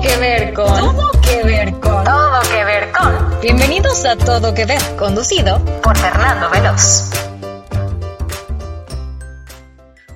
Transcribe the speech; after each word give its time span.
Todo 0.00 0.08
que 0.08 0.18
ver 0.18 0.54
con. 0.54 0.66
Todo 0.66 1.10
que 1.20 1.44
ver 1.44 1.72
con. 1.72 2.04
Todo 2.04 2.40
que 2.50 2.64
ver 2.64 2.90
con. 2.90 3.40
Bienvenidos 3.42 4.06
a 4.06 4.16
Todo 4.16 4.54
que 4.54 4.64
ver, 4.64 4.80
conducido 4.98 5.62
por 5.82 5.94
Fernando 5.98 6.48
Veloz. 6.48 7.10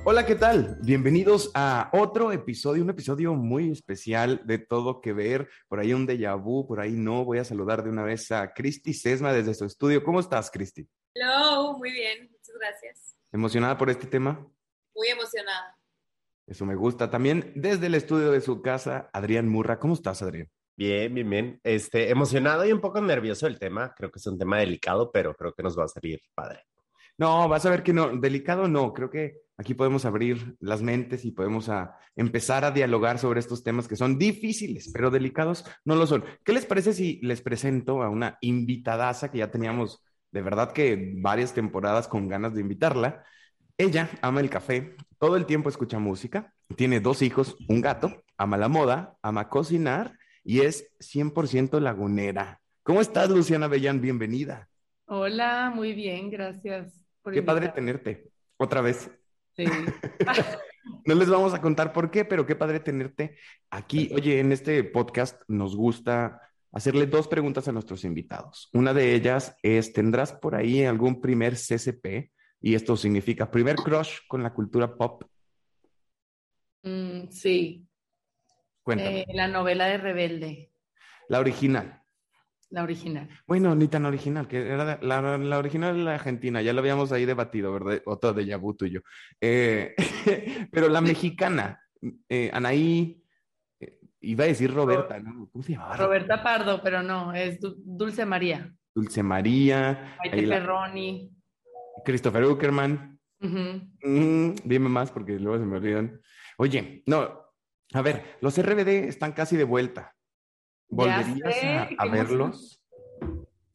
Hola, 0.05 0.25
¿qué 0.25 0.37
tal? 0.37 0.79
Bienvenidos 0.81 1.51
a 1.55 1.91
otro 1.93 2.33
episodio, 2.33 2.83
un 2.83 2.89
episodio 2.89 3.35
muy 3.35 3.73
especial 3.73 4.41
de 4.47 4.57
Todo 4.57 5.03
que 5.03 5.13
Ver. 5.13 5.51
Por 5.69 5.81
ahí 5.81 5.93
un 5.93 6.07
déjà 6.07 6.35
vu, 6.35 6.67
por 6.67 6.81
ahí 6.81 6.93
no. 6.93 7.23
Voy 7.27 7.37
a 7.37 7.45
saludar 7.45 7.85
de 7.85 7.91
una 7.91 8.05
vez 8.05 8.33
a 8.33 8.55
Cristi 8.55 8.95
Sesma 8.95 9.35
desde 9.35 9.53
su 9.53 9.67
estudio. 9.67 10.03
¿Cómo 10.03 10.21
estás, 10.21 10.51
Cristi? 10.51 10.89
Hello, 11.15 11.77
muy 11.77 11.93
bien, 11.93 12.31
muchas 12.33 12.57
gracias. 12.59 13.17
¿Emocionada 13.31 13.77
por 13.77 13.91
este 13.91 14.07
tema? 14.07 14.49
Muy 14.95 15.09
emocionada. 15.09 15.74
Eso 16.47 16.67
me 16.67 16.75
gusta. 16.75 17.11
También 17.11 17.53
desde 17.55 17.87
el 17.87 17.95
estudio 17.95 18.31
de 18.31 18.41
su 18.41 18.61
casa, 18.61 19.09
Adrián 19.13 19.49
Murra. 19.49 19.79
¿Cómo 19.79 19.95
estás, 19.95 20.23
Adrián? 20.23 20.49
Bien, 20.77 21.15
bien, 21.15 21.31
bien. 21.31 21.61
Este, 21.63 22.11
emocionado 22.11 22.67
y 22.67 22.73
un 22.73 22.81
poco 22.81 23.01
nervioso 23.01 23.47
el 23.47 23.59
tema. 23.59 23.95
Creo 23.97 24.11
que 24.11 24.19
es 24.19 24.27
un 24.27 24.39
tema 24.39 24.59
delicado, 24.59 25.11
pero 25.13 25.35
creo 25.35 25.55
que 25.55 25.63
nos 25.63 25.79
va 25.79 25.85
a 25.85 25.89
salir 25.89 26.21
padre. 26.35 26.65
No, 27.17 27.49
vas 27.49 27.65
a 27.65 27.71
ver 27.71 27.83
que 27.83 27.93
no, 27.93 28.17
delicado 28.17 28.67
no. 28.67 28.93
Creo 28.93 29.09
que 29.09 29.43
aquí 29.57 29.75
podemos 29.75 30.05
abrir 30.05 30.57
las 30.59 30.83
mentes 30.83 31.25
y 31.25 31.31
podemos 31.31 31.69
a 31.69 31.97
empezar 32.17 32.65
a 32.65 32.73
dialogar 32.73 33.19
sobre 33.19 33.39
estos 33.41 33.63
temas 33.63 33.87
que 33.87 33.97
son 33.97 34.19
difíciles, 34.19 34.91
pero 34.93 35.11
delicados 35.11 35.65
no 35.85 35.95
lo 35.95 36.07
son. 36.07 36.25
¿Qué 36.45 36.53
les 36.53 36.67
parece 36.67 36.93
si 36.93 37.21
les 37.23 37.41
presento 37.41 38.03
a 38.03 38.09
una 38.09 38.37
invitadaza 38.41 39.31
que 39.31 39.39
ya 39.39 39.51
teníamos 39.51 40.03
de 40.33 40.43
verdad 40.43 40.73
que 40.73 41.15
varias 41.19 41.55
temporadas 41.55 42.09
con 42.09 42.29
ganas 42.29 42.55
de 42.55 42.61
invitarla? 42.63 43.25
Ella 43.79 44.11
ama 44.23 44.41
el 44.41 44.51
café, 44.51 44.97
todo 45.25 45.39
el 45.39 45.47
tiempo 45.47 45.71
escucha 45.71 45.99
música, 45.99 46.53
tiene 46.77 47.01
dos 47.01 47.23
hijos, 47.23 47.57
un 47.67 47.81
gato, 47.81 48.23
ama 48.37 48.59
la 48.59 48.69
moda, 48.69 49.17
ama 49.23 49.49
cocinar 49.49 50.19
y 50.45 50.61
es 50.61 50.93
100% 50.99 51.81
lagunera. 51.81 52.61
¿Cómo 52.83 53.01
estás, 53.01 53.31
Luciana 53.31 53.67
Bellán? 53.67 54.03
Bienvenida. 54.03 54.69
Hola, 55.07 55.73
muy 55.75 55.95
bien, 55.95 56.29
gracias. 56.29 57.03
Qué 57.33 57.43
padre 57.43 57.71
tenerte 57.71 58.29
otra 58.59 58.83
vez. 58.83 59.11
Sí. 59.57 59.65
no 61.07 61.15
les 61.15 61.31
vamos 61.31 61.55
a 61.55 61.63
contar 61.63 61.95
por 61.95 62.11
qué, 62.11 62.27
pero 62.27 62.45
qué 62.45 62.55
padre 62.55 62.81
tenerte 62.81 63.39
aquí. 63.71 64.11
Oye, 64.15 64.41
en 64.41 64.53
este 64.53 64.85
podcast 64.85 65.41
nos 65.49 65.75
gusta 65.75 66.39
hacerle 66.71 67.07
dos 67.07 67.29
preguntas 67.29 67.67
a 67.67 67.73
nuestros 67.73 68.05
invitados. 68.05 68.69
Una 68.75 68.93
de 68.93 69.15
ellas 69.15 69.57
es, 69.63 69.95
¿tendrás 69.95 70.35
por 70.35 70.55
ahí 70.55 70.85
algún 70.85 71.23
primer 71.23 71.55
CCP? 71.55 72.31
Y 72.67 72.75
esto 72.75 72.97
significa 72.97 73.51
primer 73.51 73.77
crush 73.77 74.21
con 74.27 74.43
la 74.43 74.55
cultura 74.55 74.97
pop. 74.97 75.23
Mm, 76.83 77.29
sí. 77.29 77.87
Cuéntame. 78.83 79.21
Eh, 79.21 79.27
la 79.35 79.49
novela 79.49 79.85
de 79.85 79.99
Rebelde, 79.99 80.73
La 81.29 81.41
original. 81.41 82.01
la 82.71 82.83
original. 82.83 83.29
Bueno, 83.47 83.75
ni 83.75 83.87
tan 83.89 84.07
original, 84.07 84.49
que 84.49 84.67
era 84.67 84.99
la, 85.03 85.37
la 85.37 85.59
original 85.59 85.95
de 85.95 86.05
la 86.05 86.15
Argentina, 86.15 86.63
ya 86.63 86.73
lo 86.73 86.81
habíamos 86.81 87.13
ahí 87.13 87.27
debatido, 87.27 87.71
¿verdad? 87.71 88.01
Otro 88.07 88.33
de 88.33 88.47
Yabu 88.47 88.75
tuyo. 88.75 89.03
Eh, 89.43 89.95
pero 90.73 90.89
la 90.89 91.03
mexicana, 91.03 91.79
eh, 92.31 92.51
Anaí, 92.51 93.23
eh, 93.79 93.99
iba 94.23 94.45
a 94.45 94.49
decir 94.49 94.73
Roberta, 94.73 95.19
¿no? 95.19 95.51
¿Cómo 95.53 95.63
se 95.63 95.73
llamaba? 95.73 95.99
Roberta 95.99 96.43
Pardo, 96.43 96.81
pero 96.83 97.03
no, 97.03 97.35
es 97.35 97.61
Du- 97.61 97.77
Dulce 97.77 98.25
María. 98.25 98.75
Dulce 98.95 99.23
María, 99.23 100.17
Maite 100.19 100.49
Perroni. 100.49 101.31
Christopher 102.05 102.45
Uckerman. 102.45 103.19
Mm, 103.41 104.55
dime 104.65 104.89
más 104.89 105.11
porque 105.11 105.39
luego 105.39 105.59
se 105.59 105.65
me 105.65 105.77
olvidan. 105.77 106.21
Oye, 106.59 107.03
no, 107.07 107.45
a 107.93 108.03
ver, 108.03 108.37
los 108.41 108.57
RBD 108.59 109.09
están 109.09 109.33
casi 109.33 109.57
de 109.57 109.65
vuelta. 109.65 110.15
¿Volverías 110.89 111.55
sé, 111.55 111.97
a, 111.99 112.07
verlos? 112.07 112.83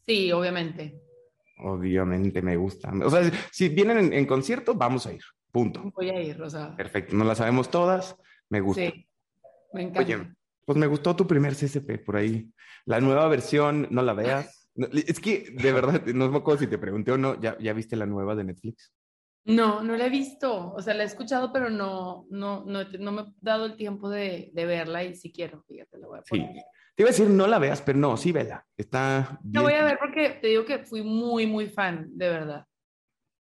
Sí, 0.07 0.31
obviamente. 0.31 1.01
Obviamente 1.57 2.41
me 2.41 2.55
gustan. 2.55 3.01
O 3.03 3.09
sea, 3.09 3.29
si 3.51 3.69
vienen 3.69 3.97
en, 3.97 4.13
en 4.13 4.25
concierto, 4.25 4.73
vamos 4.73 5.05
a 5.05 5.13
ir. 5.13 5.21
Punto. 5.51 5.91
Voy 5.95 6.09
a 6.09 6.21
ir, 6.21 6.37
Rosa. 6.37 6.75
Perfecto, 6.75 7.15
no 7.15 7.25
las 7.25 7.39
sabemos 7.39 7.69
todas, 7.69 8.15
me 8.49 8.61
gusta. 8.61 8.83
Sí, 8.83 9.07
me 9.73 9.81
encanta. 9.81 10.01
Oye, 10.01 10.33
pues 10.65 10.77
me 10.77 10.87
gustó 10.87 11.15
tu 11.15 11.25
primer 11.25 11.55
CCP 11.55 12.03
por 12.05 12.15
ahí. 12.15 12.51
La 12.85 13.01
nueva 13.01 13.27
versión, 13.27 13.87
no 13.89 14.01
la 14.01 14.13
veas. 14.13 14.58
No, 14.79 14.87
Es 14.93 15.19
que, 15.19 15.51
de 15.51 15.71
verdad, 15.73 16.05
no 16.05 16.29
me 16.31 16.37
acuerdo 16.37 16.61
si 16.61 16.67
te 16.67 16.77
pregunté 16.77 17.11
o 17.11 17.17
no, 17.17 17.39
¿ya, 17.39 17.57
ya 17.59 17.73
viste 17.73 17.95
la 17.97 18.05
nueva 18.05 18.33
de 18.35 18.45
Netflix? 18.45 18.93
No, 19.45 19.81
no 19.83 19.95
la 19.97 20.05
he 20.05 20.09
visto. 20.09 20.73
O 20.73 20.81
sea, 20.81 20.93
la 20.93 21.03
he 21.03 21.05
escuchado, 21.05 21.51
pero 21.51 21.69
no, 21.69 22.25
no, 22.29 22.63
no, 22.65 22.83
no 22.85 23.11
me 23.11 23.21
he 23.23 23.25
dado 23.41 23.65
el 23.65 23.75
tiempo 23.75 24.09
de, 24.09 24.51
de 24.53 24.65
verla 24.65 25.03
y 25.03 25.15
si 25.15 25.31
quiero, 25.33 25.61
fíjate, 25.63 25.97
la 25.97 26.07
voy 26.07 26.19
a 26.19 26.23
Sí. 26.23 26.29
poner. 26.39 26.63
Te 26.95 27.03
iba 27.03 27.09
a 27.09 27.11
decir, 27.11 27.29
no 27.29 27.47
la 27.47 27.59
veas, 27.59 27.81
pero 27.81 27.97
no, 27.97 28.15
sí 28.17 28.31
vela. 28.31 28.65
Está 28.77 29.19
La 29.19 29.39
bien. 29.43 29.63
voy 29.63 29.73
a 29.73 29.83
ver 29.83 29.97
porque 29.99 30.31
te 30.41 30.47
digo 30.47 30.65
que 30.65 30.79
fui 30.79 31.01
muy, 31.01 31.45
muy 31.47 31.67
fan, 31.67 32.07
de 32.11 32.29
verdad. 32.29 32.65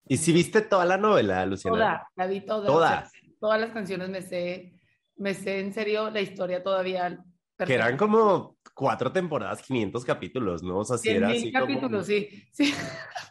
¿Y 0.08 0.18
si 0.18 0.32
viste 0.32 0.62
toda 0.62 0.86
la 0.86 0.98
novela, 0.98 1.46
Luciana? 1.46 1.78
Toda, 1.78 2.08
la 2.16 2.28
vi 2.28 2.42
toda. 2.42 2.66
Toda. 2.68 2.88
o 3.06 3.10
sea, 3.10 3.22
todas 3.40 3.60
las 3.62 3.72
canciones 3.72 4.10
me 4.10 4.22
sé, 4.22 4.74
me 5.18 5.34
sé 5.34 5.60
en 5.60 5.74
serio 5.74 6.10
la 6.10 6.22
historia 6.22 6.64
todavía. 6.64 7.24
Que 7.58 7.74
eran 7.74 7.98
como 7.98 8.57
cuatro 8.78 9.12
temporadas, 9.12 9.62
500 9.64 10.06
capítulos, 10.06 10.62
¿no? 10.62 10.78
O 10.78 10.86
sea, 10.86 10.98
si 11.00 11.10
era 11.10 11.30
así 11.30 11.52
como- 11.52 11.66
capítulos, 11.66 12.06
sí. 12.06 12.30
sí. 12.52 12.66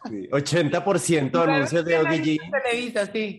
sí, 0.08 0.28
80% 0.30 1.40
anuncio 1.42 1.82
de 1.84 1.98
Oggy 1.98 2.20
Jeans, 2.20 2.50
Televisa, 2.50 3.06
sí. 3.06 3.38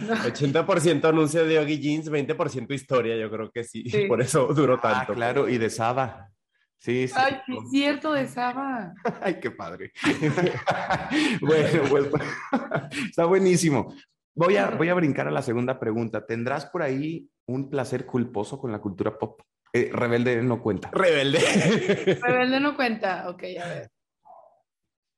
No, 0.00 0.14
80% 0.14 1.04
anuncio 1.08 1.44
de 1.44 1.58
Oggy 1.58 1.78
Jeans, 1.80 2.10
20% 2.10 2.72
historia, 2.72 3.16
yo 3.16 3.30
creo 3.30 3.50
que 3.50 3.62
sí. 3.62 3.84
Sí. 3.90 4.06
Por 4.06 4.22
eso 4.22 4.46
duró 4.54 4.80
Ah, 4.82 4.94
tanto. 4.94 5.12
claro, 5.12 5.48
y 5.48 5.58
de 5.58 5.68
Saba. 5.68 6.30
Sí, 6.78 7.08
sí. 7.08 7.14
Ay, 7.16 7.38
sí 7.44 7.52
es 7.56 7.70
cierto 7.70 8.12
de 8.12 8.26
Saba. 8.26 8.94
Ay, 9.20 9.38
qué 9.40 9.50
padre. 9.50 9.92
bueno, 11.40 11.68
pues 11.90 12.06
está 13.10 13.24
buenísimo. 13.24 13.94
Voy 14.34 14.56
a, 14.56 14.70
voy 14.70 14.88
a 14.88 14.94
brincar 14.94 15.26
a 15.26 15.32
la 15.32 15.42
segunda 15.42 15.78
pregunta. 15.80 16.24
¿Tendrás 16.24 16.66
por 16.66 16.82
ahí 16.82 17.28
un 17.46 17.68
placer 17.68 18.06
culposo 18.06 18.58
con 18.58 18.70
la 18.70 18.80
cultura 18.80 19.18
pop? 19.18 19.40
Eh, 19.72 19.90
rebelde 19.92 20.42
no 20.42 20.62
cuenta. 20.62 20.90
Rebelde. 20.92 21.38
Rebelde 22.22 22.60
no 22.60 22.74
cuenta. 22.76 23.28
Ok, 23.28 23.42
a 23.62 23.68
ver. 23.68 23.90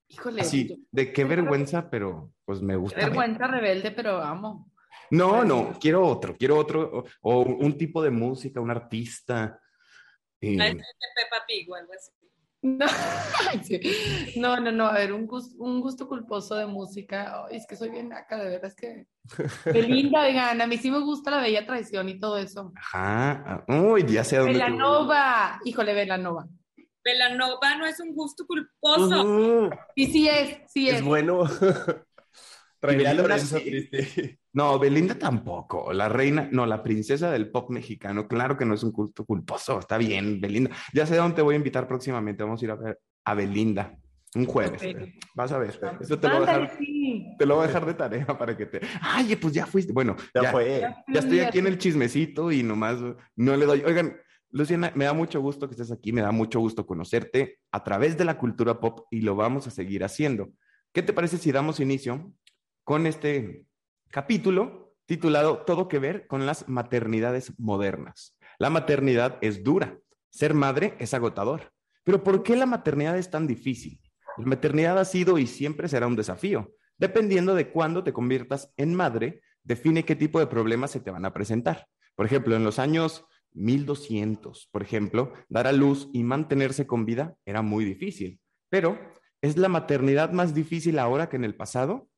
Híjole. 0.08 0.42
Así, 0.42 0.86
de 0.90 1.12
qué 1.12 1.24
vergüenza, 1.24 1.88
pero 1.88 2.32
pues 2.44 2.60
me 2.60 2.74
qué 2.74 2.78
gusta. 2.78 2.96
vergüenza 2.98 3.46
rebelde, 3.46 3.92
pero 3.92 4.20
amo. 4.20 4.72
No, 5.12 5.44
no, 5.44 5.76
quiero 5.80 6.04
otro, 6.06 6.36
quiero 6.36 6.56
otro, 6.56 6.82
o, 6.92 7.04
o 7.22 7.40
un 7.42 7.76
tipo 7.76 8.02
de 8.02 8.10
música, 8.10 8.60
un 8.60 8.70
artista. 8.70 9.60
Eh, 10.40 10.56
La 10.56 10.66
de 10.66 10.74
Peppa 10.74 11.44
Pig 11.46 11.70
o 11.70 11.74
algo 11.74 11.92
así. 11.92 12.10
No, 12.62 12.86
sí. 13.62 13.80
no, 14.36 14.60
no, 14.60 14.70
no, 14.70 14.86
a 14.86 14.92
ver, 14.94 15.12
un 15.12 15.26
gusto, 15.26 15.62
un 15.62 15.80
gusto 15.80 16.06
culposo 16.06 16.56
de 16.56 16.66
música. 16.66 17.44
Ay, 17.46 17.56
es 17.56 17.66
que 17.66 17.76
soy 17.76 17.88
bien 17.90 18.10
naca, 18.10 18.36
de 18.36 18.50
verdad, 18.50 18.66
es 18.66 18.74
que. 18.74 19.06
Belinda, 19.64 20.22
oigan, 20.22 20.60
a 20.60 20.66
mí 20.66 20.76
sí 20.76 20.90
me 20.90 21.00
gusta 21.00 21.30
la 21.30 21.40
bella 21.40 21.66
traición 21.66 22.08
y 22.08 22.18
todo 22.18 22.36
eso. 22.36 22.72
Ajá, 22.76 23.42
ah, 23.46 23.64
uy, 23.68 24.04
ya 24.06 24.24
sé 24.24 24.36
a 24.36 24.40
dónde. 24.40 24.58
te. 24.58 24.64
Velanova, 24.64 25.60
híjole, 25.64 25.94
Velanova. 25.94 26.46
Belanova 27.02 27.76
no 27.76 27.86
es 27.86 27.98
un 28.00 28.14
gusto 28.14 28.46
culposo. 28.46 29.22
Ujú, 29.22 29.70
Y 29.94 30.06
sí 30.06 30.28
es, 30.28 30.58
sí 30.70 30.88
es. 30.90 30.96
Es 30.96 31.04
bueno. 31.04 31.44
Belinda 32.82 33.36
triste. 33.36 34.38
No, 34.52 34.78
Belinda 34.80 35.14
tampoco. 35.14 35.92
La 35.92 36.08
reina, 36.08 36.48
no, 36.50 36.66
la 36.66 36.82
princesa 36.82 37.30
del 37.30 37.50
pop 37.52 37.70
mexicano. 37.70 38.26
Claro 38.26 38.56
que 38.56 38.64
no 38.64 38.74
es 38.74 38.82
un 38.82 38.90
culto 38.90 39.24
culposo. 39.24 39.78
Está 39.78 39.96
bien, 39.96 40.40
Belinda. 40.40 40.70
Ya 40.92 41.06
sé 41.06 41.14
dónde 41.14 41.36
te 41.36 41.42
voy 41.42 41.54
a 41.54 41.58
invitar 41.58 41.86
próximamente. 41.86 42.42
Vamos 42.42 42.60
a 42.60 42.64
ir 42.64 42.70
a 42.72 42.74
ver 42.74 42.98
a 43.24 43.34
Belinda. 43.34 43.96
Un 44.34 44.46
jueves. 44.46 44.82
Vas 45.36 45.52
a 45.52 45.58
ver. 45.58 45.78
Eso 46.00 46.18
te 46.18 46.28
lo, 46.28 46.38
voy 46.40 46.46
a 46.48 46.50
Ándale, 46.50 46.62
dejar, 46.62 46.78
sí. 46.78 47.26
te 47.38 47.46
lo 47.46 47.54
voy 47.56 47.64
a 47.64 47.66
dejar 47.68 47.86
de 47.86 47.94
tarea 47.94 48.26
para 48.26 48.56
que 48.56 48.66
te. 48.66 48.80
Ay, 49.00 49.36
pues 49.36 49.52
ya 49.54 49.66
fuiste. 49.66 49.92
Bueno, 49.92 50.16
Ya, 50.34 50.42
ya, 50.42 50.50
fue. 50.52 50.80
ya 51.08 51.20
estoy 51.20 51.40
aquí 51.40 51.58
en 51.58 51.66
el 51.68 51.78
chismecito 51.78 52.50
y 52.50 52.62
nomás 52.64 52.98
no 53.36 53.56
le 53.56 53.66
doy. 53.66 53.82
Oigan, 53.84 54.16
Luciana, 54.50 54.90
me 54.96 55.04
da 55.04 55.12
mucho 55.12 55.40
gusto 55.40 55.68
que 55.68 55.74
estés 55.74 55.92
aquí. 55.92 56.12
Me 56.12 56.22
da 56.22 56.32
mucho 56.32 56.58
gusto 56.58 56.86
conocerte 56.86 57.58
a 57.70 57.84
través 57.84 58.16
de 58.18 58.24
la 58.24 58.36
cultura 58.36 58.80
pop 58.80 59.06
y 59.12 59.20
lo 59.20 59.36
vamos 59.36 59.68
a 59.68 59.70
seguir 59.70 60.02
haciendo. 60.02 60.50
¿Qué 60.92 61.02
te 61.02 61.12
parece 61.12 61.38
si 61.38 61.52
damos 61.52 61.78
inicio 61.78 62.32
con 62.84 63.06
este 63.06 63.66
capítulo 64.10 64.94
titulado 65.06 65.62
Todo 65.64 65.88
que 65.88 65.98
ver 65.98 66.26
con 66.26 66.46
las 66.46 66.68
maternidades 66.68 67.58
modernas? 67.58 68.36
La 68.58 68.70
maternidad 68.70 69.38
es 69.40 69.64
dura, 69.64 69.98
ser 70.30 70.54
madre 70.54 70.94
es 70.98 71.14
agotador. 71.14 71.72
Pero 72.04 72.22
¿por 72.22 72.42
qué 72.42 72.56
la 72.56 72.66
maternidad 72.66 73.16
es 73.16 73.30
tan 73.30 73.46
difícil? 73.46 74.00
La 74.36 74.46
maternidad 74.46 74.98
ha 74.98 75.04
sido 75.04 75.38
y 75.38 75.46
siempre 75.46 75.88
será 75.88 76.06
un 76.06 76.16
desafío. 76.16 76.72
Dependiendo 76.98 77.54
de 77.54 77.70
cuándo 77.70 78.04
te 78.04 78.12
conviertas 78.12 78.72
en 78.76 78.94
madre, 78.94 79.40
define 79.62 80.04
qué 80.04 80.16
tipo 80.16 80.38
de 80.38 80.46
problemas 80.46 80.90
se 80.90 81.00
te 81.00 81.10
van 81.10 81.24
a 81.24 81.32
presentar. 81.32 81.86
Por 82.14 82.26
ejemplo, 82.26 82.54
en 82.54 82.64
los 82.64 82.78
años 82.78 83.24
1200, 83.52 84.68
por 84.70 84.82
ejemplo, 84.82 85.32
dar 85.48 85.66
a 85.66 85.72
luz 85.72 86.10
y 86.12 86.22
mantenerse 86.22 86.86
con 86.86 87.06
vida 87.06 87.36
era 87.46 87.62
muy 87.62 87.86
difícil. 87.86 88.40
Pero, 88.68 88.98
¿es 89.40 89.56
la 89.56 89.68
maternidad 89.68 90.32
más 90.32 90.52
difícil 90.54 90.98
ahora 90.98 91.30
que 91.30 91.36
en 91.36 91.44
el 91.44 91.56
pasado? 91.56 92.09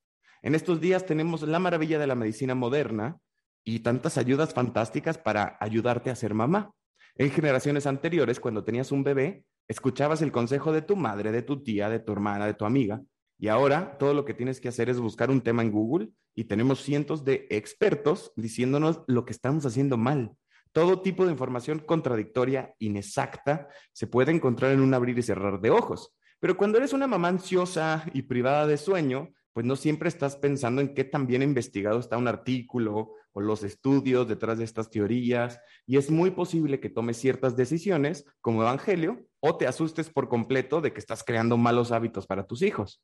En 0.43 0.57
estos 0.57 0.81
días 0.81 1.07
tenemos 1.07 1.43
la 1.43 1.61
maravilla 1.61 2.01
de 2.01 2.09
la 2.09 2.17
medicina 2.17 2.57
moderna 2.57 3.19
y 3.65 3.79
tantas 3.81 4.19
ayudas 4.19 4.53
fantásticas 4.53 5.17
para 5.17 5.57
ayudarte 5.61 6.11
a 6.11 6.17
ser 6.17 6.35
mamá. 6.35 6.73
En 7.15 7.31
generaciones 7.31 7.87
anteriores, 7.87 8.41
cuando 8.41 8.65
tenías 8.65 8.91
un 8.91 9.05
bebé, 9.05 9.45
escuchabas 9.69 10.21
el 10.21 10.33
consejo 10.33 10.73
de 10.73 10.83
tu 10.83 10.97
madre, 10.97 11.31
de 11.31 11.43
tu 11.43 11.63
tía, 11.63 11.89
de 11.89 12.01
tu 12.01 12.11
hermana, 12.11 12.47
de 12.47 12.55
tu 12.55 12.65
amiga, 12.65 13.01
y 13.39 13.49
ahora 13.49 13.97
todo 13.99 14.15
lo 14.15 14.25
que 14.25 14.35
tienes 14.35 14.61
que 14.61 14.69
hacer 14.69 14.89
es 14.89 14.99
buscar 14.99 15.31
un 15.31 15.43
tema 15.43 15.63
en 15.63 15.71
Google 15.71 16.09
y 16.35 16.45
tenemos 16.45 16.81
cientos 16.83 17.25
de 17.25 17.47
expertos 17.51 18.33
diciéndonos 18.35 19.03
lo 19.07 19.25
que 19.25 19.33
estamos 19.33 19.65
haciendo 19.65 19.97
mal. 19.97 20.33
Todo 20.73 21.03
tipo 21.03 21.25
de 21.25 21.33
información 21.33 21.79
contradictoria, 21.81 22.75
inexacta, 22.79 23.69
se 23.93 24.07
puede 24.09 24.33
encontrar 24.33 24.73
en 24.73 24.81
un 24.81 24.95
abrir 24.95 25.19
y 25.19 25.23
cerrar 25.23 25.61
de 25.61 25.71
ojos. 25.71 26.17
Pero 26.41 26.57
cuando 26.57 26.79
eres 26.79 26.93
una 26.93 27.07
mamá 27.07 27.29
ansiosa 27.29 28.05
y 28.13 28.23
privada 28.23 28.67
de 28.67 28.77
sueño, 28.77 29.29
pues 29.53 29.67
no 29.67 29.77
siempre 29.77 30.09
estás 30.09 30.37
pensando 30.37 30.81
en 30.81 30.95
qué 30.95 31.05
tan 31.05 31.27
bien 31.27 31.43
investigado 31.43 31.99
está 31.99 32.17
un 32.17 32.29
artículo 32.29 33.15
o 33.33 33.41
los 33.41 33.63
estudios 33.63 34.29
detrás 34.29 34.59
de 34.59 34.65
estas 34.65 34.91
teorías, 34.91 35.61
y 35.87 35.97
es 35.97 36.11
muy 36.11 36.31
posible 36.31 36.81
que 36.81 36.91
tomes 36.91 37.17
ciertas 37.17 37.57
decisiones 37.57 38.27
como 38.41 38.63
evangelio 38.63 39.27
o 39.41 39.57
te 39.57 39.67
asustes 39.67 40.11
por 40.11 40.29
completo 40.29 40.81
de 40.81 40.93
que 40.93 41.01
estás 41.01 41.25
creando 41.25 41.57
malos 41.57 41.93
hábitos 41.93 42.27
para 42.27 42.47
tus 42.47 42.63
hijos. 42.63 43.03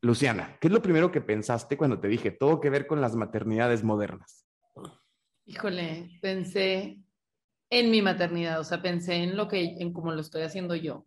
Luciana, 0.00 0.56
¿qué 0.60 0.68
es 0.68 0.72
lo 0.72 0.82
primero 0.82 1.10
que 1.10 1.20
pensaste 1.20 1.76
cuando 1.76 2.00
te 2.00 2.08
dije 2.08 2.30
todo 2.30 2.60
que 2.60 2.70
ver 2.70 2.86
con 2.86 3.00
las 3.00 3.16
maternidades 3.16 3.82
modernas? 3.82 4.46
Híjole, 5.46 6.18
pensé 6.20 6.98
en 7.70 7.90
mi 7.90 8.02
maternidad, 8.02 8.60
o 8.60 8.64
sea, 8.64 8.80
pensé 8.80 9.16
en 9.16 9.36
lo 9.36 9.48
que, 9.48 9.76
en 9.78 9.92
cómo 9.92 10.12
lo 10.12 10.20
estoy 10.20 10.42
haciendo 10.42 10.74
yo. 10.74 11.06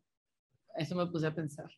Eso 0.76 0.96
me 0.96 1.08
puse 1.08 1.28
a 1.28 1.36
pensar. 1.36 1.70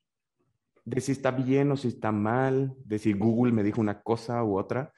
De 0.85 0.99
si 0.99 1.13
está 1.13 1.31
bien 1.31 1.71
o 1.71 1.77
si 1.77 1.87
está 1.89 2.11
mal, 2.11 2.75
de 2.85 2.99
si 2.99 3.13
Google 3.13 3.53
me 3.53 3.63
dijo 3.63 3.79
una 3.79 4.01
cosa 4.01 4.43
u 4.43 4.57
otra. 4.57 4.91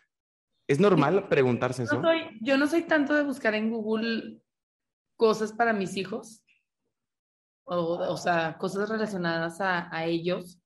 ¿Es 0.68 0.80
normal 0.80 1.28
preguntarse 1.28 1.84
eso? 1.84 1.96
No 1.96 2.02
soy, 2.02 2.22
yo 2.42 2.58
no 2.58 2.66
soy 2.68 2.84
tanto 2.84 3.14
de 3.14 3.24
buscar 3.24 3.54
en 3.54 3.70
Google 3.70 4.42
cosas 5.16 5.54
para 5.54 5.74
mis 5.74 5.96
hijos, 5.96 6.44
o, 7.66 7.76
o 7.76 8.18
sea, 8.18 8.58
cosas 8.58 8.90
relacionadas 8.90 9.62
a, 9.62 9.96
a 9.96 10.06
ellos, 10.06 10.60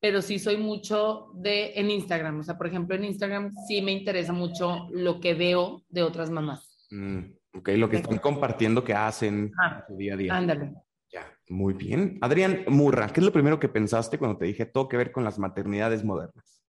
pero 0.00 0.20
sí 0.22 0.40
soy 0.40 0.56
mucho 0.56 1.30
de 1.34 1.74
en 1.74 1.90
Instagram. 1.90 2.40
O 2.40 2.42
sea, 2.42 2.58
por 2.58 2.66
ejemplo, 2.66 2.96
en 2.96 3.04
Instagram 3.04 3.52
sí 3.68 3.80
me 3.80 3.92
interesa 3.92 4.32
mucho 4.32 4.88
lo 4.90 5.20
que 5.20 5.34
veo 5.34 5.84
de 5.88 6.02
otras 6.02 6.28
mamás. 6.30 6.88
Mm, 6.90 7.20
ok, 7.54 7.68
lo 7.76 7.88
que 7.88 7.96
están 7.96 8.18
compartiendo 8.18 8.82
que 8.82 8.94
hacen 8.94 9.52
Ah, 9.62 9.78
en 9.78 9.86
su 9.86 9.96
día 9.96 10.14
a 10.14 10.16
día. 10.16 10.36
Ándale. 10.36 10.74
Muy 11.52 11.74
bien. 11.74 12.16
Adrián 12.22 12.64
Murra, 12.66 13.08
¿qué 13.08 13.20
es 13.20 13.26
lo 13.26 13.32
primero 13.32 13.60
que 13.60 13.68
pensaste 13.68 14.18
cuando 14.18 14.38
te 14.38 14.46
dije 14.46 14.64
todo 14.64 14.88
que 14.88 14.96
ver 14.96 15.12
con 15.12 15.22
las 15.22 15.38
maternidades 15.38 16.02
modernas? 16.02 16.64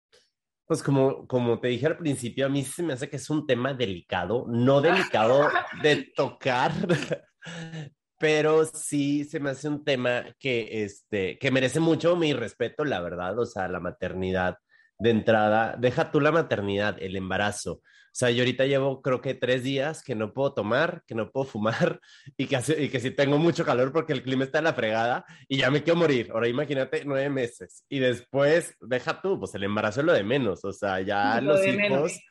Pues 0.65 0.83
como, 0.83 1.25
como 1.25 1.61
te 1.61 1.69
dije 1.69 1.87
al 1.87 1.97
principio, 1.97 2.45
a 2.45 2.49
mí 2.49 2.65
se 2.65 2.83
me 2.83 2.91
hace 2.91 3.09
que 3.09 3.15
es 3.15 3.29
un 3.29 3.47
tema 3.47 3.73
delicado, 3.73 4.45
no 4.49 4.81
delicado 4.81 5.47
de 5.81 6.11
tocar, 6.13 6.73
pero 8.19 8.65
sí 8.65 9.23
se 9.23 9.39
me 9.39 9.51
hace 9.51 9.69
un 9.69 9.85
tema 9.85 10.25
que, 10.37 10.83
este, 10.83 11.37
que 11.39 11.49
merece 11.49 11.79
mucho 11.79 12.17
mi 12.17 12.33
respeto, 12.33 12.83
la 12.83 12.99
verdad, 12.99 13.39
o 13.39 13.45
sea, 13.45 13.69
la 13.69 13.79
maternidad 13.79 14.57
de 14.99 15.09
entrada, 15.09 15.75
deja 15.79 16.11
tú 16.11 16.19
la 16.21 16.31
maternidad, 16.31 16.97
el 17.01 17.15
embarazo. 17.15 17.73
O 17.75 18.15
sea, 18.15 18.29
yo 18.29 18.43
ahorita 18.43 18.65
llevo 18.67 19.01
creo 19.01 19.21
que 19.21 19.33
tres 19.33 19.63
días 19.63 20.03
que 20.03 20.13
no 20.13 20.33
puedo 20.33 20.53
tomar, 20.53 21.03
que 21.07 21.15
no 21.15 21.31
puedo 21.31 21.45
fumar 21.51 21.99
y 22.37 22.45
que, 22.45 22.55
hace- 22.55 22.81
y 22.83 22.89
que 22.89 22.99
sí 22.99 23.09
tengo 23.11 23.37
mucho 23.39 23.65
calor 23.65 23.91
porque 23.91 24.13
el 24.13 24.21
clima 24.21 24.43
está 24.43 24.59
en 24.59 24.65
la 24.65 24.73
fregada 24.73 25.25
y 25.47 25.57
ya 25.57 25.71
me 25.71 25.81
quiero 25.83 25.97
morir. 25.99 26.29
Ahora 26.31 26.47
imagínate 26.47 27.03
nueve 27.05 27.29
meses 27.29 27.85
y 27.89 27.99
después, 27.99 28.75
deja 28.81 29.19
tú, 29.21 29.39
pues 29.39 29.55
el 29.55 29.63
embarazo 29.63 30.01
es 30.01 30.05
lo 30.05 30.13
de 30.13 30.23
menos. 30.23 30.63
O 30.63 30.71
sea, 30.71 31.01
ya 31.01 31.41
Lo 31.41 31.53
los 31.53 31.65
hijos 31.65 31.77
menos. 31.77 32.21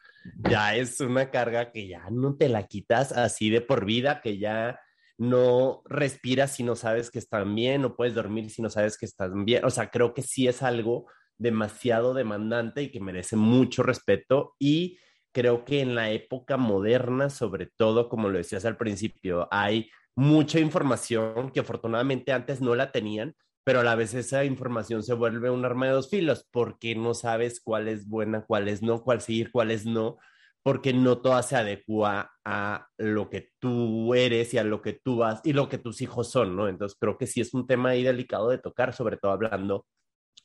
ya 0.49 0.77
es 0.77 1.01
una 1.01 1.31
carga 1.31 1.73
que 1.73 1.89
ya 1.89 2.05
no 2.11 2.37
te 2.37 2.49
la 2.49 2.67
quitas 2.69 3.11
así 3.11 3.51
de 3.51 3.61
por 3.61 3.85
vida, 3.85 4.21
que 4.21 4.39
ya 4.39 4.79
no 5.19 5.83
respiras 5.87 6.53
si 6.53 6.63
no 6.63 6.75
sabes 6.77 7.11
que 7.11 7.19
están 7.19 7.55
bien, 7.55 7.83
no 7.83 7.97
puedes 7.97 8.15
dormir 8.15 8.51
si 8.51 8.63
no 8.63 8.71
sabes 8.71 8.97
que 8.97 9.07
están 9.07 9.45
bien. 9.45 9.65
O 9.65 9.71
sea, 9.71 9.91
creo 9.91 10.15
que 10.15 10.23
sí 10.23 10.47
es 10.49 10.63
algo 10.63 11.07
demasiado 11.43 12.15
demandante 12.15 12.83
y 12.83 12.91
que 12.91 13.01
merece 13.01 13.37
mucho 13.37 13.83
respeto 13.83 14.55
y 14.59 14.99
creo 15.33 15.65
que 15.65 15.81
en 15.81 15.95
la 15.95 16.11
época 16.11 16.57
moderna, 16.57 17.31
sobre 17.31 17.67
todo, 17.67 18.09
como 18.09 18.29
lo 18.29 18.39
decías 18.39 18.65
al 18.65 18.77
principio, 18.77 19.49
hay 19.51 19.91
mucha 20.15 20.61
información 20.61 21.51
que 21.51 21.61
afortunadamente 21.61 22.33
antes 22.33 22.61
no 22.61 22.75
la 22.75 22.93
tenían, 22.93 23.35
pero 23.65 23.81
a 23.81 23.85
la 23.85 23.95
vez 23.95 24.15
esa 24.15 24.45
información 24.45 25.03
se 25.03 25.15
vuelve 25.15 25.51
un 25.51 25.65
arma 25.65 25.87
de 25.87 25.93
dos 25.93 26.11
filos 26.11 26.47
porque 26.51 26.95
no 26.95 27.15
sabes 27.15 27.61
cuál 27.61 27.89
es 27.89 28.07
buena, 28.07 28.45
cuál 28.45 28.69
es 28.69 28.83
no, 28.83 29.03
cuál 29.03 29.21
seguir, 29.21 29.51
cuál 29.51 29.71
es 29.71 29.87
no, 29.87 30.19
porque 30.63 30.93
no 30.93 31.19
toda 31.19 31.43
se 31.43 31.57
adecua 31.57 32.33
a 32.45 32.89
lo 32.99 33.31
que 33.31 33.51
tú 33.59 34.15
eres 34.15 34.53
y 34.55 34.59
a 34.59 34.65
lo 34.65 34.83
que 34.83 34.93
tú 34.93 35.17
vas 35.19 35.41
y 35.45 35.55
lo 35.55 35.69
que 35.69 35.79
tus 35.79 36.03
hijos 36.03 36.31
son, 36.31 36.57
¿no? 36.57 36.69
Entonces 36.69 36.97
creo 37.01 37.17
que 37.19 37.27
sí 37.27 37.41
es 37.41 37.55
un 37.55 37.67
tema 37.67 37.91
ahí 37.91 38.03
delicado 38.03 38.51
de 38.51 38.59
tocar, 38.59 38.93
sobre 38.93 39.17
todo 39.17 39.33
hablando 39.33 39.87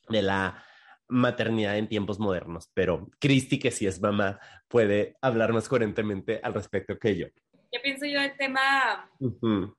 de 0.08 0.22
la 0.22 0.64
maternidad 1.08 1.76
en 1.78 1.88
tiempos 1.88 2.18
modernos, 2.18 2.70
pero 2.74 3.08
Cristi, 3.18 3.58
que 3.58 3.70
sí 3.70 3.86
es 3.86 4.00
mamá, 4.00 4.38
puede 4.68 5.16
hablar 5.20 5.52
más 5.52 5.68
coherentemente 5.68 6.40
al 6.42 6.54
respecto 6.54 6.98
que 6.98 7.16
yo. 7.16 7.26
¿Qué 7.70 7.80
pienso 7.80 8.06
yo 8.06 8.20
del 8.20 8.36
tema 8.36 9.10
Ujú, 9.18 9.76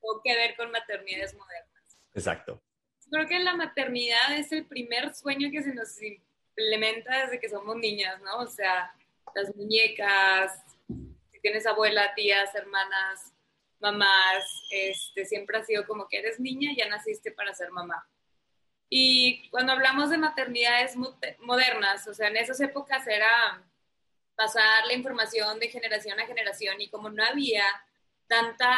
tuvo 0.00 0.20
que 0.22 0.34
ver 0.34 0.56
con 0.56 0.70
maternidades 0.70 1.34
modernas? 1.34 1.98
Exacto. 2.12 2.62
Creo 3.10 3.26
que 3.26 3.38
la 3.38 3.54
maternidad 3.54 4.36
es 4.36 4.50
el 4.52 4.66
primer 4.66 5.14
sueño 5.14 5.50
que 5.50 5.62
se 5.62 5.74
nos 5.74 6.00
implementa 6.02 7.24
desde 7.24 7.40
que 7.40 7.48
somos 7.48 7.76
niñas, 7.76 8.20
¿no? 8.22 8.38
O 8.38 8.46
sea, 8.46 8.92
las 9.34 9.54
muñecas, 9.56 10.64
si 11.32 11.40
tienes 11.40 11.66
abuela, 11.66 12.14
tías, 12.14 12.54
hermanas, 12.54 13.32
mamás, 13.80 14.44
este, 14.70 15.24
siempre 15.26 15.58
ha 15.58 15.64
sido 15.64 15.86
como 15.86 16.08
que 16.08 16.18
eres 16.18 16.40
niña, 16.40 16.72
ya 16.76 16.88
naciste 16.88 17.32
para 17.32 17.54
ser 17.54 17.70
mamá. 17.70 18.06
Y 18.96 19.48
cuando 19.48 19.72
hablamos 19.72 20.10
de 20.10 20.18
maternidades 20.18 20.94
modernas, 21.40 22.06
o 22.06 22.14
sea, 22.14 22.28
en 22.28 22.36
esas 22.36 22.60
épocas 22.60 23.04
era 23.08 23.60
pasar 24.36 24.86
la 24.86 24.92
información 24.92 25.58
de 25.58 25.66
generación 25.66 26.20
a 26.20 26.26
generación 26.26 26.80
y 26.80 26.88
como 26.90 27.10
no 27.10 27.24
había 27.24 27.64
tanta 28.28 28.70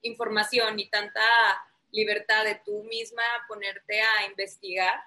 información 0.00 0.80
y 0.80 0.88
tanta 0.88 1.20
libertad 1.92 2.46
de 2.46 2.54
tú 2.64 2.84
misma 2.84 3.22
ponerte 3.46 4.00
a 4.00 4.24
investigar, 4.30 4.98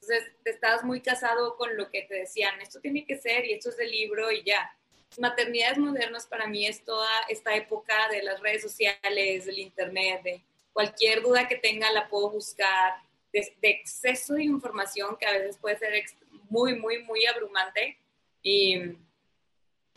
entonces 0.00 0.32
te 0.42 0.52
estabas 0.52 0.82
muy 0.82 1.02
casado 1.02 1.58
con 1.58 1.76
lo 1.76 1.90
que 1.90 2.04
te 2.04 2.14
decían, 2.14 2.58
esto 2.62 2.80
tiene 2.80 3.04
que 3.04 3.18
ser 3.18 3.44
y 3.44 3.52
esto 3.52 3.68
es 3.68 3.76
del 3.76 3.90
libro 3.90 4.32
y 4.32 4.42
ya. 4.42 4.74
Maternidades 5.18 5.76
modernas 5.76 6.26
para 6.26 6.46
mí 6.46 6.66
es 6.66 6.82
toda 6.82 7.10
esta 7.28 7.54
época 7.54 8.08
de 8.08 8.22
las 8.22 8.40
redes 8.40 8.62
sociales, 8.62 9.44
del 9.44 9.58
internet, 9.58 10.22
de 10.22 10.42
cualquier 10.72 11.20
duda 11.20 11.46
que 11.46 11.56
tenga 11.56 11.92
la 11.92 12.08
puedo 12.08 12.30
buscar, 12.30 12.94
de, 13.32 13.54
exceso 13.62 14.34
de 14.34 14.44
información 14.44 15.16
que 15.18 15.26
a 15.26 15.32
veces 15.32 15.56
puede 15.56 15.78
ser 15.78 15.92
muy, 16.48 16.78
muy, 16.78 17.02
muy 17.04 17.26
abrumante 17.26 17.98
y, 18.42 18.96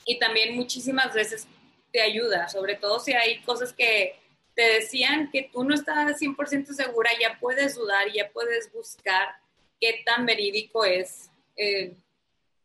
y 0.05 0.19
también 0.19 0.55
muchísimas 0.55 1.13
veces 1.13 1.47
te 1.91 2.01
ayuda, 2.01 2.47
sobre 2.47 2.75
todo 2.75 2.99
si 2.99 3.13
hay 3.13 3.41
cosas 3.41 3.73
que 3.73 4.15
te 4.55 4.61
decían 4.61 5.31
que 5.31 5.49
tú 5.51 5.63
no 5.63 5.73
estabas 5.73 6.19
100% 6.21 6.67
segura, 6.73 7.09
ya 7.19 7.39
puedes 7.39 7.75
dudar, 7.75 8.11
ya 8.11 8.29
puedes 8.31 8.71
buscar 8.71 9.35
qué 9.79 10.01
tan 10.05 10.25
verídico 10.25 10.85
es 10.85 11.29
eh, 11.55 11.95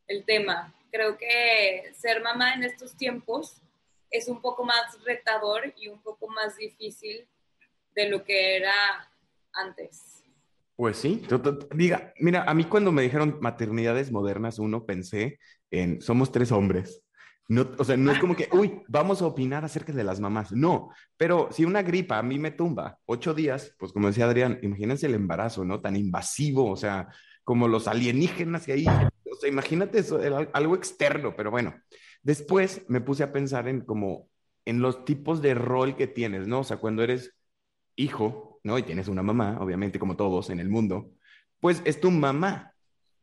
el 0.07 0.25
tema. 0.25 0.75
Creo 0.91 1.17
que 1.17 1.93
ser 1.95 2.23
mamá 2.23 2.55
en 2.55 2.65
estos 2.65 2.97
tiempos 2.97 3.57
es 4.11 4.29
un 4.29 4.41
poco 4.41 4.65
más 4.65 5.03
retador 5.05 5.73
y 5.77 5.89
un 5.89 6.01
poco 6.03 6.29
más 6.29 6.57
difícil 6.57 7.27
de 7.95 8.09
lo 8.09 8.25
que 8.25 8.57
era 8.57 9.11
antes. 9.53 10.18
Pues 10.79 10.97
sí, 10.97 11.27
diga, 11.75 12.13
mira, 12.21 12.45
a 12.45 12.55
mí 12.55 12.63
cuando 12.63 12.93
me 12.93 13.03
dijeron 13.03 13.39
maternidades 13.41 14.13
modernas, 14.13 14.61
uno 14.61 14.87
pensé 14.87 15.41
en 15.73 16.01
somos 16.01 16.31
tres 16.31 16.53
hombres. 16.53 17.03
No, 17.49 17.69
o 17.79 17.83
sea, 17.83 17.97
no 17.97 18.13
es 18.13 18.21
como 18.21 18.37
que, 18.37 18.49
uy, 18.53 18.83
vamos 18.87 19.21
a 19.21 19.27
opinar 19.27 19.65
acerca 19.65 19.93
de 19.93 20.05
las 20.05 20.21
mamás. 20.21 20.53
No, 20.53 20.91
pero 21.17 21.49
si 21.51 21.65
una 21.65 21.83
gripa 21.83 22.17
a 22.19 22.23
mí 22.23 22.39
me 22.39 22.53
tumba 22.53 22.97
ocho 23.07 23.35
días, 23.35 23.75
pues 23.77 23.93
como 23.93 24.07
decía 24.07 24.27
Adrián, 24.27 24.61
imagínense 24.63 25.07
el 25.07 25.17
embarazo, 25.17 25.65
¿no? 25.65 25.81
Tan 25.81 25.97
invasivo, 25.97 26.71
o 26.71 26.77
sea, 26.77 27.09
como 27.43 27.67
los 27.67 27.89
alienígenas 27.89 28.65
que 28.65 28.75
ahí, 28.75 28.87
o 28.87 29.35
sea, 29.35 29.49
imagínate 29.49 29.99
eso, 29.99 30.23
era 30.23 30.49
algo 30.53 30.77
externo, 30.77 31.35
pero 31.37 31.51
bueno. 31.51 31.75
Después 32.23 32.83
me 32.87 33.01
puse 33.01 33.25
a 33.25 33.33
pensar 33.33 33.67
en 33.67 33.81
como, 33.81 34.29
en 34.65 34.81
los 34.81 35.05
tipos 35.05 35.43
de 35.43 35.55
rol 35.55 35.97
que 35.97 36.07
tienes, 36.07 36.47
¿no? 36.47 36.61
O 36.61 36.65
sea, 36.65 36.77
cuando 36.77 37.03
eres 37.03 37.35
hijo, 37.97 38.48
¿no? 38.63 38.79
Y 38.79 38.83
tienes 38.83 39.09
una 39.09 39.23
mamá, 39.23 39.59
obviamente, 39.61 39.99
como 39.99 40.17
todos 40.17 40.51
en 40.51 40.61
el 40.61 40.69
mundo, 40.69 41.11
pues 41.61 41.83
es 41.85 42.01
tu 42.01 42.11
mamá. 42.11 42.75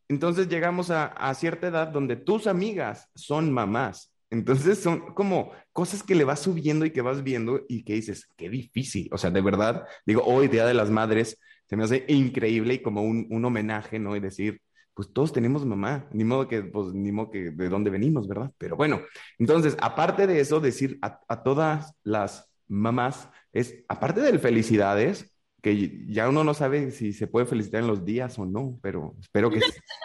Entonces 0.07 0.47
llegamos 0.47 0.91
a, 0.91 1.33
cierta 1.33 1.67
edad 1.67 1.87
donde 1.87 2.15
tus 2.15 2.47
amigas 2.47 3.09
son 3.15 3.51
mamás. 3.51 4.11
Entonces 4.29 4.79
son 4.79 5.13
como 5.13 5.51
cosas 5.71 6.03
que 6.03 6.15
le 6.15 6.23
vas 6.23 6.41
subiendo 6.41 6.85
y 6.85 6.91
que 6.91 7.01
vas 7.01 7.23
viendo 7.23 7.61
y 7.67 7.83
que 7.83 7.93
dices, 7.93 8.29
qué 8.35 8.49
difícil. 8.49 9.09
O 9.11 9.17
sea, 9.17 9.31
de 9.31 9.41
verdad, 9.41 9.85
digo, 10.05 10.23
hoy, 10.23 10.47
Día 10.47 10.65
de 10.65 10.73
las 10.73 10.89
Madres, 10.89 11.39
se 11.67 11.75
me 11.75 11.83
hace 11.83 12.05
increíble 12.07 12.75
y 12.75 12.81
como 12.81 13.01
un, 13.01 13.27
un 13.29 13.45
homenaje, 13.45 13.97
¿no? 13.97 14.15
Y 14.15 14.19
decir, 14.19 14.61
pues 14.93 15.11
todos 15.11 15.33
tenemos 15.33 15.65
mamá, 15.65 16.07
ni 16.11 16.23
modo 16.23 16.47
que, 16.47 16.63
pues, 16.63 16.93
ni 16.93 17.11
modo 17.11 17.31
que 17.31 17.51
de 17.51 17.69
dónde 17.69 17.89
venimos, 17.89 18.27
¿verdad? 18.27 18.51
Pero 18.57 18.75
bueno, 18.75 19.01
entonces, 19.39 19.75
aparte 19.81 20.27
de 20.27 20.39
eso, 20.39 20.59
decir 20.59 20.99
a 21.01 21.43
todas 21.43 21.93
las 22.03 22.49
mamás 22.67 23.29
es, 23.55 23.83
aparte 23.87 24.21
del 24.21 24.37
felicidades, 24.39 25.31
que 25.63 26.05
ya 26.07 26.29
uno 26.29 26.43
no 26.43 26.53
sabe 26.53 26.91
si 26.91 27.11
se 27.13 27.25
puede 27.25 27.47
felicitar 27.47 27.81
en 27.81 27.87
los 27.87 28.05
días 28.05 28.37
o 28.37 28.45
no, 28.45 28.77
pero 28.83 29.15
espero 29.19 29.49
que, 29.49 29.59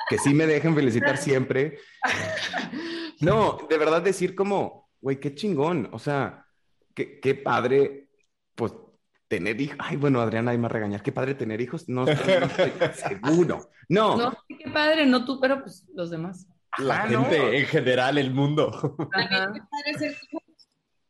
que 0.08 0.16
sí 0.18 0.32
me 0.32 0.46
dejen 0.46 0.74
felicitar 0.74 1.16
siempre. 1.18 1.78
No, 3.20 3.58
de 3.68 3.76
verdad 3.78 4.00
decir 4.02 4.34
como, 4.34 4.88
güey, 5.00 5.20
qué 5.20 5.34
chingón, 5.34 5.88
o 5.92 5.98
sea, 5.98 6.46
qué, 6.94 7.20
qué 7.20 7.34
padre, 7.34 8.08
pues 8.54 8.72
tener 9.28 9.60
hijos. 9.60 9.76
Ay, 9.80 9.96
bueno, 9.96 10.20
Adriana, 10.20 10.52
hay 10.52 10.58
más 10.58 10.72
regañar. 10.72 11.02
Qué 11.02 11.12
padre 11.12 11.34
tener 11.34 11.60
hijos. 11.60 11.88
No, 11.88 12.04
no 12.06 12.10
estoy 12.12 12.72
seguro. 12.94 13.70
No. 13.88 14.16
No, 14.16 14.32
qué 14.48 14.70
padre, 14.72 15.06
no 15.06 15.24
tú, 15.24 15.38
pero 15.40 15.60
pues 15.62 15.86
los 15.94 16.10
demás. 16.10 16.46
La 16.78 17.02
Ah, 17.02 17.08
gente 17.08 17.38
no. 17.38 17.48
en 17.52 17.66
general, 17.66 18.16
el 18.18 18.30
mundo. 18.32 18.70
Ajá. 19.12 19.28
También 19.28 19.52
qué 19.54 19.68
padre 19.70 19.98
ser 19.98 20.16
hijo. 20.30 20.39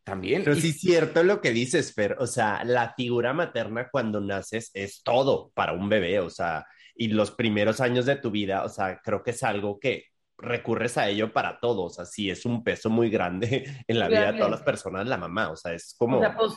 También. 0.04 0.42
Pero 0.44 0.56
y- 0.56 0.60
sí 0.60 0.68
es 0.70 0.80
cierto 0.80 1.22
lo 1.22 1.40
que 1.40 1.52
dices, 1.52 1.94
Fer. 1.94 2.16
O 2.18 2.26
sea, 2.26 2.64
la 2.64 2.94
figura 2.94 3.32
materna 3.32 3.88
cuando 3.90 4.20
naces 4.20 4.70
es 4.74 5.02
todo 5.02 5.50
para 5.54 5.72
un 5.72 5.88
bebé. 5.88 6.20
O 6.20 6.30
sea, 6.30 6.66
y 6.94 7.08
los 7.08 7.30
primeros 7.30 7.80
años 7.80 8.06
de 8.06 8.16
tu 8.16 8.30
vida, 8.30 8.64
o 8.64 8.68
sea, 8.68 9.00
creo 9.02 9.22
que 9.22 9.30
es 9.30 9.42
algo 9.42 9.78
que 9.78 10.06
recurres 10.36 10.96
a 10.98 11.08
ello 11.08 11.32
para 11.32 11.60
todos. 11.60 11.92
O 11.92 11.94
sea, 11.94 12.04
sí 12.04 12.30
es 12.30 12.44
un 12.44 12.64
peso 12.64 12.90
muy 12.90 13.10
grande 13.10 13.64
en 13.88 13.98
la 13.98 14.08
vida 14.08 14.32
de 14.32 14.38
todas 14.38 14.50
las 14.50 14.62
personas, 14.62 15.06
la 15.06 15.18
mamá. 15.18 15.50
O 15.50 15.56
sea, 15.56 15.72
es 15.72 15.94
como... 15.98 16.18
O 16.18 16.20
sea, 16.20 16.36
pues 16.36 16.54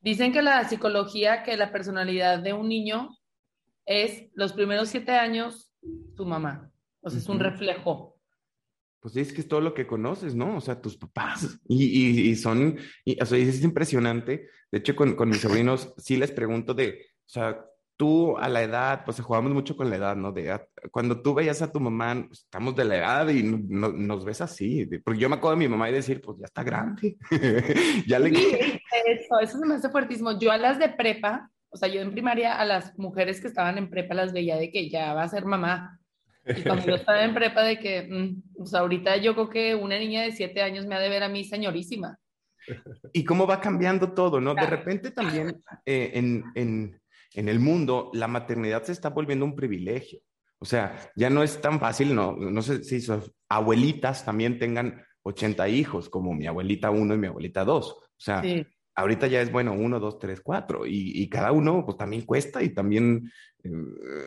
dicen 0.00 0.32
que 0.32 0.42
la 0.42 0.68
psicología, 0.68 1.42
que 1.42 1.56
la 1.56 1.72
personalidad 1.72 2.40
de 2.40 2.52
un 2.52 2.68
niño 2.68 3.10
es 3.86 4.28
los 4.34 4.52
primeros 4.52 4.88
siete 4.88 5.12
años 5.12 5.70
su 6.16 6.24
mamá. 6.24 6.70
O 7.00 7.10
sea, 7.10 7.18
es 7.18 7.28
un 7.28 7.40
reflejo. 7.40 8.11
Pues 9.02 9.16
es 9.16 9.32
que 9.32 9.40
es 9.40 9.48
todo 9.48 9.60
lo 9.60 9.74
que 9.74 9.86
conoces, 9.86 10.34
¿no? 10.36 10.56
O 10.56 10.60
sea, 10.60 10.80
tus 10.80 10.96
papás. 10.96 11.58
Y, 11.68 11.84
y- 11.84 12.30
y 12.30 12.36
son, 12.36 12.78
y, 13.04 13.20
o 13.20 13.26
sea, 13.26 13.36
es 13.36 13.62
impresionante. 13.64 14.48
De 14.70 14.78
hecho, 14.78 14.94
con, 14.96 15.14
con 15.16 15.28
mis 15.28 15.40
sobrinos 15.42 15.92
sí 15.98 16.16
les 16.16 16.30
pregunto 16.30 16.72
de, 16.72 17.00
o 17.26 17.28
sea, 17.28 17.64
tú 17.96 18.38
a 18.38 18.48
la 18.48 18.62
edad, 18.62 19.02
pues 19.04 19.20
jugamos 19.20 19.52
mucho 19.52 19.76
con 19.76 19.90
la 19.90 19.96
edad, 19.96 20.14
¿no? 20.16 20.30
De, 20.32 20.52
ah, 20.52 20.64
cuando 20.92 21.20
tú 21.20 21.34
veías 21.34 21.60
a 21.62 21.70
tu 21.72 21.80
mamá, 21.80 22.24
pues, 22.28 22.40
estamos 22.44 22.74
de 22.76 22.84
la 22.84 22.96
edad 22.96 23.28
y 23.28 23.42
no- 23.42 23.58
no- 23.68 23.92
nos 23.92 24.24
ves 24.24 24.40
así. 24.40 24.84
De- 24.84 25.00
Porque 25.00 25.18
yo 25.20 25.28
me 25.28 25.34
acuerdo 25.36 25.56
de 25.58 25.64
mi 25.66 25.68
mamá 25.68 25.90
y 25.90 25.94
decir, 25.94 26.20
pues 26.20 26.38
ya 26.38 26.46
está 26.46 26.62
grande. 26.62 27.16
ya 28.06 28.18
le... 28.20 28.28
Eso, 28.30 29.40
eso 29.42 29.58
se 29.58 29.66
me 29.66 29.74
hace 29.74 29.88
fuertísimo. 29.90 30.38
Yo 30.38 30.52
a 30.52 30.58
las 30.58 30.78
de 30.78 30.88
prepa, 30.90 31.50
o 31.70 31.76
sea, 31.76 31.88
yo 31.88 32.00
en 32.00 32.12
primaria 32.12 32.54
a 32.58 32.64
las 32.64 32.96
mujeres 32.98 33.40
que 33.40 33.48
estaban 33.48 33.78
en 33.78 33.90
prepa 33.90 34.14
las 34.14 34.32
veía 34.32 34.56
de 34.56 34.70
que 34.70 34.88
ya 34.88 35.12
va 35.14 35.24
a 35.24 35.28
ser 35.28 35.44
mamá. 35.44 35.98
Y 36.46 36.62
cuando 36.62 36.86
yo 36.86 36.94
estaba 36.96 37.24
en 37.24 37.34
prepa 37.34 37.62
de 37.62 37.78
que, 37.78 38.02
mm, 38.02 38.62
o 38.62 38.66
sea, 38.66 38.80
ahorita 38.80 39.16
yo 39.18 39.34
creo 39.34 39.48
que 39.50 39.74
una 39.74 39.98
niña 39.98 40.22
de 40.22 40.32
siete 40.32 40.62
años 40.62 40.86
me 40.86 40.94
ha 40.94 41.00
de 41.00 41.08
ver 41.08 41.22
a 41.22 41.28
mí 41.28 41.44
señorísima. 41.44 42.18
y 43.12 43.24
cómo 43.24 43.46
va 43.46 43.60
cambiando 43.60 44.12
todo, 44.12 44.40
¿no? 44.40 44.50
De 44.50 44.60
Claro. 44.60 44.76
repente 44.76 45.10
también 45.10 45.62
eh, 45.84 46.12
en, 46.14 46.44
en, 46.54 47.00
en 47.34 47.48
el 47.48 47.58
mundo 47.58 48.10
la 48.14 48.28
maternidad 48.28 48.82
se 48.84 48.92
está 48.92 49.08
volviendo 49.10 49.44
un 49.44 49.56
privilegio. 49.56 50.20
O 50.58 50.64
sea, 50.64 50.96
ya 51.16 51.28
no 51.28 51.42
es 51.42 51.60
tan 51.60 51.80
fácil, 51.80 52.14
no, 52.14 52.36
no 52.36 52.62
sé 52.62 52.84
si 52.84 53.00
sus 53.00 53.32
abuelitas 53.48 54.24
también 54.24 54.58
tengan 54.60 55.02
80 55.22 55.68
hijos, 55.68 56.08
como 56.08 56.34
mi 56.34 56.46
abuelita 56.46 56.90
uno 56.90 57.14
y 57.14 57.18
mi 57.18 57.26
abuelita 57.26 57.64
dos. 57.64 57.92
O 57.92 58.20
sea, 58.20 58.42
Sí. 58.42 58.64
Ahorita 58.94 59.26
ya 59.26 59.40
es 59.40 59.50
bueno 59.50 59.72
uno, 59.72 59.98
dos, 60.00 60.18
tres, 60.18 60.40
cuatro, 60.40 60.86
y, 60.86 61.12
y 61.22 61.28
cada 61.28 61.52
uno 61.52 61.84
pues 61.84 61.96
también 61.96 62.22
cuesta 62.26 62.62
y 62.62 62.70
también, 62.70 63.30
eh, 63.64 63.70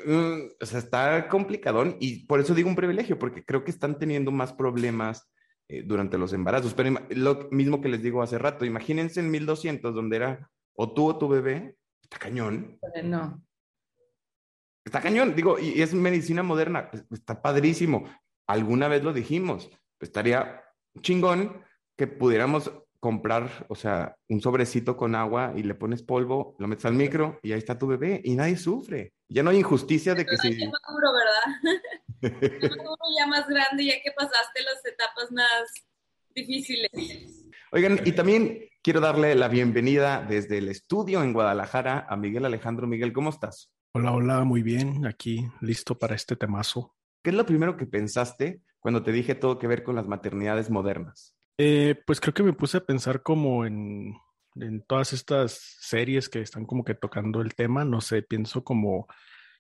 eh, 0.07 0.50
o 0.62 0.65
sea, 0.65 0.79
está 0.79 1.27
complicadón 1.27 1.98
y 2.00 2.25
por 2.25 2.39
eso 2.39 2.53
digo 2.55 2.69
un 2.69 2.75
privilegio, 2.75 3.19
porque 3.19 3.43
creo 3.45 3.63
que 3.63 3.72
están 3.72 4.00
teniendo 4.00 4.31
más 4.31 4.53
problemas 4.53 5.31
eh, 5.67 5.84
durante 5.86 6.17
los 6.17 6.34
embarazos, 6.34 6.74
pero 6.74 6.95
lo 7.10 7.48
mismo 7.51 7.81
que 7.81 7.89
les 7.89 8.01
digo 8.03 8.22
hace 8.22 8.38
rato, 8.38 8.65
imagínense 8.65 9.19
en 9.19 9.31
1200 9.31 9.93
donde 9.93 10.15
era 10.17 10.51
o 10.74 10.93
tú 10.93 11.07
o 11.07 11.17
tu 11.17 11.27
bebé, 11.27 11.75
está 12.01 12.17
cañón, 12.19 12.79
No. 13.03 13.41
está 14.84 15.01
cañón, 15.01 15.36
digo, 15.36 15.57
y, 15.60 15.69
y 15.69 15.81
es 15.81 15.93
medicina 15.93 16.43
moderna, 16.43 16.89
es- 16.93 17.05
está 17.12 17.41
padrísimo, 17.41 18.05
alguna 18.48 18.88
vez 18.88 19.03
lo 19.03 19.13
dijimos, 19.13 19.69
estaría 20.00 20.62
chingón 21.01 21.62
que 21.98 22.07
pudiéramos 22.07 22.72
comprar, 22.99 23.65
o 23.69 23.75
sea, 23.75 24.17
un 24.29 24.41
sobrecito 24.41 24.97
con 24.97 25.15
agua 25.15 25.53
y 25.55 25.63
le 25.63 25.75
pones 25.75 26.03
polvo, 26.03 26.55
lo 26.59 26.67
metes 26.67 26.85
al 26.85 26.93
micro 26.93 27.39
y 27.43 27.51
ahí 27.51 27.59
está 27.59 27.77
tu 27.77 27.87
bebé 27.87 28.21
y 28.23 28.35
nadie 28.35 28.57
sufre. 28.57 29.13
Ya 29.29 29.43
no 29.43 29.49
hay 29.49 29.57
injusticia 29.57 30.13
de 30.15 30.25
que 30.25 30.35
Ay, 30.41 30.53
si... 30.53 30.67
maduro, 30.67 31.13
¿verdad? 31.13 31.81
Maduro 32.77 33.03
ya 33.17 33.27
más 33.27 33.47
grande, 33.47 33.85
ya 33.85 34.01
que 34.01 34.11
pasaste 34.11 34.61
las 34.63 34.85
etapas 34.85 35.31
más 35.31 35.71
difíciles. 36.33 36.89
Oigan, 37.71 37.99
y 38.05 38.13
también 38.13 38.69
quiero 38.81 38.99
darle 38.99 39.35
la 39.35 39.47
bienvenida 39.47 40.25
desde 40.27 40.57
el 40.59 40.69
estudio 40.69 41.23
en 41.23 41.33
Guadalajara 41.33 42.05
a 42.09 42.15
Miguel 42.15 42.45
Alejandro. 42.45 42.87
Miguel, 42.87 43.13
¿cómo 43.13 43.29
estás? 43.29 43.71
Hola, 43.93 44.11
hola, 44.11 44.43
muy 44.43 44.63
bien. 44.63 45.05
Aquí 45.05 45.47
listo 45.61 45.97
para 45.97 46.15
este 46.15 46.35
temazo. 46.35 46.95
¿Qué 47.23 47.31
es 47.31 47.35
lo 47.35 47.45
primero 47.45 47.77
que 47.77 47.85
pensaste 47.85 48.61
cuando 48.79 49.03
te 49.03 49.11
dije 49.11 49.35
todo 49.35 49.57
que 49.57 49.67
ver 49.67 49.83
con 49.83 49.95
las 49.95 50.07
maternidades 50.07 50.69
modernas? 50.69 51.34
Eh, 51.57 51.95
pues 52.05 52.19
creo 52.19 52.33
que 52.33 52.43
me 52.43 52.53
puse 52.53 52.77
a 52.77 52.85
pensar 52.85 53.21
como 53.24 53.65
en, 53.65 54.13
en 54.55 54.81
todas 54.85 55.13
estas 55.13 55.53
series 55.79 56.27
que 56.29 56.41
están 56.41 56.65
como 56.65 56.83
que 56.83 56.95
tocando 56.95 57.41
el 57.41 57.55
tema. 57.55 57.85
No 57.85 58.01
sé, 58.01 58.24
pienso 58.24 58.63
como, 58.63 59.07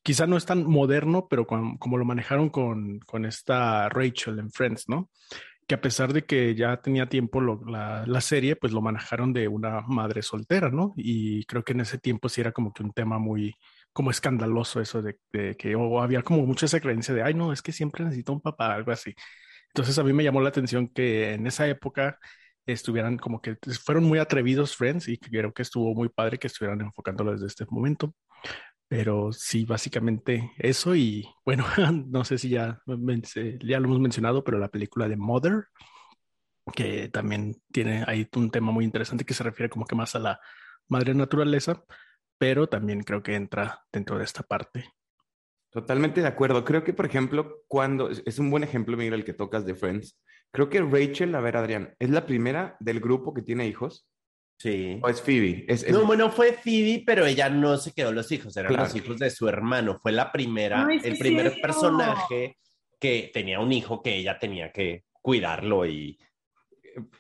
quizá 0.03 0.27
no 0.27 0.37
es 0.37 0.45
tan 0.45 0.65
moderno, 0.65 1.27
pero 1.29 1.47
como 1.47 1.97
lo 1.97 2.05
manejaron 2.05 2.49
con, 2.49 2.99
con 3.01 3.25
esta 3.25 3.89
Rachel 3.89 4.39
en 4.39 4.51
Friends, 4.51 4.89
¿no? 4.89 5.09
Que 5.67 5.75
a 5.75 5.81
pesar 5.81 6.13
de 6.13 6.25
que 6.25 6.55
ya 6.55 6.81
tenía 6.81 7.07
tiempo 7.09 7.41
la, 7.41 8.05
la 8.07 8.21
serie, 8.21 8.55
pues 8.57 8.73
lo 8.73 8.81
manejaron 8.81 9.33
de 9.33 9.47
una 9.47 9.81
madre 9.83 10.21
soltera, 10.23 10.69
¿no? 10.71 10.93
Y 10.97 11.45
creo 11.45 11.63
que 11.63 11.73
en 11.73 11.81
ese 11.81 11.97
tiempo 11.99 12.29
sí 12.29 12.41
era 12.41 12.51
como 12.53 12.73
que 12.73 12.83
un 12.83 12.93
tema 12.93 13.19
muy 13.19 13.55
como 13.93 14.11
escandaloso 14.11 14.81
eso 14.81 15.01
de, 15.01 15.17
de 15.33 15.55
que 15.57 15.75
o 15.75 16.01
había 16.01 16.21
como 16.23 16.45
mucha 16.45 16.65
esa 16.67 16.79
creencia 16.81 17.13
de, 17.15 17.23
ay, 17.23 17.33
no, 17.35 17.53
es 17.53 17.61
que 17.61 17.71
siempre 17.73 18.03
necesito 18.05 18.33
un 18.33 18.41
papá, 18.41 18.73
algo 18.75 18.91
así. 18.91 19.13
Entonces 19.75 19.99
a 19.99 20.03
mí 20.03 20.13
me 20.13 20.23
llamó 20.23 20.39
la 20.41 20.49
atención 20.49 20.87
que 20.87 21.33
en 21.33 21.47
esa 21.47 21.67
época 21.67 22.17
estuvieran 22.65 23.17
como 23.17 23.41
que 23.41 23.57
fueron 23.83 24.05
muy 24.05 24.19
atrevidos 24.19 24.75
Friends 24.77 25.07
y 25.09 25.17
creo 25.19 25.53
que 25.53 25.63
estuvo 25.63 25.93
muy 25.93 26.09
padre 26.09 26.39
que 26.39 26.47
estuvieran 26.47 26.79
enfocándolo 26.81 27.33
desde 27.33 27.47
este 27.47 27.65
momento. 27.69 28.13
Pero 28.87 29.31
sí, 29.33 29.65
básicamente 29.65 30.51
eso 30.57 30.95
y 30.95 31.27
bueno, 31.45 31.65
no 32.07 32.25
sé 32.25 32.37
si 32.37 32.49
ya, 32.49 32.79
men- 32.87 33.23
ya 33.61 33.79
lo 33.79 33.87
hemos 33.87 33.99
mencionado, 34.01 34.43
pero 34.43 34.59
la 34.59 34.69
película 34.69 35.07
de 35.09 35.17
Mother, 35.17 35.65
que 36.73 37.09
también 37.09 37.55
tiene 37.71 38.03
ahí 38.07 38.27
un 38.35 38.51
tema 38.51 38.71
muy 38.71 38.85
interesante 38.85 39.25
que 39.25 39.33
se 39.33 39.43
refiere 39.43 39.69
como 39.69 39.85
que 39.85 39.95
más 39.95 40.15
a 40.15 40.19
la 40.19 40.39
madre 40.87 41.13
naturaleza, 41.13 41.83
pero 42.37 42.67
también 42.67 43.03
creo 43.03 43.23
que 43.23 43.35
entra 43.35 43.81
dentro 43.91 44.17
de 44.17 44.25
esta 44.25 44.43
parte. 44.43 44.85
Totalmente 45.75 46.21
de 46.21 46.27
acuerdo. 46.27 46.63
Creo 46.63 46.85
que, 46.85 46.93
por 46.93 47.05
ejemplo, 47.05 47.63
cuando 47.67 48.09
es 48.09 48.39
un 48.39 48.49
buen 48.49 48.63
ejemplo, 48.63 48.95
Miguel, 48.95 49.13
el 49.15 49.25
que 49.25 49.33
tocas 49.33 49.65
de 49.65 49.75
Friends. 49.75 50.17
Creo 50.53 50.69
que 50.69 50.79
Rachel, 50.81 51.35
a 51.35 51.41
ver, 51.41 51.57
Adrián, 51.57 51.93
¿es 51.99 52.09
la 52.11 52.25
primera 52.25 52.77
del 52.79 53.01
grupo 53.01 53.33
que 53.33 53.41
tiene 53.41 53.67
hijos? 53.67 54.07
Sí. 54.57 55.01
¿O 55.03 55.09
es 55.09 55.21
Phoebe? 55.21 55.65
Es, 55.67 55.83
es- 55.83 55.91
No, 55.91 56.05
bueno, 56.05 56.31
fue 56.31 56.53
Phoebe, 56.53 57.03
pero 57.05 57.25
ella 57.25 57.49
no 57.49 57.75
se 57.75 57.91
quedó 57.91 58.13
los 58.13 58.31
hijos, 58.31 58.55
eran 58.55 58.69
Claro. 58.69 58.85
los 58.85 58.95
hijos 58.95 59.19
de 59.19 59.29
su 59.29 59.49
hermano. 59.49 59.99
Fue 60.01 60.13
la 60.13 60.31
primera, 60.31 60.87
el 61.03 61.17
primer 61.17 61.59
personaje 61.61 62.55
que 62.97 63.29
tenía 63.33 63.59
un 63.59 63.73
hijo 63.73 64.01
que 64.01 64.15
ella 64.15 64.39
tenía 64.39 64.71
que 64.71 65.03
cuidarlo 65.21 65.85
y 65.85 66.17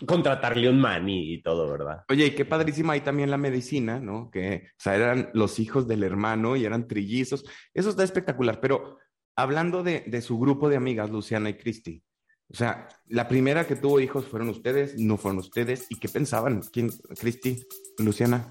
contratarle 0.05 0.69
un 0.69 0.79
mani 0.79 1.33
y 1.33 1.41
todo, 1.41 1.69
¿verdad? 1.69 2.03
Oye, 2.09 2.27
y 2.27 2.31
qué 2.31 2.45
padrísima 2.45 2.93
ahí 2.93 3.01
también 3.01 3.31
la 3.31 3.37
medicina, 3.37 3.99
¿no? 3.99 4.29
Que, 4.31 4.67
o 4.69 4.79
sea, 4.79 4.95
eran 4.95 5.29
los 5.33 5.59
hijos 5.59 5.87
del 5.87 6.03
hermano 6.03 6.55
y 6.55 6.65
eran 6.65 6.87
trillizos. 6.87 7.45
Eso 7.73 7.89
está 7.89 8.03
espectacular, 8.03 8.59
pero 8.59 8.97
hablando 9.35 9.83
de, 9.83 10.03
de 10.07 10.21
su 10.21 10.39
grupo 10.39 10.69
de 10.69 10.77
amigas, 10.77 11.09
Luciana 11.09 11.49
y 11.49 11.55
Cristi, 11.55 12.03
o 12.49 12.53
sea, 12.53 12.87
la 13.07 13.27
primera 13.27 13.65
que 13.65 13.75
tuvo 13.75 13.99
hijos 13.99 14.25
fueron 14.25 14.49
ustedes, 14.49 14.97
no 14.97 15.17
fueron 15.17 15.39
ustedes, 15.39 15.87
¿y 15.89 15.95
qué 15.95 16.09
pensaban? 16.09 16.61
¿Quién? 16.71 16.89
Cristi, 17.19 17.63
Luciana. 17.97 18.49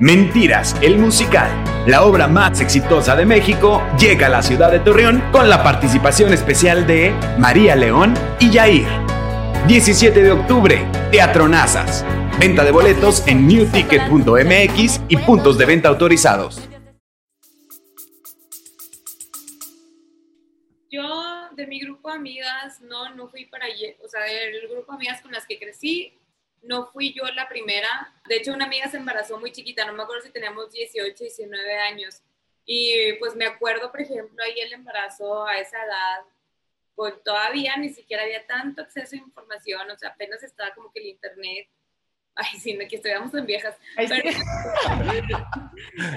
Mentiras, 0.00 0.74
el 0.82 0.98
musical, 0.98 1.50
la 1.86 2.04
obra 2.04 2.28
más 2.28 2.60
exitosa 2.60 3.16
de 3.16 3.26
México, 3.26 3.82
llega 3.98 4.28
a 4.28 4.30
la 4.30 4.42
ciudad 4.42 4.70
de 4.70 4.78
Torreón 4.78 5.20
con 5.32 5.48
la 5.48 5.64
participación 5.64 6.32
especial 6.32 6.86
de 6.86 7.12
María 7.38 7.74
León 7.74 8.14
y 8.38 8.50
Yair. 8.50 8.86
17 9.66 10.22
de 10.22 10.30
octubre, 10.30 10.86
Teatro 11.10 11.48
Nazas. 11.48 12.04
Venta 12.38 12.62
de 12.64 12.70
boletos 12.70 13.26
en 13.26 13.48
newticket.mx 13.48 15.00
y 15.08 15.16
puntos 15.18 15.58
de 15.58 15.66
venta 15.66 15.88
autorizados. 15.88 16.68
Yo, 20.88 21.02
de 21.56 21.66
mi 21.66 21.80
grupo 21.80 22.10
de 22.10 22.16
amigas, 22.16 22.80
no, 22.82 23.12
no 23.16 23.28
fui 23.28 23.46
para 23.46 23.66
allá. 23.66 23.88
O 24.04 24.08
sea, 24.08 24.20
del 24.22 24.68
grupo 24.70 24.92
de 24.92 24.96
amigas 24.96 25.20
con 25.20 25.32
las 25.32 25.46
que 25.46 25.58
crecí, 25.58 26.12
no 26.62 26.86
fui 26.86 27.12
yo 27.12 27.24
la 27.34 27.48
primera. 27.48 28.12
De 28.28 28.36
hecho, 28.36 28.52
una 28.52 28.66
amiga 28.66 28.88
se 28.88 28.96
embarazó 28.96 29.38
muy 29.38 29.52
chiquita, 29.52 29.84
no 29.84 29.92
me 29.92 30.02
acuerdo 30.02 30.22
si 30.22 30.30
teníamos 30.30 30.70
18, 30.72 31.14
19 31.24 31.78
años. 31.78 32.22
Y 32.64 33.14
pues 33.14 33.34
me 33.34 33.46
acuerdo, 33.46 33.90
por 33.90 34.00
ejemplo, 34.00 34.42
ahí 34.42 34.60
el 34.60 34.72
embarazo 34.72 35.46
a 35.46 35.58
esa 35.58 35.76
edad, 35.84 36.20
pues 36.94 37.14
todavía 37.24 37.76
ni 37.76 37.88
siquiera 37.88 38.22
había 38.22 38.46
tanto 38.46 38.82
acceso 38.82 39.16
a 39.16 39.18
información, 39.18 39.90
o 39.90 39.98
sea, 39.98 40.10
apenas 40.10 40.42
estaba 40.42 40.72
como 40.74 40.92
que 40.92 41.00
el 41.00 41.06
internet. 41.06 41.68
Ay, 42.34 42.58
sí, 42.60 42.74
no, 42.74 42.86
que 42.88 42.96
estuviéramos 42.96 43.34
en 43.34 43.44
viejas. 43.44 43.76
Ay, 43.96 44.08
sí. 44.08 44.14
Pero- 44.22 45.46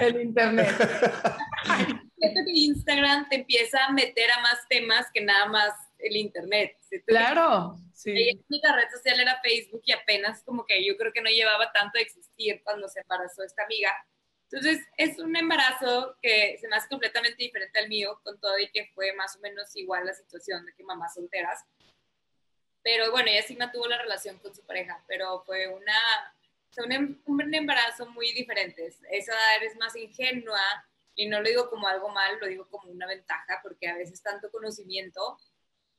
el 0.00 0.22
internet. 0.22 0.74
siento 2.18 2.40
que 2.44 2.52
Instagram 2.52 3.28
te 3.28 3.36
empieza 3.36 3.84
a 3.84 3.92
meter 3.92 4.30
a 4.30 4.40
más 4.40 4.66
temas 4.68 5.06
que 5.12 5.20
nada 5.20 5.46
más 5.46 5.74
el 6.06 6.16
internet. 6.16 6.76
Que 6.90 7.02
Claro, 7.02 7.76
La 7.78 7.78
sí. 7.94 8.40
única 8.48 8.74
red 8.74 8.88
social 8.90 9.20
era 9.20 9.40
Facebook 9.42 9.82
y 9.84 9.92
apenas 9.92 10.42
como 10.44 10.64
que 10.64 10.84
yo 10.84 10.96
creo 10.96 11.12
que 11.12 11.20
no 11.22 11.30
llevaba 11.30 11.72
tanto 11.72 11.98
de 11.98 12.02
existir 12.02 12.60
cuando 12.64 12.88
se 12.88 13.00
embarazó 13.00 13.42
esta 13.42 13.64
amiga. 13.64 13.92
Entonces 14.50 14.86
es 14.96 15.18
un 15.18 15.34
embarazo 15.36 16.16
que 16.22 16.56
se 16.60 16.68
me 16.68 16.76
hace 16.76 16.88
completamente 16.88 17.42
diferente 17.42 17.78
al 17.80 17.88
mío, 17.88 18.20
con 18.22 18.38
todo 18.40 18.56
y 18.58 18.70
que 18.70 18.86
fue 18.94 19.12
más 19.14 19.34
o 19.36 19.40
menos 19.40 19.74
igual 19.74 20.06
la 20.06 20.14
situación 20.14 20.64
de 20.64 20.72
que 20.74 20.84
mamás 20.84 21.14
solteras. 21.14 21.64
Pero 22.82 23.10
bueno, 23.10 23.28
ella 23.30 23.42
sí 23.42 23.56
mantuvo 23.56 23.88
la 23.88 24.00
relación 24.00 24.38
con 24.38 24.54
su 24.54 24.64
pareja, 24.64 25.02
pero 25.08 25.42
fue 25.44 25.66
una, 25.66 25.96
un, 26.78 26.92
em- 26.92 27.22
un 27.26 27.54
embarazo 27.54 28.06
muy 28.06 28.32
diferente. 28.32 28.86
Esa 29.10 29.56
eres 29.56 29.74
más 29.76 29.96
ingenua 29.96 30.60
y 31.16 31.26
no 31.26 31.40
lo 31.40 31.48
digo 31.48 31.68
como 31.68 31.88
algo 31.88 32.08
mal, 32.10 32.38
lo 32.38 32.46
digo 32.46 32.68
como 32.68 32.88
una 32.90 33.06
ventaja, 33.08 33.58
porque 33.62 33.88
a 33.88 33.96
veces 33.96 34.22
tanto 34.22 34.50
conocimiento 34.52 35.38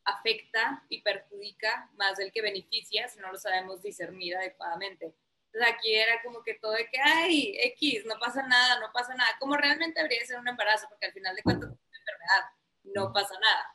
afecta 0.07 0.83
y 0.89 1.01
perjudica 1.01 1.89
más 1.97 2.17
del 2.17 2.31
que 2.31 2.41
beneficia 2.41 3.07
si 3.09 3.19
no 3.19 3.31
lo 3.31 3.37
sabemos 3.37 3.81
discernir 3.81 4.37
adecuadamente. 4.37 5.13
Entonces 5.47 5.73
aquí 5.73 5.93
era 5.95 6.21
como 6.23 6.43
que 6.43 6.53
todo 6.55 6.71
de 6.71 6.87
que, 6.89 6.97
ay, 7.03 7.57
X, 7.75 8.05
no 8.05 8.17
pasa 8.19 8.41
nada, 8.47 8.79
no 8.79 8.91
pasa 8.93 9.13
nada, 9.15 9.29
como 9.39 9.55
realmente 9.57 10.01
debería 10.01 10.25
ser 10.25 10.39
un 10.39 10.47
embarazo, 10.47 10.87
porque 10.89 11.07
al 11.07 11.13
final 11.13 11.35
de 11.35 11.43
cuentas 11.43 11.69
es 11.71 11.77
una 11.77 11.97
enfermedad, 11.99 12.49
no 12.83 13.13
pasa 13.13 13.33
nada. 13.39 13.73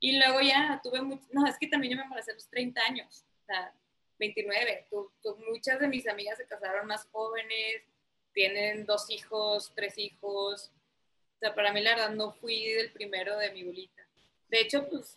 Y 0.00 0.18
luego 0.18 0.40
ya 0.40 0.80
tuve 0.82 1.02
mucho, 1.02 1.24
no, 1.30 1.46
es 1.46 1.56
que 1.58 1.68
también 1.68 1.92
yo 1.92 1.96
me 1.98 2.04
embaracé 2.04 2.32
a 2.32 2.34
los 2.34 2.48
30 2.48 2.80
años, 2.86 3.24
o 3.42 3.44
sea, 3.46 3.72
29. 4.18 4.86
Tu- 4.90 5.12
tu- 5.22 5.36
muchas 5.48 5.78
de 5.78 5.88
mis 5.88 6.08
amigas 6.08 6.36
se 6.38 6.46
casaron 6.46 6.86
más 6.86 7.06
jóvenes, 7.12 7.82
tienen 8.32 8.86
dos 8.86 9.08
hijos, 9.10 9.72
tres 9.74 9.98
hijos. 9.98 10.70
O 11.36 11.38
sea, 11.38 11.54
para 11.54 11.72
mí 11.72 11.80
la 11.80 11.90
verdad 11.96 12.10
no 12.10 12.32
fui 12.32 12.66
del 12.72 12.92
primero 12.92 13.36
de 13.38 13.50
mi 13.52 13.62
bolita. 13.64 14.06
De 14.48 14.60
hecho, 14.60 14.88
pues 14.88 15.16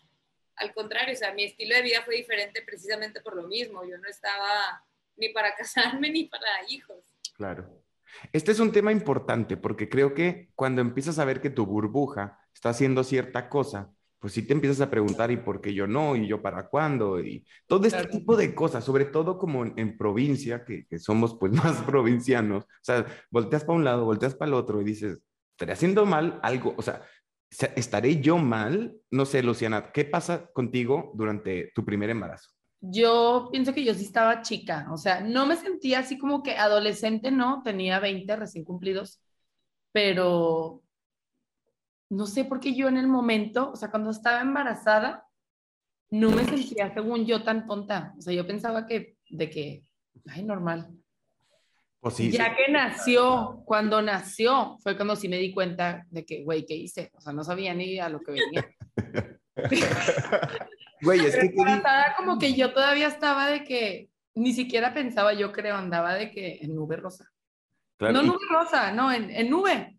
al 0.56 0.74
contrario, 0.74 1.14
o 1.14 1.18
sea, 1.18 1.34
mi 1.34 1.44
estilo 1.44 1.76
de 1.76 1.82
vida 1.82 2.02
fue 2.06 2.16
diferente 2.16 2.62
precisamente 2.62 3.22
por 3.22 3.36
lo 3.36 3.48
mismo. 3.48 3.84
Yo 3.84 3.98
no 3.98 4.08
estaba 4.08 4.86
ni 5.18 5.30
para 5.30 5.56
casarme 5.58 6.10
ni 6.10 6.26
para 6.26 6.48
hijos. 6.70 6.98
Claro. 7.36 7.82
Este 8.32 8.52
es 8.52 8.60
un 8.60 8.72
tema 8.72 8.92
importante 8.92 9.58
porque 9.58 9.90
creo 9.90 10.14
que 10.14 10.50
cuando 10.56 10.82
empiezas 10.82 11.18
a 11.20 11.26
ver 11.26 11.42
que 11.42 11.50
tu 11.50 11.66
burbuja 11.66 12.40
está 12.54 12.70
haciendo 12.70 13.04
cierta 13.04 13.50
cosa, 13.50 13.92
pues 14.20 14.34
sí 14.34 14.44
te 14.48 14.54
empiezas 14.54 14.80
a 14.82 14.90
preguntar, 14.90 15.32
¿y 15.32 15.38
por 15.38 15.60
qué 15.60 15.74
yo 15.74 15.86
no? 15.88 16.16
¿Y 16.16 16.28
yo 16.28 16.42
para 16.42 16.70
cuándo? 16.70 17.20
Y 17.20 17.46
todo 17.68 17.86
este 17.88 18.00
Claro. 18.04 18.12
tipo 18.12 18.38
de 18.38 18.54
cosas, 18.56 18.86
sobre 18.86 19.06
todo 19.06 19.38
como 19.38 19.66
en, 19.66 19.74
en 19.78 19.98
provincia, 19.98 20.64
que, 20.64 20.86
que 20.88 20.98
somos 21.00 21.36
pues 21.40 21.52
más 21.78 21.82
provincianos. 21.84 22.64
O 22.66 22.68
sea, 22.84 23.06
volteas 23.32 23.64
para 23.66 23.78
un 23.78 23.84
lado, 23.84 24.06
volteas 24.06 24.36
para 24.36 24.48
el 24.50 24.54
otro 24.54 24.80
y 24.80 24.86
dices, 24.86 25.20
¿estaré 25.52 25.74
haciendo 25.74 26.06
mal 26.06 26.40
algo? 26.44 26.74
O 26.78 26.82
sea, 26.82 27.02
¿se- 27.02 27.04
¿estaré 27.76 28.22
yo 28.22 28.38
mal? 28.38 28.96
No 29.12 29.26
sé, 29.26 29.44
Luciana, 29.44 29.92
¿qué 29.92 30.06
pasa 30.06 30.48
contigo 30.54 31.12
durante 31.16 31.72
tu 31.74 31.86
primer 31.86 32.10
embarazo? 32.10 32.50
Yo 32.82 33.50
pienso 33.52 33.74
que 33.74 33.84
yo 33.84 33.94
sí 33.94 34.04
estaba 34.04 34.42
chica, 34.42 34.88
o 34.92 34.98
sea, 34.98 35.22
no 35.22 35.46
me 35.46 35.56
sentía 35.56 36.00
así 36.00 36.18
como 36.18 36.44
que 36.44 36.58
adolescente, 36.58 37.32
no, 37.32 37.62
tenía 37.64 38.00
20 38.00 38.36
recién 38.36 38.66
cumplidos, 38.66 39.22
pero 39.94 40.84
no 42.10 42.26
sé 42.28 42.44
por 42.46 42.60
qué 42.60 42.76
yo 42.76 42.90
en 42.90 42.98
el 42.98 43.08
momento, 43.08 43.72
o 43.72 43.76
sea, 43.76 43.90
cuando 43.90 44.12
estaba 44.12 44.42
embarazada, 44.42 45.26
no 46.14 46.30
me 46.30 46.46
sentía, 46.46 46.94
según 46.94 47.26
yo, 47.26 47.44
tan 47.44 47.66
tonta. 47.66 48.14
O 48.20 48.22
sea, 48.22 48.34
yo 48.34 48.46
pensaba 48.46 48.86
que, 48.86 49.18
de 49.30 49.50
que, 49.50 49.84
ay, 50.28 50.44
normal. 50.44 50.92
Pues 52.04 52.16
sí, 52.16 52.30
ya 52.32 52.48
sí. 52.50 52.52
que 52.58 52.72
nació, 52.72 53.62
cuando 53.66 54.02
nació, 54.02 54.78
fue 54.84 54.98
cuando 54.98 55.16
sí 55.16 55.30
me 55.30 55.38
di 55.38 55.54
cuenta 55.54 56.06
de 56.12 56.26
que, 56.26 56.44
güey, 56.44 56.66
¿qué 56.66 56.76
hice? 56.76 57.10
O 57.16 57.22
sea, 57.22 57.32
no 57.32 57.46
sabía 57.46 57.74
ni 57.74 57.98
a 57.98 58.10
lo 58.10 58.20
que 58.20 58.34
venía. 58.34 58.70
Güey, 61.02 61.20
es 61.26 61.36
que... 61.36 61.42
¿qué 61.42 61.48
di- 61.48 61.60
Embarazada, 61.60 62.16
como 62.18 62.40
que 62.40 62.54
yo 62.54 62.74
todavía 62.74 63.08
estaba 63.08 63.48
de 63.48 63.64
que, 63.64 64.10
ni 64.36 64.54
siquiera 64.54 64.94
pensaba, 64.94 65.34
yo 65.34 65.52
creo, 65.52 65.76
andaba 65.76 66.14
de 66.14 66.32
que 66.32 66.60
en 66.62 66.76
nube 66.76 66.96
rosa. 66.98 67.30
Claro, 67.98 68.14
no 68.14 68.24
y- 68.24 68.28
nube 68.28 68.40
rosa, 68.50 68.92
no, 68.92 69.12
en, 69.12 69.30
en 69.30 69.50
nube. 69.50 69.98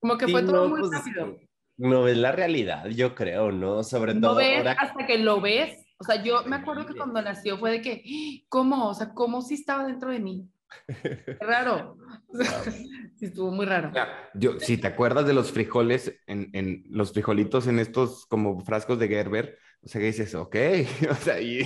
Como 0.00 0.16
que 0.18 0.26
Sí, 0.26 0.32
fue 0.32 0.42
todo 0.42 0.64
no, 0.64 0.68
muy 0.70 0.80
pues, 0.80 0.92
rápido. 0.92 1.38
No 1.78 2.08
es 2.08 2.16
la 2.16 2.32
realidad, 2.32 2.86
yo 2.88 3.14
creo, 3.14 3.52
¿no? 3.52 3.82
Sobre 3.84 4.14
No 4.14 4.28
todo 4.28 4.36
ves 4.36 4.58
ahora. 4.58 4.76
hasta 4.78 5.06
que 5.06 5.18
lo 5.18 5.40
ves. 5.40 5.84
O 5.98 6.04
sea, 6.04 6.22
yo 6.22 6.42
me 6.44 6.56
acuerdo 6.56 6.84
que 6.86 6.94
cuando 6.94 7.20
nació 7.22 7.56
fue 7.58 7.70
de 7.70 7.80
que, 7.82 8.02
¡Ah! 8.04 8.44
¿cómo? 8.48 8.88
O 8.88 8.94
sea, 8.94 9.12
¿cómo 9.14 9.40
si 9.42 9.54
estaba 9.54 9.84
dentro 9.86 10.10
de 10.10 10.18
mí? 10.20 10.48
Raro. 11.40 11.96
Sí, 13.16 13.24
estuvo 13.24 13.50
muy 13.50 13.64
raro. 13.64 13.92
Ya, 13.94 14.08
yo, 14.34 14.60
si 14.60 14.76
te 14.76 14.88
acuerdas 14.88 15.26
de 15.26 15.32
los 15.32 15.50
frijoles, 15.50 16.14
en, 16.26 16.50
en 16.52 16.84
los 16.90 17.12
frijolitos 17.14 17.66
en 17.66 17.78
estos 17.78 18.26
como 18.26 18.60
frascos 18.60 18.98
de 18.98 19.08
Gerber, 19.08 19.56
o 19.80 19.88
sea, 19.88 20.02
que 20.02 20.08
dices, 20.08 20.34
ok, 20.34 20.54
o 21.10 21.14
sea, 21.14 21.40
y, 21.40 21.60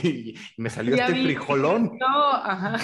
y 0.56 0.62
me 0.62 0.70
salió 0.70 0.94
Ya 0.94 1.06
este 1.06 1.18
vi. 1.18 1.24
frijolón. 1.24 1.98
No, 1.98 2.32
ajá. 2.34 2.76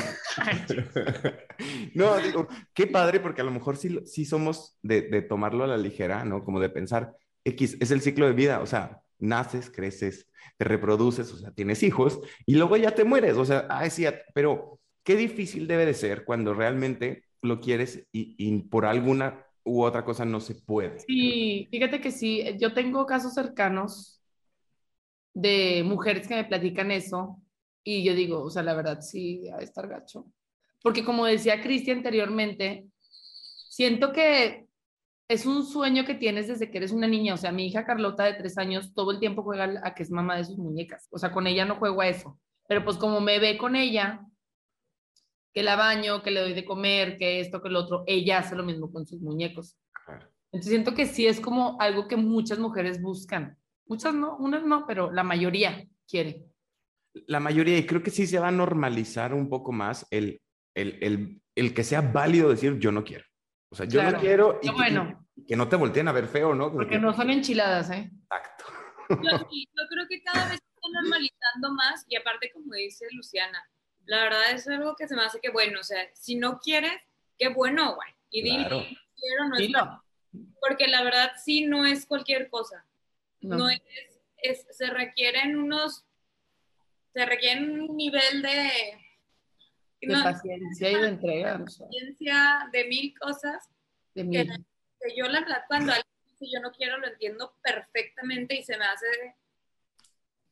No, 1.94 2.16
digo, 2.18 2.48
qué 2.74 2.86
padre, 2.86 3.20
porque 3.20 3.40
a 3.40 3.44
lo 3.44 3.50
mejor 3.50 3.76
sí, 3.76 4.00
sí 4.04 4.24
somos 4.24 4.78
de, 4.82 5.02
de 5.02 5.22
tomarlo 5.22 5.64
a 5.64 5.68
la 5.68 5.76
ligera, 5.78 6.24
¿no? 6.24 6.44
Como 6.44 6.60
de 6.60 6.68
pensar, 6.70 7.14
X, 7.44 7.76
es 7.80 7.90
el 7.90 8.00
ciclo 8.00 8.26
de 8.26 8.32
vida, 8.32 8.60
o 8.60 8.66
sea, 8.66 9.00
naces, 9.18 9.70
creces, 9.70 10.28
te 10.56 10.64
reproduces, 10.64 11.32
o 11.32 11.38
sea, 11.38 11.52
tienes 11.52 11.82
hijos, 11.82 12.20
y 12.46 12.56
luego 12.56 12.76
ya 12.76 12.92
te 12.94 13.04
mueres, 13.04 13.36
o 13.36 13.44
sea, 13.44 13.66
ay, 13.70 13.90
sí, 13.90 14.04
pero 14.34 14.80
qué 15.06 15.16
difícil 15.16 15.68
debe 15.68 15.86
de 15.86 15.94
ser 15.94 16.24
cuando 16.24 16.52
realmente 16.52 17.22
lo 17.40 17.60
quieres 17.60 18.06
y, 18.12 18.34
y 18.36 18.58
por 18.64 18.84
alguna 18.84 19.46
u 19.64 19.82
otra 19.82 20.04
cosa 20.04 20.24
no 20.24 20.40
se 20.40 20.56
puede. 20.56 20.98
Sí, 20.98 21.68
fíjate 21.70 22.00
que 22.00 22.10
sí, 22.10 22.44
yo 22.58 22.74
tengo 22.74 23.06
casos 23.06 23.32
cercanos 23.32 24.20
de 25.32 25.82
mujeres 25.84 26.26
que 26.26 26.34
me 26.34 26.44
platican 26.44 26.90
eso 26.90 27.40
y 27.84 28.02
yo 28.02 28.14
digo, 28.14 28.42
o 28.42 28.50
sea, 28.50 28.64
la 28.64 28.74
verdad 28.74 29.00
sí, 29.00 29.48
a 29.48 29.58
estar 29.58 29.86
gacho. 29.86 30.26
Porque 30.82 31.04
como 31.04 31.24
decía 31.24 31.62
Cristi 31.62 31.92
anteriormente, 31.92 32.86
siento 33.68 34.12
que 34.12 34.66
es 35.28 35.46
un 35.46 35.64
sueño 35.64 36.04
que 36.04 36.14
tienes 36.14 36.48
desde 36.48 36.70
que 36.70 36.78
eres 36.78 36.92
una 36.92 37.06
niña. 37.06 37.34
O 37.34 37.36
sea, 37.36 37.52
mi 37.52 37.66
hija 37.66 37.84
Carlota 37.84 38.24
de 38.24 38.34
tres 38.34 38.58
años 38.58 38.92
todo 38.94 39.12
el 39.12 39.20
tiempo 39.20 39.42
juega 39.42 39.80
a 39.84 39.94
que 39.94 40.02
es 40.02 40.10
mamá 40.10 40.36
de 40.36 40.44
sus 40.44 40.58
muñecas. 40.58 41.06
O 41.12 41.18
sea, 41.18 41.32
con 41.32 41.46
ella 41.46 41.64
no 41.64 41.76
juego 41.76 42.00
a 42.00 42.08
eso. 42.08 42.40
Pero 42.68 42.84
pues 42.84 42.96
como 42.96 43.20
me 43.20 43.38
ve 43.38 43.56
con 43.58 43.76
ella, 43.76 44.26
que 45.56 45.62
la 45.62 45.74
baño, 45.74 46.22
que 46.22 46.30
le 46.30 46.40
doy 46.42 46.52
de 46.52 46.66
comer, 46.66 47.16
que 47.16 47.40
esto, 47.40 47.62
que 47.62 47.70
lo 47.70 47.78
otro, 47.80 48.04
ella 48.06 48.40
hace 48.40 48.54
lo 48.54 48.62
mismo 48.62 48.92
con 48.92 49.06
sus 49.06 49.22
muñecos. 49.22 49.78
Claro. 50.04 50.28
Entonces 50.52 50.68
siento 50.70 50.94
que 50.94 51.06
sí 51.06 51.26
es 51.26 51.40
como 51.40 51.80
algo 51.80 52.06
que 52.08 52.16
muchas 52.16 52.58
mujeres 52.58 53.00
buscan. 53.00 53.56
Muchas 53.86 54.12
no, 54.12 54.36
unas 54.36 54.64
no, 54.64 54.86
pero 54.86 55.10
la 55.10 55.22
mayoría 55.22 55.82
quiere. 56.06 56.44
La 57.26 57.40
mayoría, 57.40 57.78
y 57.78 57.86
creo 57.86 58.02
que 58.02 58.10
sí 58.10 58.26
se 58.26 58.38
va 58.38 58.48
a 58.48 58.52
normalizar 58.52 59.32
un 59.32 59.48
poco 59.48 59.72
más 59.72 60.06
el, 60.10 60.42
el, 60.74 60.98
el, 61.02 61.40
el 61.54 61.72
que 61.72 61.84
sea 61.84 62.02
válido 62.02 62.50
decir 62.50 62.78
yo 62.78 62.92
no 62.92 63.02
quiero. 63.02 63.24
O 63.72 63.76
sea, 63.76 63.86
yo 63.86 64.00
Claro. 64.00 64.18
no 64.18 64.20
quiero 64.22 64.58
y 64.60 64.66
Qué 64.66 64.68
que- 64.68 64.72
bueno, 64.74 65.26
y 65.36 65.46
que 65.46 65.56
no 65.56 65.70
te 65.70 65.76
volteen 65.76 66.08
a 66.08 66.12
ver 66.12 66.26
feo, 66.28 66.54
¿no? 66.54 66.70
Porque 66.70 66.90
que- 66.90 66.98
no 66.98 67.14
son 67.14 67.30
enchiladas, 67.30 67.88
¿eh? 67.92 68.10
Exacto. 68.24 68.64
Yo, 69.08 69.38
sí, 69.50 69.66
yo 69.74 69.84
creo 69.88 70.04
que 70.06 70.22
cada 70.22 70.50
vez 70.50 70.58
se 70.58 70.66
está 70.74 71.00
normalizando 71.00 71.72
más 71.74 72.04
y 72.08 72.16
aparte, 72.16 72.50
como 72.52 72.74
dice 72.74 73.06
Luciana, 73.12 73.58
la 74.06 74.22
verdad 74.24 74.50
es 74.52 74.66
algo 74.68 74.96
que 74.96 75.06
se 75.08 75.14
me 75.14 75.22
hace 75.22 75.40
que 75.40 75.50
bueno, 75.50 75.80
o 75.80 75.84
sea, 75.84 76.08
si 76.14 76.36
no 76.36 76.58
quieres, 76.58 76.92
qué 77.38 77.48
bueno, 77.48 77.94
güey. 77.96 78.08
Y 78.30 78.42
Claro. 78.42 78.80
"No 78.80 78.86
quiero, 79.16 79.48
no 79.48 79.56
es 79.56 79.70
porque 80.60 80.88
la 80.88 81.02
verdad 81.02 81.32
sí 81.42 81.64
no 81.66 81.86
es 81.86 82.06
cualquier 82.06 82.48
cosa. 82.50 82.84
No. 83.40 83.56
No, 83.56 83.68
es, 83.70 83.80
es, 84.38 84.66
se 84.70 84.86
requieren 84.90 85.56
unos, 85.58 86.04
se 87.12 87.24
requiere 87.24 87.62
un 87.62 87.96
nivel 87.96 88.42
de, 88.42 88.70
De 90.00 90.06
no, 90.08 90.22
paciencia 90.22 90.90
y 90.90 90.94
de 91.00 91.08
entrega, 91.08 91.64
sea, 91.68 91.86
paciencia 91.86 92.68
de 92.72 92.84
mil 92.84 93.18
cosas 93.18 93.68
de 94.14 94.22
que, 94.22 94.44
mil. 94.44 94.66
que 95.00 95.16
yo 95.16 95.26
la 95.28 95.40
verdad 95.40 95.64
cuando 95.68 95.92
alguien 95.92 96.14
dice 96.30 96.46
yo 96.52 96.60
no 96.60 96.72
quiero 96.72 96.98
lo 96.98 97.06
entiendo 97.06 97.54
perfectamente 97.62 98.56
y 98.56 98.64
se 98.64 98.76
me 98.76 98.84
hace 98.84 99.06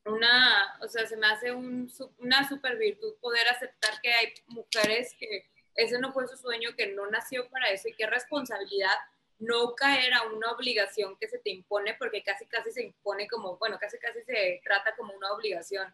una, 0.05 0.77
o 0.81 0.87
sea, 0.87 1.05
se 1.07 1.17
me 1.17 1.27
hace 1.27 1.51
un, 1.51 1.91
una 2.19 2.47
super 2.47 2.77
virtud 2.77 3.15
poder 3.21 3.47
aceptar 3.47 3.99
que 4.01 4.11
hay 4.13 4.33
mujeres 4.47 5.15
que 5.19 5.45
ese 5.75 5.99
no 5.99 6.13
fue 6.13 6.27
su 6.27 6.37
sueño, 6.37 6.69
que 6.77 6.93
no 6.93 7.07
nació 7.09 7.49
para 7.49 7.69
eso 7.69 7.87
y 7.89 7.93
qué 7.93 8.05
responsabilidad 8.07 8.93
no 9.39 9.75
caer 9.75 10.13
a 10.13 10.23
una 10.23 10.51
obligación 10.51 11.17
que 11.19 11.27
se 11.27 11.39
te 11.39 11.49
impone, 11.49 11.95
porque 11.99 12.23
casi 12.23 12.45
casi 12.45 12.71
se 12.71 12.83
impone 12.83 13.27
como, 13.27 13.57
bueno, 13.57 13.77
casi 13.79 13.97
casi 13.99 14.21
se 14.23 14.61
trata 14.63 14.95
como 14.95 15.13
una 15.13 15.31
obligación 15.33 15.93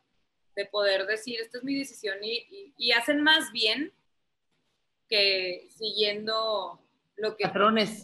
de 0.55 0.65
poder 0.65 1.07
decir, 1.07 1.39
esta 1.39 1.57
es 1.57 1.63
mi 1.63 1.75
decisión 1.75 2.17
y, 2.23 2.33
y- 2.49 2.73
y 2.77 2.91
hacen 2.91 3.21
más 3.21 3.51
bien 3.51 3.91
que 5.09 5.67
siguiendo 5.75 6.79
lo 7.15 7.35
que... 7.35 7.45
Patrones. 7.45 8.03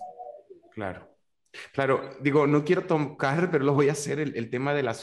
Claro. 0.72 1.08
Claro, 1.74 2.16
digo, 2.20 2.46
no 2.48 2.64
quiero 2.64 2.86
tocar, 2.86 3.50
pero 3.52 3.64
lo 3.64 3.74
voy 3.74 3.90
a 3.90 3.94
hacer, 3.94 4.20
el, 4.20 4.36
el 4.36 4.50
tema 4.50 4.74
de 4.74 4.84
la 4.84 4.94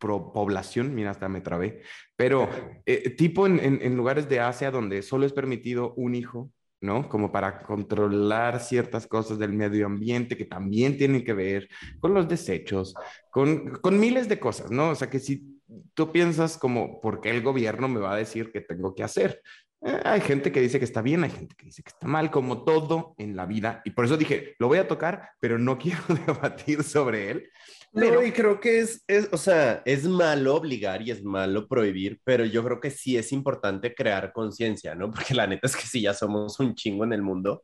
sobrepoblación, 0.00 0.94
mira, 0.94 1.10
hasta 1.10 1.28
me 1.28 1.40
trabé, 1.40 1.82
pero 2.16 2.48
eh, 2.86 3.10
tipo 3.10 3.46
en, 3.46 3.58
en, 3.60 3.80
en 3.82 3.96
lugares 3.96 4.28
de 4.28 4.40
Asia 4.40 4.70
donde 4.70 5.02
solo 5.02 5.26
es 5.26 5.32
permitido 5.32 5.94
un 5.94 6.14
hijo, 6.14 6.50
¿no? 6.80 7.08
Como 7.08 7.32
para 7.32 7.62
controlar 7.62 8.60
ciertas 8.60 9.06
cosas 9.06 9.38
del 9.38 9.52
medio 9.52 9.86
ambiente 9.86 10.36
que 10.36 10.44
también 10.44 10.96
tienen 10.96 11.24
que 11.24 11.32
ver 11.32 11.68
con 11.98 12.14
los 12.14 12.28
desechos, 12.28 12.94
con, 13.30 13.72
con 13.80 13.98
miles 13.98 14.28
de 14.28 14.38
cosas, 14.38 14.70
¿no? 14.70 14.90
O 14.90 14.94
sea, 14.94 15.10
que 15.10 15.18
si 15.18 15.60
tú 15.94 16.12
piensas 16.12 16.56
como, 16.56 17.00
¿por 17.00 17.20
qué 17.20 17.30
el 17.30 17.42
gobierno 17.42 17.88
me 17.88 18.00
va 18.00 18.12
a 18.12 18.16
decir 18.16 18.50
qué 18.52 18.60
tengo 18.60 18.94
que 18.94 19.02
hacer? 19.02 19.42
Eh, 19.80 20.00
hay 20.04 20.20
gente 20.20 20.50
que 20.50 20.60
dice 20.60 20.78
que 20.78 20.84
está 20.84 21.02
bien, 21.02 21.24
hay 21.24 21.30
gente 21.30 21.54
que 21.56 21.66
dice 21.66 21.82
que 21.82 21.90
está 21.90 22.06
mal, 22.06 22.30
como 22.30 22.64
todo 22.64 23.14
en 23.18 23.36
la 23.36 23.46
vida. 23.46 23.82
Y 23.84 23.90
por 23.90 24.04
eso 24.04 24.16
dije, 24.16 24.54
lo 24.58 24.68
voy 24.68 24.78
a 24.78 24.88
tocar, 24.88 25.30
pero 25.40 25.58
no 25.58 25.78
quiero 25.78 26.02
debatir 26.26 26.82
sobre 26.82 27.30
él. 27.30 27.50
Pero... 27.98 28.20
No, 28.20 28.26
y 28.26 28.32
creo 28.32 28.60
que 28.60 28.80
es, 28.80 29.04
es, 29.06 29.28
o 29.32 29.36
sea, 29.36 29.82
es 29.84 30.04
malo 30.04 30.54
obligar 30.54 31.02
y 31.02 31.10
es 31.10 31.22
malo 31.22 31.66
prohibir, 31.68 32.20
pero 32.24 32.44
yo 32.44 32.64
creo 32.64 32.80
que 32.80 32.90
sí 32.90 33.16
es 33.16 33.32
importante 33.32 33.94
crear 33.94 34.32
conciencia, 34.32 34.94
¿no? 34.94 35.10
Porque 35.12 35.34
la 35.34 35.46
neta 35.46 35.66
es 35.66 35.76
que 35.76 35.86
sí, 35.86 36.02
ya 36.02 36.14
somos 36.14 36.58
un 36.60 36.74
chingo 36.74 37.04
en 37.04 37.12
el 37.12 37.22
mundo 37.22 37.62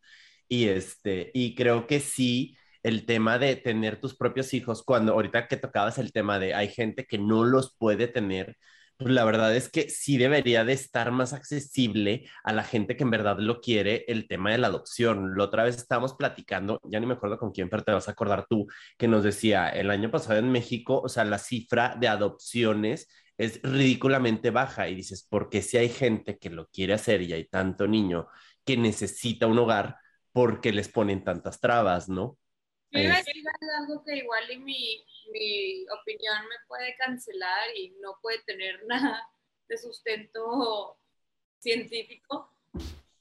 y 0.49 0.69
este, 0.69 1.31
y 1.35 1.55
creo 1.55 1.87
que 1.87 2.01
sí, 2.01 2.57
el 2.83 3.07
tema 3.07 3.39
de 3.39 3.57
tener 3.57 4.01
tus 4.01 4.17
propios 4.17 4.53
hijos, 4.55 4.83
cuando 4.83 5.13
ahorita 5.13 5.49
que 5.49 5.57
tocabas 5.57 5.99
el 5.99 6.13
tema 6.13 6.39
de 6.39 6.55
hay 6.55 6.69
gente 6.69 7.07
que 7.07 7.19
no 7.19 7.45
los 7.45 7.75
puede 7.77 8.09
tener, 8.09 8.57
pues 8.97 9.13
la 9.13 9.25
verdad 9.25 9.55
es 9.55 9.69
que 9.69 9.91
sí 9.91 10.17
debería 10.19 10.65
de 10.65 10.73
estar 10.73 11.11
más 11.11 11.33
accesible 11.33 12.29
a 12.45 12.53
la 12.53 12.63
gente 12.63 12.97
que 12.97 13.03
en 13.03 13.11
verdad 13.11 13.39
lo 13.39 13.61
quiere 13.61 14.05
el 14.09 14.29
tema 14.29 14.53
de 14.53 14.59
la 14.59 14.69
adopción. 14.69 15.37
La 15.37 15.45
otra 15.45 15.65
vez 15.65 15.77
estábamos 15.77 16.15
platicando, 16.15 16.81
ya 16.85 17.01
ni 17.01 17.07
me 17.07 17.15
acuerdo 17.15 17.39
con 17.39 17.53
quién, 17.53 17.69
pero 17.69 17.83
te 17.83 17.93
vas 17.93 18.09
a 18.09 18.13
acordar 18.13 18.47
tú, 18.49 18.67
que 18.97 19.09
nos 19.09 19.25
decía, 19.25 19.69
el 19.69 19.91
año 19.91 20.11
pasado 20.11 20.39
en 20.39 20.51
México, 20.51 21.01
o 21.03 21.09
sea, 21.09 21.25
la 21.25 21.39
cifra 21.39 21.97
de 21.99 22.09
adopciones 22.09 23.09
es 23.37 23.61
ridículamente 23.63 24.51
baja 24.51 24.89
y 24.89 24.95
dices, 24.95 25.27
porque 25.29 25.63
si 25.63 25.77
hay 25.77 25.89
gente 25.89 26.39
que 26.39 26.51
lo 26.51 26.69
quiere 26.69 26.95
hacer 26.95 27.23
y 27.23 27.33
hay 27.33 27.47
tanto 27.49 27.89
niño 27.89 28.29
que 28.65 28.77
necesita 28.77 29.47
un 29.47 29.59
hogar, 29.59 29.97
porque 30.33 30.73
les 30.73 30.89
ponen 30.89 31.25
tantas 31.25 31.61
trabas, 31.61 32.09
¿no? 32.09 32.39
Yo 32.95 33.01
iba 33.01 33.15
a 33.15 33.19
decir 33.19 33.43
algo 33.81 34.05
que 34.05 34.17
igual 34.19 34.49
y 34.53 34.59
mi, 34.59 35.05
mi 35.33 35.85
opinión 35.89 36.45
me 36.45 36.57
puede 36.69 36.95
cancelar 36.97 37.77
y 37.77 37.91
no 38.01 38.19
puede 38.23 38.39
tener 38.45 38.81
nada 38.87 39.29
de 39.69 39.77
sustento 39.77 40.97
científico, 41.59 42.53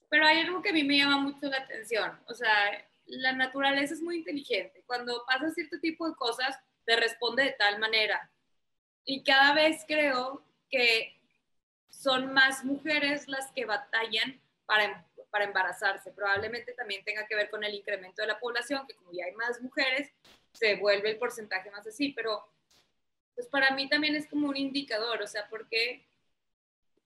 pero 0.09 0.27
hay 0.27 0.41
algo 0.41 0.61
que 0.61 0.69
a 0.69 0.73
mí 0.73 0.83
me 0.83 0.97
llama 0.97 1.17
mucho 1.17 1.47
la 1.47 1.57
atención, 1.57 2.19
o 2.27 2.33
sea, 2.33 2.87
la 3.05 3.33
naturaleza 3.33 3.93
es 3.93 4.01
muy 4.01 4.17
inteligente, 4.17 4.83
cuando 4.85 5.23
pasa 5.25 5.49
cierto 5.51 5.79
tipo 5.79 6.07
de 6.07 6.15
cosas, 6.15 6.55
te 6.85 6.95
responde 6.95 7.43
de 7.43 7.53
tal 7.53 7.79
manera, 7.79 8.29
y 9.05 9.23
cada 9.23 9.53
vez 9.53 9.85
creo 9.87 10.45
que 10.69 11.19
son 11.89 12.33
más 12.33 12.63
mujeres 12.63 13.27
las 13.27 13.51
que 13.53 13.65
batallan 13.65 14.41
para, 14.65 15.07
para 15.33 15.45
embarazarse, 15.45 16.11
probablemente 16.11 16.73
también 16.73 17.03
tenga 17.03 17.25
que 17.25 17.35
ver 17.35 17.49
con 17.49 17.63
el 17.63 17.73
incremento 17.73 18.21
de 18.21 18.27
la 18.27 18.39
población, 18.39 18.85
que 18.85 18.93
como 18.93 19.11
ya 19.11 19.25
hay 19.25 19.31
más 19.31 19.59
mujeres, 19.63 20.11
se 20.53 20.75
vuelve 20.75 21.09
el 21.09 21.17
porcentaje 21.17 21.71
más 21.71 21.87
así, 21.87 22.09
pero 22.09 22.47
pues 23.33 23.47
para 23.47 23.71
mí 23.71 23.89
también 23.89 24.15
es 24.15 24.27
como 24.27 24.47
un 24.47 24.55
indicador, 24.55 25.23
o 25.23 25.25
sea, 25.25 25.49
porque 25.49 26.05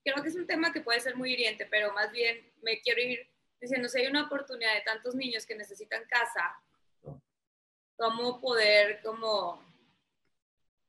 creo 0.04 0.22
que 0.22 0.28
es 0.28 0.36
un 0.36 0.46
tema 0.46 0.74
que 0.74 0.82
puede 0.82 1.00
ser 1.00 1.16
muy 1.16 1.32
hiriente, 1.32 1.64
pero 1.64 1.90
más 1.94 2.12
bien 2.12 2.52
me 2.60 2.82
quiero 2.82 3.00
ir 3.00 3.26
diciendo, 3.62 3.88
si 3.88 4.00
hay 4.00 4.08
una 4.08 4.26
oportunidad 4.26 4.74
de 4.74 4.82
tantos 4.82 5.14
niños 5.14 5.46
que 5.46 5.54
necesitan 5.54 6.04
casa, 6.04 6.54
¿cómo 7.96 8.42
poder 8.42 9.00
como 9.00 9.66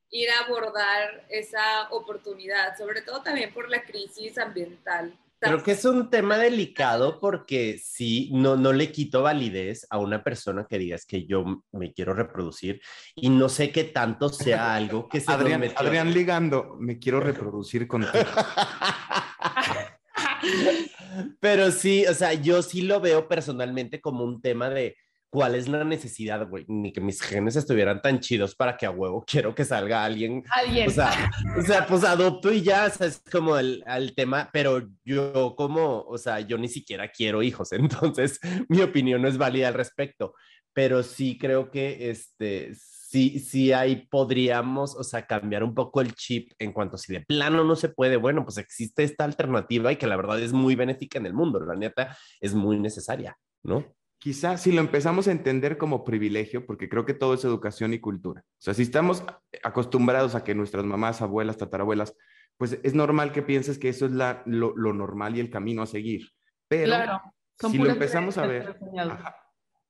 ir 0.09 0.29
a 0.29 0.39
abordar 0.39 1.25
esa 1.29 1.89
oportunidad, 1.91 2.77
sobre 2.77 3.01
todo 3.01 3.23
también 3.23 3.53
por 3.53 3.69
la 3.69 3.81
crisis 3.83 4.37
ambiental? 4.37 5.17
Creo 5.39 5.63
que 5.63 5.71
es 5.71 5.85
un 5.85 6.09
tema 6.09 6.37
delicado 6.37 7.19
porque 7.19 7.79
sí, 7.81 8.29
no, 8.33 8.57
no 8.57 8.73
le 8.73 8.91
quito 8.91 9.21
validez 9.21 9.87
a 9.89 9.97
una 9.97 10.23
persona 10.23 10.65
que 10.69 10.77
diga 10.77 10.95
es 10.95 11.05
que 11.05 11.25
yo 11.25 11.63
me 11.71 11.93
quiero 11.93 12.13
reproducir 12.13 12.81
y 13.15 13.29
no 13.29 13.47
sé 13.47 13.71
qué 13.71 13.85
tanto 13.85 14.29
sea 14.29 14.75
algo 14.75 15.07
que 15.07 15.21
se 15.21 15.31
Adrián, 15.31 15.63
Adrián 15.75 16.13
ligando, 16.13 16.75
me 16.79 16.99
quiero 16.99 17.21
reproducir 17.21 17.87
contigo. 17.87 18.13
Pero 21.39 21.71
sí, 21.71 22.05
o 22.05 22.13
sea, 22.13 22.33
yo 22.33 22.61
sí 22.61 22.81
lo 22.81 22.99
veo 22.99 23.27
personalmente 23.27 24.01
como 24.01 24.23
un 24.23 24.41
tema 24.41 24.69
de 24.69 24.95
cuál 25.29 25.55
es 25.55 25.67
la 25.67 25.83
necesidad, 25.83 26.47
güey, 26.47 26.65
ni 26.67 26.91
que 26.91 27.01
mis 27.01 27.21
genes 27.21 27.55
estuvieran 27.55 28.01
tan 28.01 28.19
chidos 28.19 28.55
para 28.55 28.75
que 28.75 28.85
a 28.85 28.91
huevo 28.91 29.23
quiero 29.25 29.53
que 29.53 29.65
salga 29.65 30.03
alguien. 30.03 30.43
Alguien. 30.51 30.87
O 30.87 30.91
sea, 30.91 31.31
o 31.57 31.61
sea 31.61 31.85
pues 31.85 32.03
adopto 32.03 32.51
y 32.51 32.61
ya, 32.61 32.85
o 32.85 32.89
sea, 32.89 33.07
es 33.07 33.21
como 33.31 33.57
el, 33.57 33.83
el, 33.87 34.15
tema, 34.15 34.49
pero 34.51 34.89
yo 35.03 35.55
como, 35.55 36.01
o 36.01 36.17
sea, 36.17 36.39
yo 36.39 36.57
ni 36.57 36.67
siquiera 36.67 37.09
quiero 37.09 37.43
hijos, 37.43 37.71
entonces 37.73 38.39
mi 38.67 38.81
opinión 38.81 39.21
no 39.21 39.27
es 39.27 39.37
válida 39.37 39.67
al 39.67 39.75
respecto, 39.75 40.33
pero 40.73 41.03
sí 41.03 41.37
creo 41.37 41.69
que 41.69 42.09
este, 42.09 42.73
sí, 43.09 43.39
sí 43.39 43.71
ahí 43.71 44.07
podríamos, 44.07 44.95
o 44.95 45.03
sea, 45.03 45.25
cambiar 45.27 45.63
un 45.63 45.75
poco 45.75 46.01
el 46.01 46.13
chip 46.13 46.51
en 46.59 46.73
cuanto 46.73 46.95
a 46.95 46.99
si 46.99 47.13
de 47.13 47.21
plano 47.21 47.63
no 47.63 47.75
se 47.75 47.89
puede, 47.89 48.17
bueno, 48.17 48.43
pues 48.43 48.57
existe 48.57 49.03
esta 49.03 49.25
alternativa 49.25 49.91
y 49.91 49.97
que 49.97 50.07
la 50.07 50.15
verdad 50.15 50.39
es 50.39 50.53
muy 50.53 50.75
benéfica 50.75 51.19
en 51.19 51.25
el 51.25 51.33
mundo, 51.33 51.59
la 51.59 51.75
neta 51.75 52.17
es 52.39 52.53
muy 52.53 52.79
necesaria, 52.79 53.37
¿no? 53.63 53.85
Quizás 54.19 54.61
si 54.61 54.71
lo 54.71 54.81
empezamos 54.81 55.27
a 55.27 55.31
entender 55.31 55.77
como 55.77 56.03
privilegio, 56.03 56.65
porque 56.65 56.89
creo 56.89 57.05
que 57.05 57.13
todo 57.13 57.33
es 57.33 57.43
educación 57.43 57.93
y 57.93 57.99
cultura. 57.99 58.41
O 58.45 58.61
sea, 58.61 58.73
si 58.73 58.83
estamos 58.83 59.23
acostumbrados 59.63 60.35
a 60.35 60.43
que 60.43 60.53
nuestras 60.53 60.85
mamás, 60.85 61.21
abuelas, 61.21 61.57
tatarabuelas, 61.57 62.15
pues 62.57 62.79
es 62.83 62.93
normal 62.93 63.31
que 63.31 63.41
pienses 63.41 63.79
que 63.79 63.89
eso 63.89 64.05
es 64.05 64.11
la, 64.11 64.43
lo, 64.45 64.75
lo, 64.75 64.93
normal 64.93 65.37
y 65.37 65.39
el 65.39 65.49
camino 65.49 65.81
a 65.81 65.87
seguir. 65.87 66.29
Pero 66.67 66.85
claro, 66.85 67.21
si 67.57 67.77
lo 67.77 67.89
empezamos 67.89 68.37
a 68.37 68.45
ver 68.45 68.77
ajá, 68.97 69.35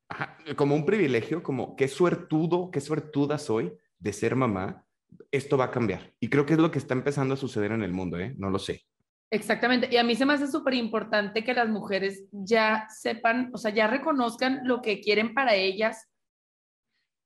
ajá, 0.07 0.37
como 0.55 0.75
un 0.75 0.85
privilegio, 0.85 1.41
como 1.41 1.75
qué 1.75 1.87
suertudo, 1.87 2.69
qué 2.71 2.79
suertuda 2.79 3.39
soy 3.39 3.73
de 3.97 4.13
ser 4.13 4.35
mamá, 4.35 4.85
esto 5.31 5.57
va 5.57 5.65
a 5.65 5.71
cambiar. 5.71 6.13
Y 6.19 6.29
creo 6.29 6.45
que 6.45 6.53
es 6.53 6.59
lo 6.59 6.69
que 6.69 6.77
está 6.77 6.93
empezando 6.93 7.33
a 7.33 7.37
suceder 7.37 7.71
en 7.71 7.81
el 7.81 7.91
mundo, 7.91 8.19
¿eh? 8.19 8.35
No 8.37 8.51
lo 8.51 8.59
sé. 8.59 8.85
Exactamente. 9.31 9.87
Y 9.91 9.97
a 9.97 10.03
mí 10.03 10.15
se 10.15 10.25
me 10.25 10.33
hace 10.33 10.47
súper 10.47 10.73
importante 10.73 11.43
que 11.43 11.53
las 11.53 11.69
mujeres 11.69 12.25
ya 12.31 12.87
sepan, 12.89 13.51
o 13.53 13.57
sea, 13.57 13.71
ya 13.71 13.87
reconozcan 13.87 14.61
lo 14.63 14.81
que 14.81 15.01
quieren 15.01 15.33
para 15.33 15.53
ellas, 15.53 16.07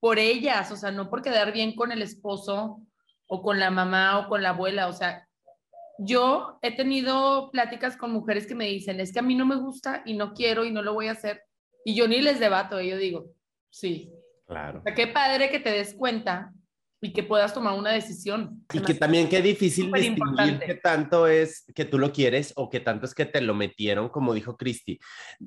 por 0.02 0.20
ellas, 0.20 0.70
o 0.72 0.76
sea, 0.76 0.92
no 0.92 1.10
por 1.10 1.22
quedar 1.22 1.54
bien 1.54 1.76
con 1.76 1.94
el 1.94 2.02
esposo 2.02 2.82
o 3.28 3.42
con 3.42 3.58
la 3.58 3.72
mamá 3.72 4.20
o 4.20 4.28
con 4.28 4.44
la 4.44 4.50
abuela. 4.50 4.88
O 4.88 4.94
sea, 4.94 5.28
yo 5.98 6.60
he 6.62 6.76
tenido 6.76 7.50
pláticas 7.52 7.96
con 7.96 8.12
mujeres 8.12 8.48
que 8.48 8.56
me 8.56 8.68
dicen, 8.68 9.00
es 9.00 9.14
que 9.14 9.20
a 9.20 9.24
mí 9.24 9.36
no 9.36 9.46
me 9.46 9.56
gusta 9.56 10.02
y 10.06 10.16
no 10.16 10.34
quiero 10.34 10.66
y 10.66 10.72
no 10.72 10.82
lo 10.82 10.94
voy 10.94 11.08
a 11.08 11.14
hacer. 11.14 11.44
Y 11.86 11.96
yo 11.96 12.08
ni 12.10 12.22
les 12.22 12.40
debato, 12.40 12.82
yo 12.82 12.98
digo, 12.98 13.32
sí. 13.70 14.12
Claro. 14.46 14.80
O 14.80 14.82
sea, 14.82 14.94
qué 14.94 15.08
padre 15.08 15.50
que 15.50 15.60
te 15.60 15.72
des 15.72 15.94
cuenta 15.94 16.52
y 17.04 17.12
que 17.12 17.22
puedas 17.22 17.54
tomar 17.54 17.78
una 17.78 17.92
decisión. 17.92 18.66
Y 18.74 18.80
que 18.80 18.94
también 18.94 19.28
qué 19.28 19.42
difícil 19.42 19.92
distinguir 19.92 20.58
qué 20.66 20.76
tanto 20.76 21.28
es 21.28 21.66
que 21.76 21.84
tú 21.84 22.00
lo 22.00 22.14
quieres 22.14 22.54
o 22.56 22.70
qué 22.70 22.80
tanto 22.80 23.06
es 23.06 23.14
que 23.14 23.26
te 23.26 23.42
lo 23.42 23.54
metieron, 23.54 24.08
como 24.08 24.34
dijo 24.34 24.56
Cristi. 24.56 24.98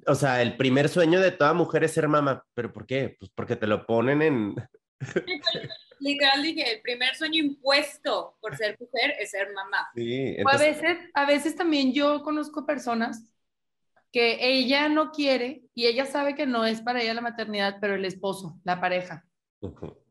O 0.06 0.14
sea, 0.14 0.42
el 0.42 0.58
primer 0.58 0.90
sueño 0.90 1.18
de 1.18 1.30
toda 1.30 1.54
mujer 1.54 1.82
es 1.84 1.92
ser 1.92 2.08
mamá, 2.08 2.44
pero 2.52 2.74
¿por 2.74 2.86
qué? 2.86 3.16
Pues 3.18 3.30
porque 3.34 3.56
te 3.56 3.66
lo 3.66 3.86
ponen 3.86 4.20
en... 4.20 4.54
Literal 5.98 6.42
dije, 6.42 6.74
el 6.74 6.82
primer 6.82 7.16
sueño 7.16 7.42
impuesto 7.42 8.36
por 8.38 8.54
ser 8.54 8.76
mujer 8.78 9.14
es 9.18 9.30
ser 9.30 9.48
mamá. 9.54 9.88
Sí, 9.94 10.34
entonces... 10.36 10.44
o 10.44 10.48
a 10.48 10.58
veces, 10.58 10.98
a 11.14 11.24
veces 11.24 11.56
también 11.56 11.94
yo 11.94 12.22
conozco 12.22 12.66
personas 12.66 13.32
que 14.12 14.36
ella 14.46 14.90
no 14.90 15.10
quiere 15.10 15.62
y 15.74 15.86
ella 15.86 16.04
sabe 16.04 16.34
que 16.34 16.44
no 16.44 16.66
es 16.66 16.82
para 16.82 17.00
ella 17.00 17.14
la 17.14 17.22
maternidad, 17.22 17.78
pero 17.80 17.94
el 17.94 18.04
esposo, 18.04 18.60
la 18.62 18.78
pareja. 18.78 19.24
Uh 19.60 19.70
-huh. 19.70 20.05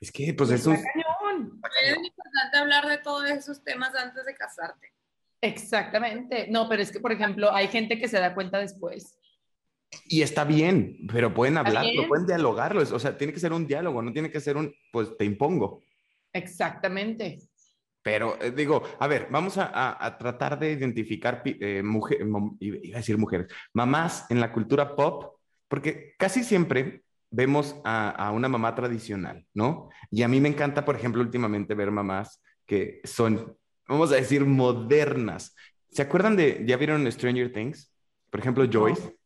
Es 0.00 0.12
que, 0.12 0.34
pues 0.34 0.50
eso 0.50 0.72
es... 0.72 0.80
Es 0.80 1.96
importante 1.96 2.58
hablar 2.58 2.86
de 2.86 2.98
todos 2.98 3.28
esos 3.30 3.62
temas 3.62 3.94
antes 3.94 4.24
de 4.24 4.34
casarte. 4.34 4.92
Exactamente. 5.40 6.46
No, 6.50 6.68
pero 6.68 6.82
es 6.82 6.90
que, 6.90 7.00
por 7.00 7.12
ejemplo, 7.12 7.52
hay 7.52 7.68
gente 7.68 7.98
que 7.98 8.08
se 8.08 8.18
da 8.18 8.34
cuenta 8.34 8.58
después. 8.58 9.18
Y 10.06 10.22
está 10.22 10.44
bien, 10.44 11.06
pero 11.12 11.32
pueden 11.32 11.58
hablarlo, 11.58 12.08
pueden 12.08 12.26
dialogarlo. 12.26 12.82
O 12.82 12.98
sea, 12.98 13.16
tiene 13.16 13.32
que 13.32 13.40
ser 13.40 13.52
un 13.52 13.66
diálogo, 13.66 14.02
no 14.02 14.12
tiene 14.12 14.30
que 14.30 14.40
ser 14.40 14.56
un, 14.56 14.74
pues 14.92 15.16
te 15.16 15.24
impongo. 15.24 15.84
Exactamente. 16.32 17.38
Pero 18.02 18.40
eh, 18.40 18.50
digo, 18.50 18.82
a 18.98 19.06
ver, 19.06 19.28
vamos 19.30 19.58
a, 19.58 19.66
a, 19.66 20.04
a 20.04 20.18
tratar 20.18 20.58
de 20.58 20.72
identificar 20.72 21.42
eh, 21.44 21.82
mujer, 21.82 22.18
iba 22.60 22.96
a 22.96 22.98
decir 22.98 23.18
mujeres, 23.18 23.48
mamás 23.72 24.30
en 24.30 24.40
la 24.40 24.52
cultura 24.52 24.94
pop, 24.94 25.38
porque 25.68 26.14
casi 26.18 26.44
siempre 26.44 27.05
vemos 27.30 27.76
a, 27.84 28.10
a, 28.10 28.30
una 28.32 28.48
mamá 28.48 28.74
tradicional, 28.74 29.46
¿no? 29.54 29.90
Y 30.10 30.22
a 30.22 30.28
mí 30.28 30.40
me 30.40 30.48
encanta, 30.48 30.84
por 30.84 30.96
ejemplo, 30.96 31.22
últimamente 31.22 31.74
ver 31.74 31.90
mamás 31.90 32.42
que 32.66 33.00
son, 33.04 33.56
vamos 33.88 34.12
a 34.12 34.16
decir, 34.16 34.44
modernas. 34.44 35.54
¿Se 35.88 36.02
acuerdan 36.02 36.36
de, 36.36 36.64
ya 36.66 36.76
vieron 36.76 37.10
Stranger 37.10 37.52
Things? 37.52 37.92
Por 38.30 38.40
ejemplo, 38.40 38.66
Joyce. 38.70 39.16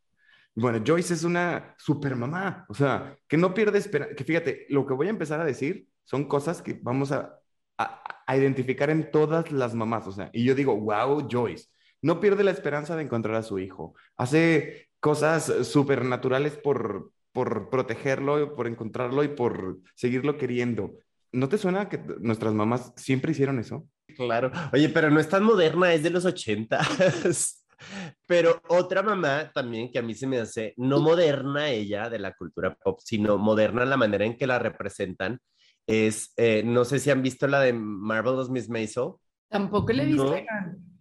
Bueno, 0.54 0.82
Joyce 0.84 1.14
es 1.14 1.24
una 1.24 1.74
super 1.78 2.16
mamá, 2.16 2.66
o 2.68 2.74
sea, 2.74 3.16
que 3.28 3.36
no 3.36 3.54
pierde 3.54 3.78
esperanza, 3.78 4.14
que 4.14 4.24
fíjate, 4.24 4.66
lo 4.68 4.84
que 4.84 4.94
voy 4.94 5.06
a 5.06 5.10
empezar 5.10 5.40
a 5.40 5.44
decir 5.44 5.86
son 6.04 6.24
cosas 6.24 6.60
que 6.60 6.78
vamos 6.82 7.12
a, 7.12 7.38
a, 7.78 8.22
a 8.26 8.36
identificar 8.36 8.90
en 8.90 9.10
todas 9.10 9.52
las 9.52 9.74
mamás, 9.74 10.06
o 10.08 10.12
sea, 10.12 10.28
y 10.32 10.44
yo 10.44 10.56
digo, 10.56 10.76
wow, 10.76 11.26
Joyce, 11.30 11.68
no 12.02 12.18
pierde 12.20 12.42
la 12.42 12.50
esperanza 12.50 12.96
de 12.96 13.04
encontrar 13.04 13.36
a 13.36 13.44
su 13.44 13.60
hijo, 13.60 13.94
hace 14.16 14.90
cosas 14.98 15.44
supernaturales 15.66 16.56
por, 16.56 17.12
por 17.32 17.70
protegerlo, 17.70 18.54
por 18.54 18.66
encontrarlo 18.66 19.22
y 19.24 19.28
por 19.28 19.78
seguirlo 19.94 20.36
queriendo. 20.36 20.98
¿No 21.32 21.48
te 21.48 21.58
suena 21.58 21.88
que 21.88 21.98
nuestras 22.20 22.54
mamás 22.54 22.92
siempre 22.96 23.32
hicieron 23.32 23.58
eso? 23.58 23.86
Claro. 24.16 24.50
Oye, 24.72 24.88
pero 24.88 25.10
no 25.10 25.20
es 25.20 25.28
tan 25.28 25.44
moderna, 25.44 25.92
es 25.94 26.02
de 26.02 26.10
los 26.10 26.24
80. 26.24 26.80
Pero 28.26 28.60
otra 28.68 29.02
mamá 29.02 29.50
también 29.54 29.90
que 29.90 29.98
a 29.98 30.02
mí 30.02 30.14
se 30.14 30.26
me 30.26 30.38
hace 30.38 30.74
no 30.76 31.00
moderna 31.00 31.70
ella 31.70 32.10
de 32.10 32.18
la 32.18 32.34
cultura 32.34 32.74
pop, 32.74 33.00
sino 33.02 33.38
moderna 33.38 33.86
la 33.86 33.96
manera 33.96 34.26
en 34.26 34.36
que 34.36 34.46
la 34.46 34.58
representan, 34.58 35.40
es, 35.86 36.32
eh, 36.36 36.62
no 36.64 36.84
sé 36.84 36.98
si 36.98 37.10
han 37.10 37.22
visto 37.22 37.46
la 37.46 37.60
de 37.60 37.72
Marvelous 37.72 38.50
Miss 38.50 38.68
Maisel. 38.68 39.12
Tampoco 39.48 39.92
le 39.92 40.02
he 40.02 40.06
visto. 40.06 40.36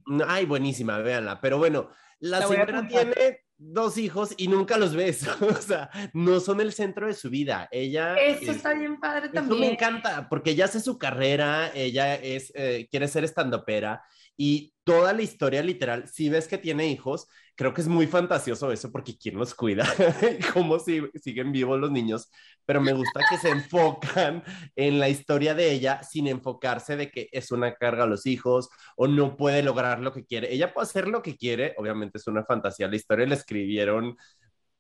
No, 0.05 0.17
no, 0.17 0.25
ay, 0.27 0.45
buenísima, 0.45 0.97
véanla. 0.99 1.39
Pero 1.41 1.57
bueno, 1.57 1.89
la, 2.19 2.39
la 2.39 2.47
señora 2.47 2.87
tiene 2.87 3.41
dos 3.59 3.97
hijos 3.97 4.33
y 4.37 4.47
nunca 4.47 4.77
los 4.77 4.95
ves. 4.95 5.27
o 5.41 5.61
sea, 5.61 5.89
no 6.13 6.39
son 6.39 6.61
el 6.61 6.73
centro 6.73 7.05
de 7.05 7.13
su 7.13 7.29
vida. 7.29 7.67
Ella. 7.71 8.15
Eso 8.15 8.51
es, 8.51 8.57
está 8.57 8.73
bien 8.73 8.99
padre 8.99 9.29
también. 9.29 9.59
me 9.59 9.71
encanta, 9.71 10.27
porque 10.29 10.51
ella 10.51 10.65
hace 10.65 10.79
su 10.79 10.97
carrera, 10.97 11.71
ella 11.75 12.15
es, 12.15 12.51
eh, 12.55 12.87
quiere 12.89 13.07
ser 13.07 13.23
estandopera 13.23 14.01
y 14.35 14.73
toda 14.85 15.11
la 15.11 15.21
historia 15.21 15.61
literal, 15.61 16.07
si 16.07 16.29
ves 16.29 16.47
que 16.47 16.57
tiene 16.57 16.87
hijos, 16.87 17.27
creo 17.59 17.73
que 17.73 17.81
es 17.81 17.89
muy 17.89 18.07
fantasioso 18.07 18.71
eso 18.71 18.89
porque 18.89 19.17
quién 19.17 19.37
los 19.37 19.53
cuida 19.53 19.85
cómo 20.53 20.79
si, 20.79 21.01
siguen 21.21 21.51
vivos 21.51 21.77
los 21.77 21.91
niños, 21.91 22.31
pero 22.65 22.79
me 22.79 22.93
gusta 22.93 23.19
que 23.29 23.37
se 23.37 23.49
enfocan 23.49 24.41
en 24.77 24.97
la 24.97 25.09
historia 25.09 25.53
de 25.53 25.69
ella 25.69 26.01
sin 26.01 26.27
enfocarse 26.27 26.95
de 26.95 27.11
que 27.11 27.27
es 27.33 27.51
una 27.51 27.75
carga 27.75 28.05
a 28.05 28.07
los 28.07 28.25
hijos 28.27 28.69
o 28.95 29.07
no 29.09 29.35
puede 29.35 29.61
lograr 29.61 29.99
lo 29.99 30.13
que 30.13 30.23
quiere. 30.23 30.53
Ella 30.53 30.73
puede 30.73 30.85
hacer 30.85 31.09
lo 31.09 31.21
que 31.21 31.35
quiere, 31.35 31.73
obviamente 31.75 32.17
es 32.17 32.27
una 32.27 32.45
fantasía, 32.45 32.87
la 32.87 32.95
historia 32.95 33.27
la 33.27 33.35
escribieron 33.35 34.15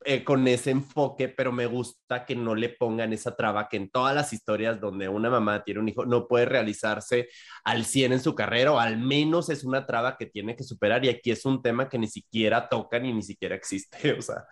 eh, 0.05 0.23
con 0.23 0.47
ese 0.47 0.71
enfoque, 0.71 1.27
pero 1.27 1.51
me 1.51 1.65
gusta 1.65 2.25
que 2.25 2.33
no 2.33 2.55
le 2.55 2.69
pongan 2.69 3.11
esa 3.11 3.35
traba 3.35 3.67
que 3.67 3.75
en 3.75 3.89
todas 3.89 4.15
las 4.15 4.31
historias 4.31 4.79
donde 4.79 5.09
una 5.09 5.29
mamá 5.29 5.61
tiene 5.65 5.81
un 5.81 5.89
hijo 5.89 6.05
no 6.05 6.25
puede 6.25 6.45
realizarse 6.45 7.27
al 7.65 7.83
100 7.83 8.13
en 8.13 8.21
su 8.21 8.33
carrera 8.33 8.71
o 8.71 8.79
al 8.79 8.97
menos 8.97 9.49
es 9.49 9.65
una 9.65 9.85
traba 9.85 10.15
que 10.15 10.25
tiene 10.25 10.55
que 10.55 10.63
superar 10.63 11.03
y 11.03 11.09
aquí 11.09 11.31
es 11.31 11.43
un 11.43 11.61
tema 11.61 11.89
que 11.89 11.97
ni 11.97 12.07
siquiera 12.07 12.69
tocan 12.69 13.05
y 13.05 13.13
ni 13.13 13.23
siquiera 13.23 13.55
existe, 13.55 14.13
o 14.17 14.21
sea, 14.21 14.45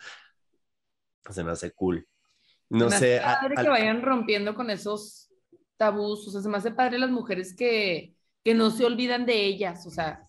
se 1.30 1.44
me 1.46 1.52
hace 1.52 1.72
cool. 1.72 2.06
No 2.70 2.90
me 2.90 2.98
sé. 2.98 3.20
Hace 3.20 3.40
padre 3.40 3.56
a, 3.58 3.64
que 3.64 3.70
vayan 3.70 4.02
rompiendo 4.02 4.54
con 4.54 4.70
esos 4.70 5.30
tabús, 5.78 6.28
o 6.28 6.32
sea, 6.32 6.42
se 6.42 6.50
me 6.50 6.58
hace 6.58 6.72
padre 6.72 7.00
las 7.00 7.10
mujeres 7.10 7.56
que, 7.56 8.18
que 8.44 8.54
no 8.54 8.70
se 8.70 8.84
olvidan 8.84 9.26
de 9.26 9.46
ellas, 9.46 9.88
o 9.88 9.92
sea, 9.92 10.27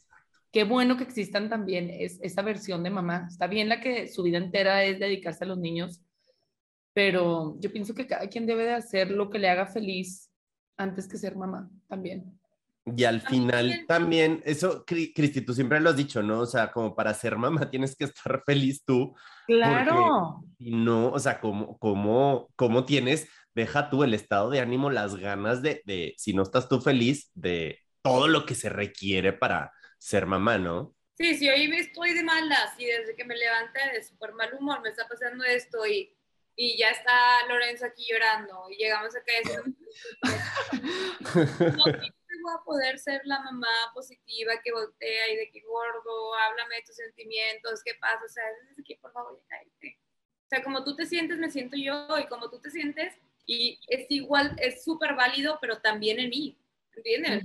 qué 0.53 0.65
bueno 0.65 0.97
que 0.97 1.05
existan 1.05 1.49
también 1.49 1.91
es, 1.91 2.19
esa 2.23 2.43
versión 2.43 2.83
de 2.83 2.91
mamá. 2.91 3.27
Está 3.31 3.47
bien 3.47 3.69
la 3.69 3.81
que 3.81 4.09
su 4.09 4.23
vida 4.23 4.39
entera 4.39 4.85
es 4.85 4.99
dedicarse 4.99 5.45
a 5.45 5.49
los 5.49 5.59
niños, 5.59 6.01
pero 6.93 7.57
yo 7.61 7.73
pienso 7.73 7.95
que 7.95 8.07
cada 8.07 8.29
quien 8.29 8.47
debe 8.47 8.65
de 8.65 8.75
hacer 8.75 9.11
lo 9.11 9.31
que 9.31 9.39
le 9.39 9.49
haga 9.49 9.67
feliz 9.67 10.31
antes 10.77 11.07
que 11.07 11.19
ser 11.19 11.37
mamá 11.37 11.71
también. 11.89 12.39
Y 12.97 13.05
al 13.05 13.21
final 13.21 13.85
también, 13.87 14.41
eso, 14.45 14.85
Cristi, 14.87 15.43
tú 15.43 15.53
siempre 15.53 15.81
lo 15.81 15.91
has 15.91 15.97
dicho, 15.97 16.23
¿no? 16.23 16.41
O 16.41 16.47
sea, 16.47 16.73
como 16.73 16.95
para 16.95 17.13
ser 17.13 17.37
mamá 17.37 17.69
tienes 17.71 17.95
que 17.95 18.05
estar 18.05 18.43
feliz 18.47 18.85
tú. 18.85 19.15
Claro. 19.47 20.45
Y 20.59 20.75
no, 20.75 21.11
o 21.11 21.19
sea, 21.19 21.41
como, 21.41 21.79
como, 21.79 22.49
como 22.57 22.85
tienes, 22.85 23.29
deja 23.55 23.91
tú 23.91 24.05
el 24.05 24.15
estado 24.15 24.51
de 24.51 24.61
ánimo, 24.61 24.91
las 24.91 25.17
ganas 25.17 25.63
de, 25.63 25.83
de, 25.85 26.15
si 26.17 26.33
no 26.33 26.43
estás 26.43 26.69
tú 26.69 26.81
feliz, 26.81 27.31
de 27.35 27.79
todo 28.03 28.29
lo 28.29 28.47
que 28.47 28.55
se 28.55 28.69
requiere 28.69 29.33
para, 29.33 29.73
ser 29.99 30.27
mamá, 30.27 30.59
¿no? 30.59 30.95
Sí, 31.15 31.37
sí, 31.37 31.49
hoy 31.49 31.65
estoy 31.77 32.15
de 32.15 32.23
malas 32.23 32.75
y 32.79 32.87
desde 32.87 33.17
que 33.17 33.25
me 33.25 33.37
levanté 33.37 33.81
de 33.93 34.03
súper 34.05 34.33
mal 34.33 34.55
humor 34.55 34.81
me 34.81 34.91
está 34.91 35.09
pasando 35.09 35.45
esto 35.45 35.85
y, 35.85 36.17
y 36.55 36.79
ya 36.79 36.91
está 36.91 37.45
Lorenzo 37.49 37.87
aquí 37.87 38.07
llorando 38.09 38.71
y 38.71 38.77
llegamos 38.77 39.15
acá 39.17 39.33
y 39.33 39.49
decimos, 39.49 39.67
no, 41.77 41.85
voy 42.43 42.55
a 42.55 42.65
poder 42.65 42.99
ser 42.99 43.21
la 43.25 43.41
mamá 43.41 43.69
positiva 43.95 44.53
que 44.63 44.73
voltea 44.73 45.29
y 45.33 45.37
de 45.37 45.51
que 45.51 45.61
gordo, 45.63 46.35
háblame 46.35 46.77
de 46.77 46.83
tus 46.83 46.97
sentimientos, 46.97 47.83
qué 47.85 47.95
pasa, 48.01 48.25
o 48.25 48.29
sea, 48.29 48.45
desde 48.69 48.81
aquí 48.81 48.95
por 48.97 49.13
favor, 49.13 49.43
cállate. 49.49 49.99
O 50.45 50.49
sea, 50.49 50.63
como 50.63 50.85
tú 50.85 50.97
te 50.97 51.05
sientes, 51.05 51.39
me 51.39 51.51
siento 51.51 51.77
yo 51.77 52.19
y 52.19 52.27
como 52.29 52.49
tú 52.49 52.61
te 52.61 52.71
sientes 52.71 53.15
y 53.45 53.81
es 53.89 54.07
igual, 54.11 54.57
es 54.59 54.85
súper 54.85 55.15
válido, 55.15 55.59
pero 55.61 55.81
también 55.81 56.21
en 56.21 56.31
mí, 56.31 56.59
¿entiendes? 56.95 57.45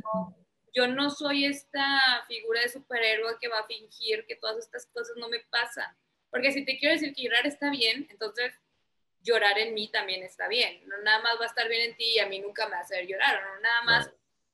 Yo 0.73 0.87
no 0.87 1.09
soy 1.11 1.45
esta 1.45 2.25
figura 2.27 2.61
de 2.61 2.69
superhéroe 2.69 3.37
que 3.39 3.47
va 3.47 3.59
a 3.59 3.67
fingir 3.67 4.25
que 4.25 4.35
todas 4.35 4.57
estas 4.57 4.87
cosas 4.87 5.15
no 5.17 5.29
me 5.29 5.39
pasan. 5.39 5.95
Porque 6.31 6.51
si 6.51 6.65
te 6.65 6.79
quiero 6.79 6.93
decir 6.93 7.13
que 7.13 7.23
llorar 7.23 7.45
está 7.45 7.69
bien, 7.69 8.07
entonces 8.09 8.53
llorar 9.21 9.57
en 9.59 9.75
mí 9.75 9.89
también 9.91 10.23
está 10.23 10.47
bien. 10.47 10.81
No 10.87 10.97
nada 11.03 11.21
más 11.21 11.39
va 11.39 11.43
a 11.43 11.47
estar 11.47 11.69
bien 11.69 11.91
en 11.91 11.95
ti 11.95 12.15
y 12.15 12.19
a 12.19 12.27
mí 12.27 12.39
nunca 12.39 12.65
me 12.65 12.71
va 12.71 12.77
a 12.79 12.81
hacer 12.81 13.05
llorar. 13.05 13.41
No 13.43 13.61
nada 13.61 13.81
más, 13.83 14.11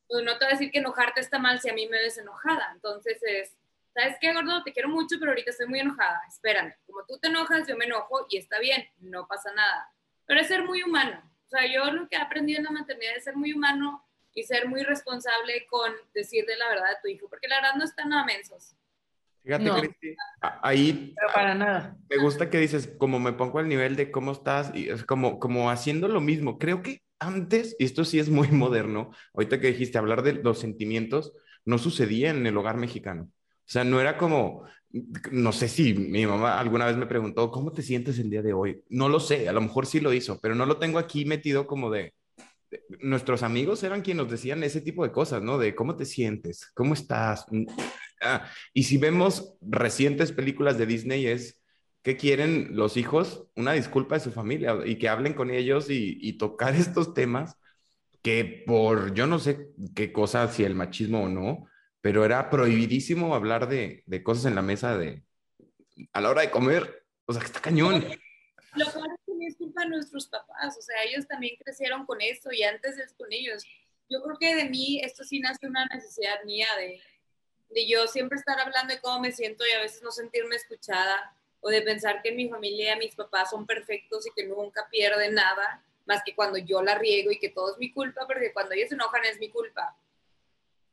pues 0.07 0.23
no 0.25 0.37
te 0.37 0.45
voy 0.45 0.53
a 0.53 0.57
decir 0.57 0.71
que 0.71 0.79
enojarte 0.79 1.21
está 1.21 1.39
mal 1.39 1.61
si 1.61 1.69
a 1.69 1.73
mí 1.73 1.87
me 1.87 1.97
ves 1.97 2.17
enojada. 2.17 2.69
Entonces 2.73 3.17
es, 3.23 3.55
¿sabes 3.93 4.17
qué, 4.19 4.33
gordo? 4.33 4.61
Te 4.63 4.73
quiero 4.73 4.89
mucho, 4.89 5.15
pero 5.19 5.31
ahorita 5.31 5.51
estoy 5.51 5.67
muy 5.67 5.79
enojada. 5.79 6.21
Espérame, 6.27 6.75
como 6.85 7.05
tú 7.05 7.17
te 7.17 7.29
enojas, 7.29 7.65
yo 7.65 7.77
me 7.77 7.85
enojo 7.85 8.27
y 8.29 8.37
está 8.37 8.59
bien, 8.59 8.89
no 8.97 9.25
pasa 9.25 9.53
nada. 9.53 9.89
Pero 10.25 10.41
es 10.41 10.47
ser 10.47 10.63
muy 10.63 10.83
humano. 10.83 11.23
O 11.45 11.49
sea, 11.49 11.65
yo 11.65 11.85
lo 11.85 12.09
que 12.09 12.17
he 12.17 12.19
aprendido 12.19 12.59
en 12.59 12.65
la 12.65 12.71
maternidad 12.71 13.15
es 13.15 13.23
ser 13.23 13.37
muy 13.37 13.53
humano 13.53 14.05
y 14.39 14.43
ser 14.43 14.67
muy 14.67 14.83
responsable 14.83 15.67
con 15.69 15.91
decirle 16.13 16.57
la 16.57 16.69
verdad 16.69 16.91
a 16.97 17.01
tu 17.01 17.09
hijo, 17.09 17.27
porque 17.29 17.47
la 17.47 17.57
verdad 17.57 17.75
no 17.77 17.83
están 17.83 18.09
nada 18.09 18.25
mensos. 18.25 18.75
Fíjate, 19.43 19.65
no. 19.65 19.79
Cristi, 19.79 20.15
ahí 20.61 21.13
Pero 21.15 21.33
para 21.33 21.55
nada. 21.55 21.97
me 22.09 22.17
gusta 22.17 22.49
que 22.49 22.57
dices, 22.57 22.89
como 22.97 23.19
me 23.19 23.33
pongo 23.33 23.59
al 23.59 23.67
nivel 23.67 23.95
de 23.95 24.11
cómo 24.11 24.31
estás, 24.31 24.71
y 24.75 24.89
es 24.89 25.03
como, 25.03 25.39
como 25.39 25.69
haciendo 25.69 26.07
lo 26.07 26.21
mismo. 26.21 26.57
Creo 26.57 26.81
que 26.81 27.01
antes, 27.19 27.75
y 27.79 27.85
esto 27.85 28.05
sí 28.05 28.19
es 28.19 28.29
muy 28.29 28.47
moderno, 28.51 29.11
ahorita 29.33 29.59
que 29.59 29.67
dijiste 29.67 29.97
hablar 29.97 30.23
de 30.23 30.33
los 30.33 30.59
sentimientos, 30.59 31.33
no 31.65 31.77
sucedía 31.77 32.31
en 32.31 32.45
el 32.45 32.57
hogar 32.57 32.77
mexicano. 32.77 33.23
O 33.23 33.71
sea, 33.71 33.83
no 33.83 33.99
era 34.01 34.17
como, 34.17 34.63
no 35.31 35.51
sé 35.51 35.67
si 35.67 35.93
mi 35.93 36.25
mamá 36.25 36.59
alguna 36.59 36.85
vez 36.85 36.97
me 36.97 37.05
preguntó, 37.05 37.51
¿cómo 37.51 37.71
te 37.71 37.81
sientes 37.83 38.17
el 38.19 38.29
día 38.29 38.41
de 38.41 38.53
hoy? 38.53 38.83
No 38.89 39.09
lo 39.09 39.19
sé, 39.19 39.47
a 39.47 39.53
lo 39.53 39.61
mejor 39.61 39.85
sí 39.85 39.99
lo 39.99 40.13
hizo, 40.13 40.39
pero 40.41 40.55
no 40.55 40.65
lo 40.65 40.77
tengo 40.77 40.97
aquí 40.97 41.25
metido 41.25 41.67
como 41.67 41.91
de, 41.91 42.13
nuestros 42.99 43.43
amigos 43.43 43.83
eran 43.83 44.01
quienes 44.01 44.23
nos 44.23 44.31
decían 44.31 44.63
ese 44.63 44.81
tipo 44.81 45.03
de 45.03 45.11
cosas, 45.11 45.41
¿no? 45.41 45.57
De 45.57 45.75
cómo 45.75 45.95
te 45.95 46.05
sientes, 46.05 46.71
cómo 46.73 46.93
estás. 46.93 47.45
Ah, 48.21 48.45
y 48.73 48.83
si 48.83 48.97
vemos 48.97 49.55
recientes 49.61 50.31
películas 50.31 50.77
de 50.77 50.85
Disney 50.85 51.25
es 51.25 51.61
que 52.01 52.17
quieren 52.17 52.69
los 52.71 52.97
hijos 52.97 53.47
una 53.55 53.73
disculpa 53.73 54.15
de 54.15 54.21
su 54.21 54.31
familia 54.31 54.77
y 54.85 54.97
que 54.97 55.09
hablen 55.09 55.33
con 55.33 55.51
ellos 55.51 55.87
y, 55.89 56.33
tocar 56.33 56.75
estos 56.75 57.13
temas 57.13 57.55
que 58.21 58.63
por 58.67 59.13
yo 59.13 59.25
no 59.27 59.39
sé 59.39 59.69
qué 59.95 60.11
cosa, 60.11 60.47
si 60.49 60.63
el 60.63 60.75
machismo 60.75 61.23
o 61.23 61.29
no, 61.29 61.65
pero 62.01 62.25
era 62.25 62.49
prohibidísimo 62.49 63.33
hablar 63.35 63.69
de, 63.69 64.03
de 64.05 64.23
cosas 64.23 64.45
en 64.45 64.55
la 64.55 64.61
mesa 64.61 64.97
de 64.97 65.23
a 66.13 66.21
la 66.21 66.29
hora 66.29 66.41
de 66.41 66.51
comer. 66.51 67.05
O 67.25 67.33
sea, 67.33 67.41
que 67.41 67.47
está 67.47 67.61
cañón. 67.61 68.05
Lo 68.75 68.85
es 68.85 68.95
culpa 69.79 69.83
de 69.83 69.89
nuestros 69.89 70.27
papás, 70.27 70.77
o 70.77 70.81
sea, 70.81 71.03
ellos 71.03 71.27
también 71.27 71.55
crecieron 71.57 72.05
con 72.05 72.21
esto 72.21 72.51
y 72.51 72.63
antes 72.63 72.97
es 72.97 73.13
con 73.13 73.31
ellos. 73.31 73.63
Yo 74.09 74.21
creo 74.23 74.37
que 74.37 74.55
de 74.55 74.65
mí 74.65 75.01
esto 75.03 75.23
sí 75.23 75.39
nace 75.39 75.67
una 75.67 75.85
necesidad 75.85 76.43
mía 76.43 76.67
de, 76.77 77.01
de 77.69 77.87
yo 77.87 78.07
siempre 78.07 78.37
estar 78.37 78.59
hablando 78.59 78.93
de 78.93 79.01
cómo 79.01 79.19
me 79.19 79.31
siento 79.31 79.65
y 79.65 79.71
a 79.71 79.81
veces 79.81 80.01
no 80.01 80.11
sentirme 80.11 80.55
escuchada 80.55 81.33
o 81.61 81.69
de 81.69 81.81
pensar 81.81 82.21
que 82.21 82.31
mi 82.31 82.49
familia 82.49 82.95
mis 82.95 83.15
papás 83.15 83.51
son 83.51 83.65
perfectos 83.65 84.25
y 84.25 84.31
que 84.31 84.47
nunca 84.47 84.87
pierden 84.89 85.35
nada, 85.35 85.83
más 86.05 86.23
que 86.23 86.33
cuando 86.33 86.57
yo 86.57 86.81
la 86.81 86.95
riego 86.95 87.31
y 87.31 87.39
que 87.39 87.49
todo 87.49 87.73
es 87.73 87.77
mi 87.77 87.91
culpa, 87.91 88.25
porque 88.25 88.51
cuando 88.53 88.73
ellos 88.73 88.89
se 88.89 88.95
enojan 88.95 89.25
es 89.25 89.39
mi 89.39 89.49
culpa. 89.49 89.95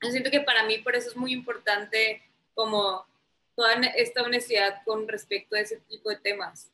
Yo 0.03 0.11
siento 0.11 0.31
que 0.31 0.40
para 0.40 0.64
mí 0.64 0.79
por 0.79 0.94
eso 0.94 1.09
es 1.09 1.16
muy 1.16 1.33
importante 1.33 2.22
como 2.55 3.07
toda 3.55 3.75
esta 3.96 4.22
honestidad 4.22 4.83
con 4.85 5.09
respecto 5.09 5.57
a 5.57 5.61
ese 5.61 5.79
tipo 5.88 6.11
de 6.11 6.16
temas. 6.16 6.70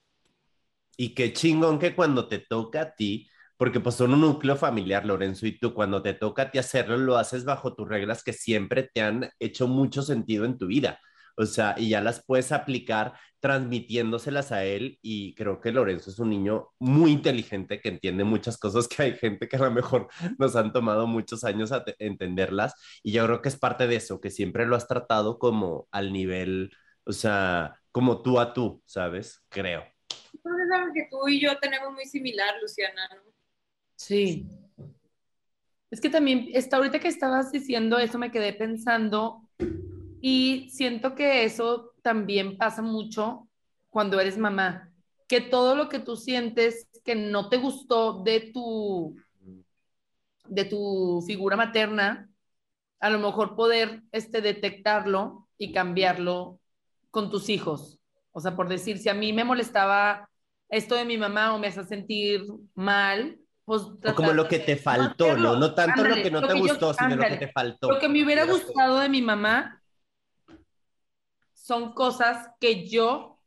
Y 0.96 1.14
qué 1.14 1.32
chingón 1.32 1.78
que 1.78 1.94
cuando 1.94 2.28
te 2.28 2.38
toca 2.38 2.82
a 2.82 2.94
ti, 2.94 3.28
porque 3.56 3.80
pues 3.80 3.94
son 3.96 4.12
un 4.14 4.20
núcleo 4.22 4.56
familiar, 4.56 5.04
Lorenzo, 5.06 5.46
y 5.46 5.58
tú 5.58 5.74
cuando 5.74 6.02
te 6.02 6.14
toca 6.14 6.42
a 6.42 6.50
ti 6.50 6.58
hacerlo, 6.58 6.96
lo 6.96 7.16
haces 7.16 7.44
bajo 7.44 7.74
tus 7.74 7.88
reglas 7.88 8.22
que 8.24 8.32
siempre 8.32 8.90
te 8.92 9.00
han 9.02 9.30
hecho 9.38 9.68
mucho 9.68 10.02
sentido 10.02 10.44
en 10.44 10.58
tu 10.58 10.66
vida. 10.66 10.98
O 11.36 11.46
sea, 11.46 11.74
y 11.78 11.88
ya 11.90 12.00
las 12.00 12.24
puedes 12.24 12.52
aplicar 12.52 13.14
transmitiéndoselas 13.40 14.52
a 14.52 14.64
él 14.64 14.98
y 15.02 15.34
creo 15.34 15.60
que 15.60 15.72
Lorenzo 15.72 16.10
es 16.10 16.18
un 16.18 16.30
niño 16.30 16.68
muy 16.78 17.10
inteligente 17.12 17.80
que 17.80 17.88
entiende 17.88 18.22
muchas 18.24 18.56
cosas 18.58 18.86
que 18.86 19.02
hay 19.02 19.12
gente 19.16 19.48
que 19.48 19.56
a 19.56 19.60
lo 19.60 19.70
mejor 19.70 20.08
nos 20.38 20.54
han 20.56 20.72
tomado 20.72 21.06
muchos 21.06 21.42
años 21.44 21.72
a 21.72 21.84
entenderlas 21.98 22.74
y 23.02 23.12
yo 23.12 23.24
creo 23.26 23.42
que 23.42 23.48
es 23.48 23.58
parte 23.58 23.86
de 23.86 23.96
eso, 23.96 24.20
que 24.20 24.30
siempre 24.30 24.66
lo 24.66 24.76
has 24.76 24.86
tratado 24.88 25.38
como 25.38 25.88
al 25.90 26.12
nivel, 26.12 26.70
o 27.04 27.12
sea, 27.12 27.76
como 27.90 28.22
tú 28.22 28.38
a 28.40 28.52
tú, 28.52 28.82
¿sabes? 28.86 29.42
Creo. 29.48 29.91
Que 30.92 31.08
tú 31.10 31.28
y 31.28 31.40
yo 31.40 31.58
tenemos 31.58 31.92
muy 31.92 32.04
similar, 32.06 32.54
Luciana, 32.60 33.08
¿no? 33.14 33.22
Sí. 33.96 34.46
Es 35.90 36.00
que 36.00 36.10
también, 36.10 36.48
está 36.52 36.78
ahorita 36.78 36.98
que 36.98 37.08
estabas 37.08 37.52
diciendo 37.52 37.98
eso, 37.98 38.18
me 38.18 38.30
quedé 38.30 38.52
pensando 38.52 39.42
y 40.20 40.70
siento 40.70 41.14
que 41.14 41.44
eso 41.44 41.92
también 42.02 42.56
pasa 42.56 42.82
mucho 42.82 43.48
cuando 43.90 44.18
eres 44.18 44.38
mamá, 44.38 44.90
que 45.28 45.40
todo 45.40 45.74
lo 45.74 45.88
que 45.88 45.98
tú 45.98 46.16
sientes 46.16 46.88
que 47.04 47.14
no 47.14 47.48
te 47.48 47.58
gustó 47.58 48.22
de 48.22 48.52
tu, 48.52 49.16
de 50.48 50.64
tu 50.64 51.22
figura 51.26 51.56
materna, 51.56 52.30
a 53.00 53.10
lo 53.10 53.18
mejor 53.18 53.54
poder 53.54 54.02
este, 54.12 54.40
detectarlo 54.40 55.48
y 55.58 55.72
cambiarlo 55.72 56.58
con 57.10 57.30
tus 57.30 57.48
hijos. 57.48 57.98
O 58.30 58.40
sea, 58.40 58.56
por 58.56 58.68
decir, 58.68 58.98
si 58.98 59.08
a 59.08 59.14
mí 59.14 59.32
me 59.32 59.44
molestaba 59.44 60.30
esto 60.72 60.96
de 60.96 61.04
mi 61.04 61.18
mamá 61.18 61.54
o 61.54 61.58
me 61.58 61.66
hace 61.68 61.84
sentir 61.84 62.44
mal, 62.74 63.38
pues... 63.66 63.82
O 63.82 64.14
como 64.16 64.32
lo 64.32 64.48
que 64.48 64.58
te 64.58 64.76
faltó, 64.76 65.36
¿no? 65.36 65.54
No 65.56 65.74
tanto 65.74 66.00
Ándale, 66.00 66.16
lo 66.16 66.22
que 66.22 66.30
no 66.30 66.40
lo 66.40 66.48
te 66.48 66.54
que 66.54 66.60
yo- 66.60 66.66
gustó, 66.68 66.94
sino 66.94 67.14
lo 67.14 67.22
que 67.24 67.36
te 67.36 67.52
faltó. 67.52 67.92
Lo 67.92 67.98
que 68.00 68.08
me 68.08 68.24
hubiera 68.24 68.46
gustado 68.46 68.98
de 68.98 69.08
mi 69.10 69.20
mamá 69.20 69.82
son 71.52 71.92
cosas 71.92 72.48
que 72.58 72.88
yo 72.88 73.38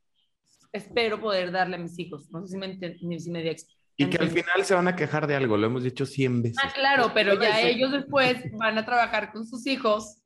espero 0.71 1.19
poder 1.19 1.51
darle 1.51 1.77
a 1.77 1.79
mis 1.79 1.97
hijos. 1.97 2.29
No 2.31 2.45
sé 2.45 2.51
si 2.53 2.57
me, 2.57 3.19
si 3.19 3.31
me 3.31 3.41
di 3.41 3.55
Y 3.97 4.09
que 4.09 4.17
al 4.17 4.29
final 4.29 4.63
se 4.63 4.75
van 4.75 4.88
a 4.88 4.95
quejar 4.95 5.25
de 5.25 5.35
algo, 5.35 5.57
lo 5.57 5.65
hemos 5.65 5.83
dicho 5.83 6.05
100 6.05 6.43
veces. 6.43 6.57
Ah, 6.63 6.71
claro, 6.73 7.11
pero 7.13 7.41
ya 7.41 7.59
Eso. 7.59 7.67
ellos 7.69 7.91
después 7.91 8.38
van 8.53 8.77
a 8.77 8.85
trabajar 8.85 9.31
con 9.33 9.47
sus 9.47 9.65
hijos 9.65 10.21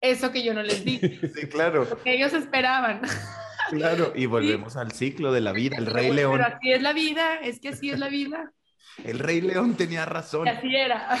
eso 0.00 0.32
que 0.32 0.42
yo 0.42 0.52
no 0.52 0.62
les 0.62 0.84
di, 0.84 0.98
Sí, 1.34 1.46
claro, 1.48 1.84
lo 1.88 2.02
que 2.02 2.14
ellos 2.14 2.32
esperaban. 2.32 3.02
claro. 3.70 4.12
Y 4.14 4.26
volvemos 4.26 4.76
al 4.76 4.92
ciclo 4.92 5.32
de 5.32 5.40
la 5.40 5.52
vida. 5.52 5.76
El 5.76 5.86
Rey 5.86 6.10
Pero 6.10 6.14
León, 6.14 6.42
así 6.42 6.72
es 6.72 6.82
la 6.82 6.92
vida, 6.92 7.36
es 7.36 7.60
que 7.60 7.68
así 7.70 7.90
es 7.90 7.98
la 7.98 8.08
vida. 8.08 8.52
el 9.04 9.18
Rey 9.18 9.40
León 9.40 9.74
tenía 9.74 10.04
razón. 10.04 10.46
Y 10.46 10.50
así 10.50 10.74
era. 10.74 11.16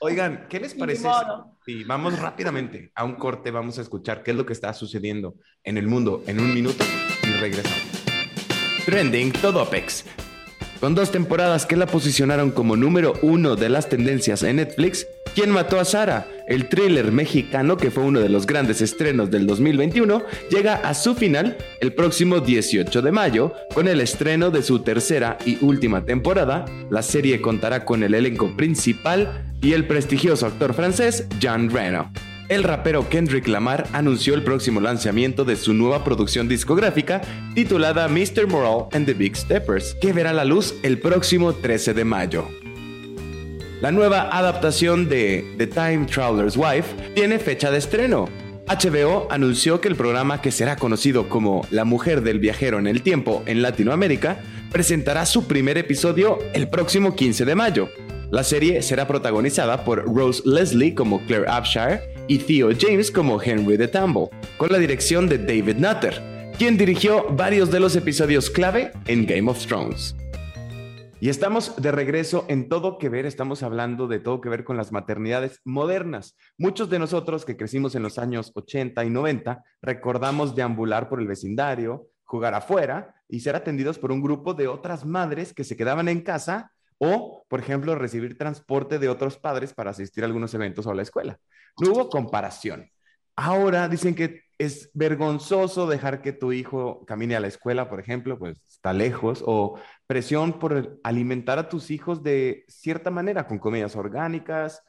Oigan, 0.00 0.46
¿qué 0.48 0.60
les 0.60 0.74
parece? 0.78 1.08
Y 1.66 1.84
vamos 1.84 2.18
rápidamente 2.18 2.92
a 2.94 3.04
un 3.04 3.14
corte, 3.14 3.50
vamos 3.50 3.78
a 3.78 3.82
escuchar 3.82 4.22
qué 4.22 4.32
es 4.32 4.36
lo 4.36 4.44
que 4.44 4.52
está 4.52 4.72
sucediendo 4.74 5.36
en 5.62 5.78
el 5.78 5.86
mundo 5.86 6.22
en 6.26 6.40
un 6.40 6.52
minuto 6.52 6.84
y 7.22 7.30
regresamos. 7.40 7.82
Trending 8.84 9.32
Todopex. 9.32 10.04
Con 10.80 10.94
dos 10.94 11.10
temporadas 11.10 11.64
que 11.64 11.76
la 11.76 11.86
posicionaron 11.86 12.50
como 12.50 12.76
número 12.76 13.14
uno 13.22 13.56
de 13.56 13.70
las 13.70 13.88
tendencias 13.88 14.42
en 14.42 14.56
Netflix, 14.56 15.06
¿Quién 15.34 15.50
mató 15.50 15.80
a 15.80 15.84
Sara? 15.84 16.28
El 16.46 16.68
thriller 16.68 17.10
mexicano 17.10 17.76
que 17.76 17.90
fue 17.90 18.04
uno 18.04 18.20
de 18.20 18.28
los 18.28 18.46
grandes 18.46 18.80
estrenos 18.80 19.32
del 19.32 19.48
2021 19.48 20.22
llega 20.48 20.76
a 20.76 20.94
su 20.94 21.16
final 21.16 21.56
el 21.80 21.92
próximo 21.92 22.38
18 22.38 23.02
de 23.02 23.10
mayo 23.10 23.52
con 23.74 23.88
el 23.88 24.00
estreno 24.00 24.52
de 24.52 24.62
su 24.62 24.80
tercera 24.80 25.36
y 25.44 25.58
última 25.60 26.04
temporada. 26.04 26.66
La 26.88 27.02
serie 27.02 27.40
contará 27.40 27.84
con 27.84 28.04
el 28.04 28.14
elenco 28.14 28.56
principal 28.56 29.52
y 29.60 29.72
el 29.72 29.88
prestigioso 29.88 30.46
actor 30.46 30.72
francés 30.72 31.26
Jean 31.40 31.68
Reno. 31.68 32.12
El 32.48 32.62
rapero 32.62 33.08
Kendrick 33.08 33.48
Lamar 33.48 33.88
anunció 33.92 34.34
el 34.34 34.44
próximo 34.44 34.80
lanzamiento 34.80 35.44
de 35.44 35.56
su 35.56 35.74
nueva 35.74 36.04
producción 36.04 36.46
discográfica 36.46 37.22
titulada 37.56 38.06
Mr. 38.06 38.46
Moral 38.46 38.86
and 38.92 39.06
the 39.06 39.14
Big 39.14 39.34
Steppers, 39.34 39.96
que 40.00 40.12
verá 40.12 40.32
la 40.32 40.44
luz 40.44 40.76
el 40.84 41.00
próximo 41.00 41.54
13 41.54 41.92
de 41.94 42.04
mayo. 42.04 42.46
La 43.84 43.92
nueva 43.92 44.30
adaptación 44.34 45.10
de 45.10 45.44
The 45.58 45.66
Time 45.66 46.06
Traveler's 46.06 46.56
Wife 46.56 47.12
tiene 47.14 47.38
fecha 47.38 47.70
de 47.70 47.76
estreno. 47.76 48.30
HBO 48.66 49.26
anunció 49.30 49.82
que 49.82 49.88
el 49.88 49.94
programa 49.94 50.40
que 50.40 50.52
será 50.52 50.76
conocido 50.76 51.28
como 51.28 51.66
La 51.70 51.84
mujer 51.84 52.22
del 52.22 52.38
viajero 52.38 52.78
en 52.78 52.86
el 52.86 53.02
tiempo 53.02 53.42
en 53.44 53.60
Latinoamérica 53.60 54.38
presentará 54.72 55.26
su 55.26 55.46
primer 55.46 55.76
episodio 55.76 56.38
el 56.54 56.70
próximo 56.70 57.14
15 57.14 57.44
de 57.44 57.54
mayo. 57.54 57.90
La 58.30 58.42
serie 58.42 58.80
será 58.80 59.06
protagonizada 59.06 59.84
por 59.84 60.02
Rose 60.06 60.40
Leslie 60.46 60.94
como 60.94 61.20
Claire 61.26 61.46
Abshire 61.46 62.00
y 62.26 62.38
Theo 62.38 62.70
James 62.74 63.10
como 63.10 63.42
Henry 63.42 63.76
de 63.76 63.88
Tambo, 63.88 64.30
con 64.56 64.72
la 64.72 64.78
dirección 64.78 65.28
de 65.28 65.36
David 65.36 65.76
Nutter, 65.76 66.22
quien 66.56 66.78
dirigió 66.78 67.26
varios 67.28 67.70
de 67.70 67.80
los 67.80 67.96
episodios 67.96 68.48
clave 68.48 68.92
en 69.08 69.26
Game 69.26 69.50
of 69.50 69.66
Thrones. 69.66 70.16
Y 71.20 71.28
estamos 71.28 71.76
de 71.76 71.92
regreso 71.92 72.44
en 72.48 72.68
Todo 72.68 72.98
que 72.98 73.08
Ver, 73.08 73.24
estamos 73.24 73.62
hablando 73.62 74.08
de 74.08 74.18
todo 74.18 74.40
que 74.40 74.48
ver 74.48 74.64
con 74.64 74.76
las 74.76 74.92
maternidades 74.92 75.60
modernas. 75.64 76.36
Muchos 76.58 76.90
de 76.90 76.98
nosotros 76.98 77.44
que 77.44 77.56
crecimos 77.56 77.94
en 77.94 78.02
los 78.02 78.18
años 78.18 78.52
80 78.54 79.04
y 79.04 79.10
90 79.10 79.62
recordamos 79.80 80.54
deambular 80.54 81.08
por 81.08 81.20
el 81.20 81.28
vecindario, 81.28 82.08
jugar 82.24 82.54
afuera 82.54 83.14
y 83.28 83.40
ser 83.40 83.56
atendidos 83.56 83.98
por 83.98 84.12
un 84.12 84.22
grupo 84.22 84.54
de 84.54 84.68
otras 84.68 85.06
madres 85.06 85.54
que 85.54 85.64
se 85.64 85.76
quedaban 85.76 86.08
en 86.08 86.20
casa 86.20 86.72
o, 86.98 87.44
por 87.48 87.60
ejemplo, 87.60 87.94
recibir 87.94 88.36
transporte 88.36 88.98
de 88.98 89.08
otros 89.08 89.38
padres 89.38 89.72
para 89.72 89.90
asistir 89.90 90.24
a 90.24 90.26
algunos 90.26 90.52
eventos 90.54 90.86
o 90.86 90.90
a 90.90 90.94
la 90.94 91.02
escuela. 91.02 91.38
No 91.78 91.92
hubo 91.92 92.08
comparación. 92.08 92.90
Ahora 93.36 93.88
dicen 93.88 94.14
que 94.14 94.44
es 94.58 94.90
vergonzoso 94.94 95.88
dejar 95.88 96.22
que 96.22 96.32
tu 96.32 96.52
hijo 96.52 97.04
camine 97.06 97.34
a 97.34 97.40
la 97.40 97.48
escuela, 97.48 97.88
por 97.88 97.98
ejemplo, 97.98 98.38
pues 98.38 98.60
está 98.68 98.92
lejos, 98.92 99.42
o 99.44 99.78
presión 100.06 100.58
por 100.58 101.00
alimentar 101.02 101.58
a 101.58 101.68
tus 101.68 101.90
hijos 101.90 102.22
de 102.22 102.64
cierta 102.68 103.10
manera, 103.10 103.46
con 103.46 103.58
comidas 103.58 103.96
orgánicas. 103.96 104.82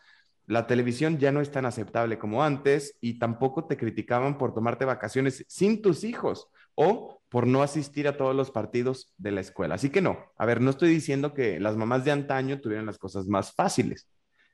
La 0.46 0.68
televisión 0.68 1.18
ya 1.18 1.32
no 1.32 1.42
es 1.42 1.52
tan 1.52 1.66
aceptable 1.66 2.20
como 2.20 2.44
antes 2.44 2.98
y 3.02 3.18
tampoco 3.18 3.66
te 3.66 3.78
criticaban 3.78 4.38
por 4.38 4.54
tomarte 4.54 4.86
vacaciones 4.86 5.44
sin 5.48 5.82
tus 5.82 6.04
hijos 6.04 6.50
o 6.76 7.22
por 7.30 7.48
no 7.48 7.64
asistir 7.64 8.08
a 8.08 8.18
todos 8.18 8.36
los 8.36 8.52
partidos 8.52 9.14
de 9.18 9.32
la 9.32 9.42
escuela. 9.42 9.76
Así 9.76 9.90
que 9.90 10.02
no, 10.02 10.20
a 10.38 10.46
ver, 10.46 10.62
no 10.62 10.70
estoy 10.70 10.90
diciendo 10.90 11.34
que 11.34 11.60
las 11.60 11.76
mamás 11.76 12.06
de 12.06 12.12
antaño 12.12 12.62
tuvieran 12.62 12.86
las 12.86 12.98
cosas 12.98 13.26
más 13.28 13.54
fáciles, 13.54 14.08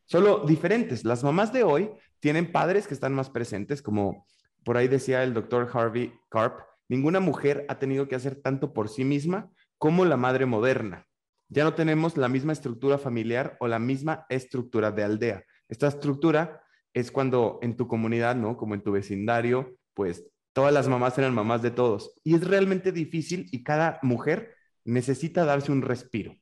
solo 0.05 0.45
diferentes. 0.45 1.03
Las 1.03 1.23
mamás 1.23 1.51
de 1.51 1.63
hoy 1.63 1.91
tienen 2.19 2.51
padres 2.51 2.87
que 2.87 2.93
están 2.93 3.13
más 3.13 3.29
presentes, 3.29 3.81
como 3.81 4.25
por 4.63 4.77
ahí 4.77 4.87
decía 4.87 5.23
el 5.23 5.33
doctor 5.33 5.69
Harvey 5.73 6.13
Karp, 6.29 6.59
ninguna 6.87 7.19
mujer 7.19 7.65
ha 7.67 7.79
tenido 7.79 8.07
que 8.07 8.15
hacer 8.15 8.35
tanto 8.35 8.73
por 8.73 8.87
sí 8.89 9.03
misma 9.03 9.49
como 9.81 10.05
la 10.05 10.15
madre 10.15 10.45
moderna. 10.45 11.07
Ya 11.49 11.63
no 11.63 11.73
tenemos 11.73 12.15
la 12.15 12.29
misma 12.29 12.53
estructura 12.53 12.99
familiar 12.99 13.57
o 13.59 13.67
la 13.67 13.79
misma 13.79 14.27
estructura 14.29 14.91
de 14.91 15.03
aldea. 15.03 15.43
Esta 15.69 15.87
estructura 15.87 16.61
es 16.93 17.09
cuando 17.09 17.57
en 17.63 17.75
tu 17.75 17.87
comunidad, 17.87 18.35
¿no? 18.35 18.57
Como 18.57 18.75
en 18.75 18.83
tu 18.83 18.91
vecindario, 18.91 19.75
pues 19.95 20.23
todas 20.53 20.71
las 20.71 20.87
mamás 20.87 21.17
eran 21.17 21.33
mamás 21.33 21.63
de 21.63 21.71
todos. 21.71 22.13
Y 22.23 22.35
es 22.35 22.47
realmente 22.47 22.91
difícil 22.91 23.47
y 23.51 23.63
cada 23.63 23.97
mujer 24.03 24.53
necesita 24.85 25.45
darse 25.45 25.71
un 25.71 25.81
respiro. 25.81 26.35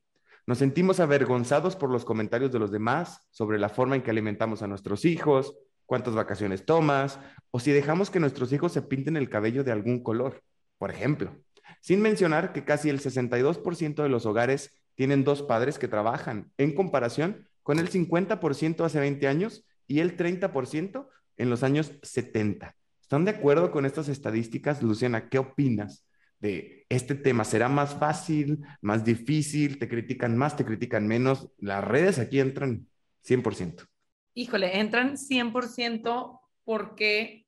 Nos 0.46 0.58
sentimos 0.58 1.00
avergonzados 1.00 1.78
por 1.78 1.90
los 1.90 2.04
comentarios 2.04 2.52
de 2.52 2.60
los 2.60 2.72
demás 2.72 3.26
sobre 3.32 3.58
la 3.58 3.70
forma 3.70 3.96
en 3.96 4.02
que 4.02 4.12
alimentamos 4.12 4.64
a 4.64 4.68
nuestros 4.68 5.06
hijos, 5.06 5.58
cuántas 5.86 6.14
vacaciones 6.14 6.66
tomas, 6.66 7.22
o 7.52 7.62
si 7.62 7.72
dejamos 7.72 8.10
que 8.10 8.20
nuestros 8.20 8.52
hijos 8.52 8.74
se 8.74 8.82
pinten 8.82 9.16
el 9.16 9.30
cabello 9.30 9.64
de 9.64 9.72
algún 9.72 10.04
color, 10.04 10.44
por 10.78 10.92
ejemplo. 10.92 11.38
Sin 11.80 12.02
mencionar 12.02 12.54
que 12.54 12.66
casi 12.66 12.90
el 12.90 13.00
62% 13.00 14.04
de 14.04 14.10
los 14.10 14.26
hogares 14.26 14.72
tienen 14.96 15.24
dos 15.24 15.44
padres 15.44 15.80
que 15.80 15.88
trabajan, 15.88 16.52
en 16.58 16.76
comparación 16.76 17.48
con 17.64 17.80
el 17.80 17.90
50% 17.90 18.84
hace 18.84 19.00
20 19.00 19.28
años 19.28 19.66
y 19.88 20.00
el 20.00 20.18
30% 20.18 21.08
en 21.38 21.50
los 21.50 21.64
años 21.64 21.94
70. 22.04 22.76
¿Están 23.02 23.26
de 23.26 23.32
acuerdo 23.32 23.72
con 23.72 23.86
estas 23.86 24.10
estadísticas, 24.10 24.84
Luciana? 24.84 25.30
¿Qué 25.30 25.40
opinas 25.40 26.06
de 26.40 26.86
este 26.90 27.16
tema? 27.16 27.44
¿Será 27.44 27.70
más 27.70 27.96
fácil, 27.96 28.60
más 28.82 29.04
difícil? 29.04 29.80
¿Te 29.80 29.88
critican 29.88 30.38
más, 30.38 30.56
te 30.56 30.66
critican 30.66 31.08
menos? 31.08 31.50
Las 31.58 31.84
redes 31.84 32.20
aquí 32.20 32.40
entran 32.40 32.88
100%. 33.26 33.88
Híjole, 34.36 34.80
entran 34.80 35.18
100% 35.18 36.40
porque 36.64 37.48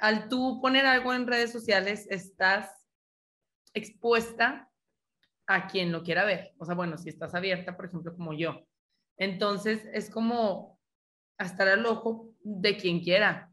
al 0.00 0.28
tú 0.28 0.60
poner 0.60 0.86
algo 0.86 1.14
en 1.14 1.26
redes 1.26 1.52
sociales 1.52 2.06
estás 2.10 2.79
expuesta 3.74 4.70
a 5.46 5.66
quien 5.66 5.92
lo 5.92 6.02
quiera 6.02 6.24
ver. 6.24 6.52
O 6.58 6.64
sea, 6.64 6.74
bueno, 6.74 6.96
si 6.98 7.08
estás 7.08 7.34
abierta, 7.34 7.76
por 7.76 7.86
ejemplo, 7.86 8.14
como 8.14 8.32
yo. 8.32 8.64
Entonces, 9.16 9.84
es 9.92 10.08
como 10.10 10.78
a 11.38 11.44
estar 11.44 11.68
al 11.68 11.84
ojo 11.86 12.32
de 12.42 12.76
quien 12.76 13.00
quiera, 13.00 13.52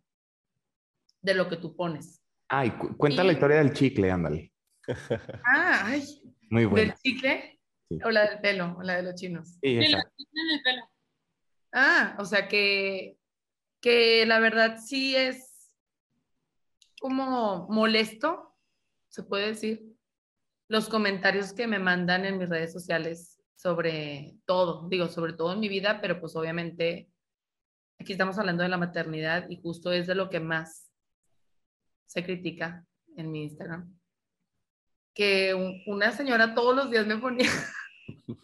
de 1.22 1.34
lo 1.34 1.50
que 1.50 1.58
tú 1.58 1.76
pones. 1.76 2.22
Ay, 2.50 2.72
cu- 2.72 2.96
cuenta 2.98 3.24
Y- 3.24 3.28
la 3.28 3.34
historia 3.34 3.58
del 3.58 3.74
chicle, 3.74 4.12
ándale. 4.12 4.54
Ah, 5.46 5.82
ay, 5.86 6.04
Muy 6.50 6.62
¿del 6.64 6.70
buena. 6.70 6.96
chicle? 7.04 7.60
Sí. 7.90 8.00
¿O 8.04 8.10
la 8.12 8.30
del 8.30 8.40
pelo? 8.40 8.76
¿O 8.78 8.84
la 8.84 8.98
de 8.98 9.04
los 9.04 9.16
chinos? 9.16 9.50
Sí, 9.50 9.60
Sí, 9.62 9.76
la 9.76 9.82
exacto. 10.00 10.14
en 10.34 10.50
el 10.56 10.62
pelo. 10.64 10.90
Ah, 11.74 12.16
o 12.20 12.26
sea 12.26 12.48
que, 12.48 13.18
que 13.82 14.26
la 14.26 14.40
verdad 14.40 14.78
sí 14.84 15.16
es 15.16 15.72
como 17.00 17.68
molesto, 17.70 18.56
se 19.10 19.24
puede 19.24 19.48
decir, 19.48 19.87
los 20.70 20.90
comentarios 20.90 21.54
que 21.54 21.68
me 21.68 21.80
mandan 21.80 22.26
en 22.26 22.38
mis 22.38 22.50
redes 22.50 22.74
sociales 22.74 23.40
sobre 23.56 24.36
todo, 24.46 24.88
digo, 24.90 25.08
sobre 25.08 25.34
todo 25.34 25.54
en 25.54 25.60
mi 25.60 25.68
vida, 25.70 26.00
pero 26.02 26.20
pues 26.20 26.36
obviamente 26.36 27.10
aquí 28.00 28.12
estamos 28.12 28.38
hablando 28.38 28.62
de 28.64 28.70
la 28.70 28.78
maternidad 28.78 29.50
y 29.50 29.60
justo 29.60 29.92
es 29.92 30.06
de 30.08 30.14
lo 30.16 30.30
que 30.30 30.40
más 30.40 30.92
se 32.06 32.24
critica 32.24 32.86
en 33.16 33.32
mi 33.32 33.44
Instagram. 33.44 33.94
que 35.14 35.56
un- 35.56 35.82
una 35.88 36.12
señora 36.12 36.54
todos 36.54 36.76
los 36.76 36.92
días 36.92 37.08
me 37.08 37.18
ponía, 37.18 37.50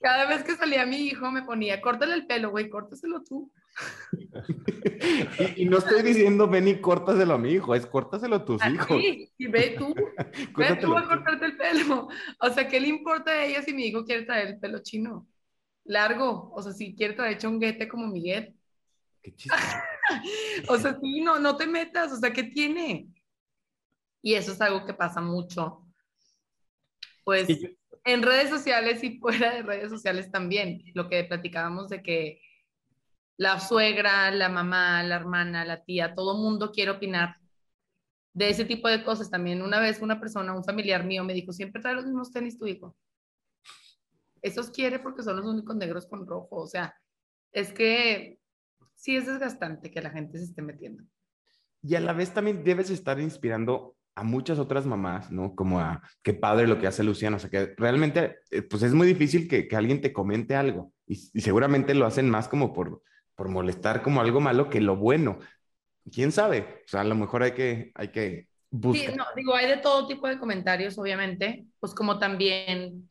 cada 0.00 0.26
vez 0.26 0.42
que 0.42 0.56
salía 0.56 0.84
mi 0.84 0.96
hijo 1.06 1.30
me 1.30 1.42
ponía, 1.42 1.80
córtale 1.80 2.14
el 2.14 2.26
pelo, 2.26 2.50
güey, 2.50 2.68
córtaselo 2.68 3.22
tú. 3.22 3.52
Y, 5.56 5.62
y 5.62 5.64
no 5.64 5.78
estoy 5.78 6.02
diciendo, 6.02 6.46
ven 6.46 6.68
y 6.68 6.80
córtaselo 6.80 7.34
a 7.34 7.38
mi 7.38 7.52
hijo, 7.52 7.74
es 7.74 7.86
córtaselo 7.86 8.36
a 8.36 8.44
tus 8.44 8.64
hijos. 8.66 8.98
Así, 8.98 9.32
y 9.38 9.46
ve 9.46 9.76
tú, 9.78 9.94
ve 10.56 10.76
tú 10.76 10.96
a 10.96 11.06
cortarte 11.06 11.46
el 11.46 11.56
pelo. 11.56 12.08
O 12.40 12.50
sea, 12.50 12.68
¿qué 12.68 12.80
le 12.80 12.88
importa 12.88 13.30
a 13.30 13.44
ella 13.44 13.62
si 13.62 13.72
mi 13.72 13.86
hijo 13.86 14.04
quiere 14.04 14.24
traer 14.24 14.48
el 14.48 14.58
pelo 14.58 14.80
chino? 14.82 15.26
Largo, 15.84 16.50
o 16.52 16.62
sea, 16.62 16.72
si 16.72 16.94
quiere 16.94 17.14
traer 17.14 17.38
chonguete 17.38 17.88
como 17.88 18.06
Miguel. 18.06 18.54
Qué 19.22 19.34
chistoso. 19.34 19.62
O 20.68 20.76
sea, 20.76 20.98
sí, 21.00 21.20
no, 21.20 21.38
no 21.38 21.56
te 21.56 21.68
metas, 21.68 22.12
o 22.12 22.16
sea, 22.16 22.32
¿qué 22.32 22.42
tiene? 22.42 23.08
Y 24.22 24.34
eso 24.34 24.52
es 24.52 24.60
algo 24.60 24.84
que 24.84 24.92
pasa 24.92 25.20
mucho. 25.20 25.86
Pues 27.24 27.46
en 28.04 28.22
redes 28.22 28.50
sociales 28.50 29.04
y 29.04 29.18
fuera 29.18 29.54
de 29.54 29.62
redes 29.62 29.90
sociales 29.90 30.30
también, 30.32 30.82
lo 30.94 31.08
que 31.08 31.22
platicábamos 31.24 31.88
de 31.90 32.02
que 32.02 32.40
la 33.40 33.58
suegra, 33.58 34.30
la 34.30 34.50
mamá, 34.50 35.02
la 35.02 35.16
hermana, 35.16 35.64
la 35.64 35.82
tía, 35.82 36.14
todo 36.14 36.36
mundo 36.36 36.70
quiere 36.72 36.90
opinar 36.90 37.36
de 38.34 38.50
ese 38.50 38.66
tipo 38.66 38.86
de 38.86 39.02
cosas. 39.02 39.30
También 39.30 39.62
una 39.62 39.80
vez 39.80 40.02
una 40.02 40.20
persona, 40.20 40.54
un 40.54 40.62
familiar 40.62 41.06
mío, 41.06 41.24
me 41.24 41.32
dijo, 41.32 41.50
siempre 41.50 41.80
trae 41.80 41.94
los 41.94 42.04
mismos 42.04 42.30
tenis 42.30 42.58
tu 42.58 42.66
hijo. 42.66 42.94
Esos 44.42 44.68
quiere 44.70 44.98
porque 44.98 45.22
son 45.22 45.36
los 45.36 45.46
únicos 45.46 45.74
negros 45.74 46.06
con 46.06 46.26
rojo. 46.26 46.56
O 46.56 46.66
sea, 46.66 46.94
es 47.50 47.72
que 47.72 48.38
sí 48.94 49.16
es 49.16 49.24
desgastante 49.24 49.90
que 49.90 50.02
la 50.02 50.10
gente 50.10 50.36
se 50.36 50.44
esté 50.44 50.60
metiendo. 50.60 51.02
Y 51.82 51.94
a 51.94 52.00
la 52.00 52.12
vez 52.12 52.34
también 52.34 52.62
debes 52.62 52.90
estar 52.90 53.18
inspirando 53.20 53.96
a 54.16 54.22
muchas 54.22 54.58
otras 54.58 54.84
mamás, 54.84 55.32
¿no? 55.32 55.54
Como 55.54 55.80
a 55.80 56.02
qué 56.22 56.34
padre 56.34 56.66
lo 56.66 56.78
que 56.78 56.88
hace 56.88 57.02
Luciana. 57.02 57.38
O 57.38 57.40
sea, 57.40 57.48
que 57.48 57.74
realmente, 57.78 58.40
eh, 58.50 58.60
pues 58.60 58.82
es 58.82 58.92
muy 58.92 59.06
difícil 59.06 59.48
que, 59.48 59.66
que 59.66 59.76
alguien 59.76 60.02
te 60.02 60.12
comente 60.12 60.56
algo. 60.56 60.92
Y 61.06 61.40
seguramente 61.40 61.94
lo 61.94 62.04
hacen 62.04 62.28
más 62.28 62.46
como 62.46 62.74
por, 62.74 63.02
por 63.40 63.48
molestar 63.48 64.02
como 64.02 64.20
algo 64.20 64.38
malo 64.42 64.68
que 64.68 64.82
lo 64.82 64.96
bueno. 64.96 65.38
¿Quién 66.12 66.32
sabe? 66.32 66.82
O 66.86 66.88
sea, 66.88 67.02
a 67.02 67.04
lo 67.04 67.14
mejor 67.16 67.42
hay 67.44 67.52
que, 67.54 67.92
hay 67.94 68.08
que 68.12 68.48
Sí, 68.90 69.06
buscar. 69.06 69.16
no, 69.16 69.24
digo, 69.36 69.54
hay 69.54 69.68
de 69.68 69.76
todo 69.78 70.06
tipo 70.08 70.26
de 70.26 70.38
comentarios, 70.38 70.98
obviamente, 70.98 71.66
pues 71.78 71.94
como 71.94 72.18
también, 72.18 73.08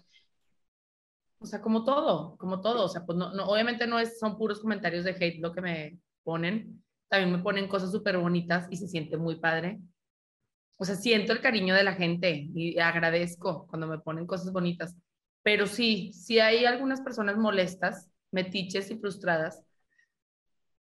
o 1.39 1.45
sea, 1.45 1.61
como 1.61 1.84
todo, 1.86 2.36
como 2.38 2.61
todo, 2.61 2.86
o 2.86 2.89
sea, 2.89 3.05
pues 3.05 3.17
no, 3.17 3.34
no, 3.34 3.45
obviamente 3.45 3.88
no 3.88 3.99
es, 3.99 4.19
son 4.19 4.38
puros 4.38 4.59
comentarios 4.59 5.05
de 5.05 5.11
hate 5.11 5.39
lo 5.41 5.53
que 5.53 5.61
me 5.61 5.99
ponen, 6.23 6.84
también 7.07 7.32
me 7.32 7.39
ponen 7.43 7.67
cosas 7.67 7.91
súper 7.91 8.17
bonitas 8.17 8.67
y 8.69 8.75
se 8.77 8.88
siente 8.88 9.17
muy 9.17 9.39
padre. 9.39 9.80
O 10.77 10.86
sea, 10.86 10.95
siento 10.95 11.34
el 11.34 11.41
cariño 11.41 11.75
de 11.75 11.84
la 11.84 11.93
gente 11.95 12.49
y 12.53 12.80
agradezco 12.80 13.67
cuando 13.67 13.88
me 13.88 13.99
ponen 13.99 14.25
cosas 14.27 14.51
bonitas, 14.53 14.95
pero 15.43 15.67
sí, 15.67 16.11
sí 16.13 16.39
hay 16.39 16.65
algunas 16.65 17.01
personas 17.01 17.38
molestas, 17.38 18.09
metiches 18.32 18.89
y 18.91 18.97
frustradas, 18.97 19.63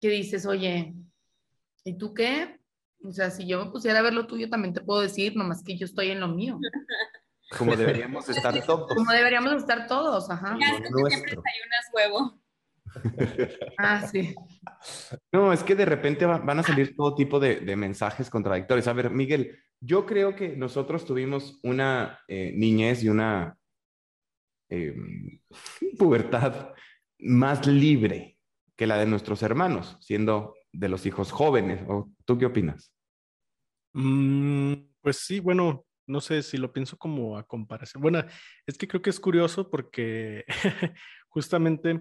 que 0.00 0.08
dices, 0.08 0.46
oye, 0.46 0.94
¿y 1.84 1.98
tú 1.98 2.14
qué? 2.14 2.58
O 3.04 3.12
sea, 3.12 3.30
si 3.30 3.46
yo 3.46 3.64
me 3.64 3.70
pusiera 3.70 4.00
a 4.00 4.02
ver 4.02 4.12
lo 4.14 4.26
tuyo, 4.26 4.48
también 4.48 4.74
te 4.74 4.80
puedo 4.80 5.00
decir, 5.00 5.36
nomás 5.36 5.62
que 5.62 5.76
yo 5.76 5.86
estoy 5.86 6.10
en 6.10 6.20
lo 6.20 6.28
mío. 6.28 6.58
Como 7.58 7.74
deberíamos 7.76 8.28
estar 8.28 8.62
todos. 8.66 8.94
Como 8.94 9.10
deberíamos 9.10 9.54
estar 9.54 9.86
todos, 9.86 10.28
ajá. 10.30 10.56
Ya 10.60 10.66
es 10.74 10.80
que 10.82 10.88
tú 10.90 10.98
siempre 11.08 11.34
nuestro. 11.34 11.42
desayunas 11.42 11.86
huevo. 11.94 12.40
Ah, 13.78 14.06
sí. 14.06 14.34
No, 15.32 15.52
es 15.52 15.62
que 15.62 15.74
de 15.74 15.84
repente 15.84 16.26
va- 16.26 16.38
van 16.38 16.58
a 16.58 16.62
salir 16.62 16.94
todo 16.96 17.14
tipo 17.14 17.38
de, 17.40 17.60
de 17.60 17.76
mensajes 17.76 18.28
contradictorios. 18.30 18.86
A 18.88 18.92
ver, 18.92 19.10
Miguel, 19.10 19.58
yo 19.80 20.04
creo 20.06 20.34
que 20.34 20.56
nosotros 20.56 21.04
tuvimos 21.04 21.58
una 21.62 22.18
eh, 22.28 22.52
niñez 22.54 23.02
y 23.02 23.08
una 23.08 23.56
eh, 24.70 24.94
pubertad 25.98 26.74
más 27.18 27.66
libre 27.66 28.37
que 28.78 28.86
la 28.86 28.96
de 28.96 29.06
nuestros 29.06 29.42
hermanos, 29.42 29.98
siendo 30.00 30.54
de 30.72 30.88
los 30.88 31.04
hijos 31.04 31.32
jóvenes. 31.32 31.82
¿O 31.88 32.10
tú 32.24 32.38
qué 32.38 32.46
opinas? 32.46 32.94
Mm, 33.92 34.74
pues 35.02 35.16
sí, 35.16 35.40
bueno, 35.40 35.84
no 36.06 36.20
sé 36.20 36.44
si 36.44 36.56
lo 36.58 36.72
pienso 36.72 36.96
como 36.96 37.36
a 37.36 37.42
comparación. 37.42 38.00
Bueno, 38.00 38.24
es 38.66 38.78
que 38.78 38.86
creo 38.86 39.02
que 39.02 39.10
es 39.10 39.18
curioso 39.18 39.68
porque 39.68 40.44
justamente 41.28 42.00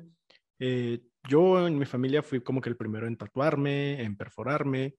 eh, 0.60 1.02
yo 1.28 1.68
en 1.68 1.80
mi 1.80 1.86
familia 1.86 2.22
fui 2.22 2.42
como 2.42 2.62
que 2.62 2.70
el 2.70 2.78
primero 2.78 3.08
en 3.08 3.18
tatuarme, 3.18 4.04
en 4.04 4.16
perforarme, 4.16 4.96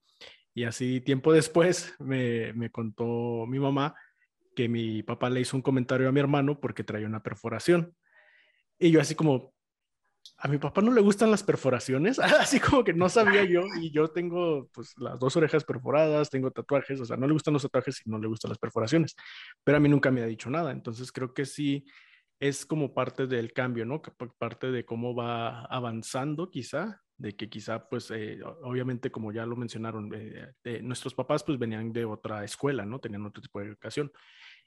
y 0.53 0.65
así 0.65 0.99
tiempo 0.99 1.31
después 1.31 1.95
me, 1.99 2.51
me 2.53 2.69
contó 2.71 3.45
mi 3.47 3.57
mamá 3.57 3.95
que 4.53 4.67
mi 4.67 5.01
papá 5.01 5.29
le 5.29 5.39
hizo 5.39 5.55
un 5.55 5.63
comentario 5.63 6.09
a 6.09 6.11
mi 6.11 6.19
hermano 6.19 6.59
porque 6.59 6.83
traía 6.83 7.07
una 7.07 7.23
perforación. 7.23 7.95
Y 8.77 8.91
yo 8.91 8.99
así 8.99 9.15
como, 9.15 9.53
a 10.37 10.47
mi 10.47 10.57
papá 10.57 10.81
no 10.81 10.91
le 10.91 11.01
gustan 11.01 11.31
las 11.31 11.43
perforaciones, 11.43 12.19
así 12.19 12.59
como 12.59 12.83
que 12.83 12.93
no 12.93 13.09
sabía 13.09 13.43
yo, 13.43 13.63
y 13.81 13.91
yo 13.91 14.07
tengo 14.07 14.69
pues 14.73 14.93
las 14.97 15.19
dos 15.19 15.35
orejas 15.35 15.63
perforadas, 15.63 16.29
tengo 16.29 16.51
tatuajes, 16.51 16.99
o 17.01 17.05
sea, 17.05 17.17
no 17.17 17.27
le 17.27 17.33
gustan 17.33 17.53
los 17.53 17.63
tatuajes 17.63 18.01
y 18.05 18.09
no 18.09 18.17
le 18.19 18.27
gustan 18.27 18.49
las 18.49 18.57
perforaciones, 18.57 19.15
pero 19.63 19.77
a 19.77 19.79
mí 19.79 19.89
nunca 19.89 20.11
me 20.11 20.21
ha 20.21 20.25
dicho 20.25 20.49
nada, 20.49 20.71
entonces 20.71 21.11
creo 21.11 21.33
que 21.33 21.45
sí 21.45 21.85
es 22.39 22.65
como 22.65 22.93
parte 22.93 23.27
del 23.27 23.51
cambio, 23.51 23.85
¿no? 23.85 24.01
Parte 24.37 24.71
de 24.71 24.85
cómo 24.85 25.13
va 25.13 25.65
avanzando 25.65 26.49
quizá, 26.49 27.01
de 27.17 27.35
que 27.35 27.49
quizá 27.49 27.89
pues 27.89 28.09
eh, 28.11 28.39
obviamente 28.63 29.11
como 29.11 29.33
ya 29.33 29.45
lo 29.45 29.57
mencionaron, 29.57 30.09
eh, 30.15 30.53
eh, 30.63 30.81
nuestros 30.81 31.13
papás 31.13 31.43
pues 31.43 31.59
venían 31.59 31.91
de 31.91 32.05
otra 32.05 32.45
escuela, 32.45 32.85
¿no? 32.85 32.99
Tenían 32.99 33.25
otro 33.25 33.41
tipo 33.41 33.59
de 33.59 33.67
educación 33.67 34.09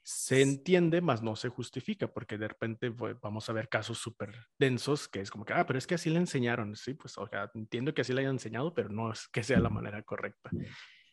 se 0.03 0.41
entiende, 0.41 0.99
más 1.01 1.23
no 1.23 1.35
se 1.35 1.47
justifica, 1.47 2.07
porque 2.07 2.37
de 2.37 2.49
repente 2.49 2.91
pues, 2.91 3.15
vamos 3.21 3.49
a 3.49 3.53
ver 3.53 3.69
casos 3.69 3.97
súper 3.97 4.35
densos 4.59 5.07
que 5.07 5.21
es 5.21 5.31
como 5.31 5.45
que, 5.45 5.53
ah, 5.53 5.65
pero 5.65 5.79
es 5.79 5.87
que 5.87 5.95
así 5.95 6.09
le 6.09 6.19
enseñaron, 6.19 6.75
sí, 6.75 6.93
pues, 6.93 7.17
o 7.17 7.27
sea, 7.27 7.49
entiendo 7.55 7.93
que 7.93 8.01
así 8.01 8.11
le 8.13 8.21
hayan 8.21 8.33
enseñado, 8.33 8.73
pero 8.73 8.89
no 8.89 9.11
es 9.11 9.27
que 9.29 9.43
sea 9.43 9.59
la 9.59 9.69
manera 9.69 10.03
correcta. 10.03 10.49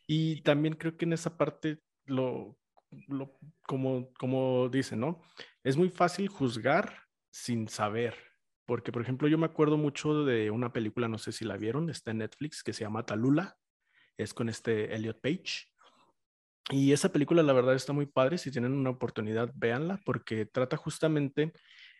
Y 0.07 0.41
también 0.41 0.75
creo 0.75 0.97
que 0.97 1.05
en 1.05 1.13
esa 1.13 1.37
parte, 1.37 1.79
lo, 2.05 2.57
lo 3.07 3.37
como, 3.65 4.11
como 4.13 4.67
dice, 4.69 4.97
¿no? 4.97 5.21
Es 5.63 5.77
muy 5.77 5.89
fácil 5.89 6.27
juzgar 6.27 7.03
sin 7.31 7.69
saber, 7.69 8.15
porque, 8.65 8.91
por 8.91 9.01
ejemplo, 9.01 9.29
yo 9.29 9.37
me 9.37 9.45
acuerdo 9.45 9.77
mucho 9.77 10.25
de 10.25 10.51
una 10.51 10.73
película, 10.73 11.07
no 11.07 11.17
sé 11.17 11.31
si 11.31 11.45
la 11.45 11.55
vieron, 11.55 11.89
está 11.89 12.11
en 12.11 12.19
Netflix, 12.19 12.61
que 12.61 12.73
se 12.73 12.83
llama 12.83 13.05
Talula, 13.05 13.57
es 14.17 14.33
con 14.33 14.49
este 14.49 14.93
Elliot 14.93 15.21
Page. 15.21 15.70
Y 16.69 16.91
esa 16.91 17.11
película, 17.11 17.43
la 17.43 17.53
verdad, 17.53 17.75
está 17.75 17.93
muy 17.93 18.05
padre. 18.05 18.37
Si 18.37 18.51
tienen 18.51 18.73
una 18.73 18.91
oportunidad, 18.91 19.51
véanla, 19.55 19.99
porque 20.05 20.45
trata 20.45 20.77
justamente 20.77 21.53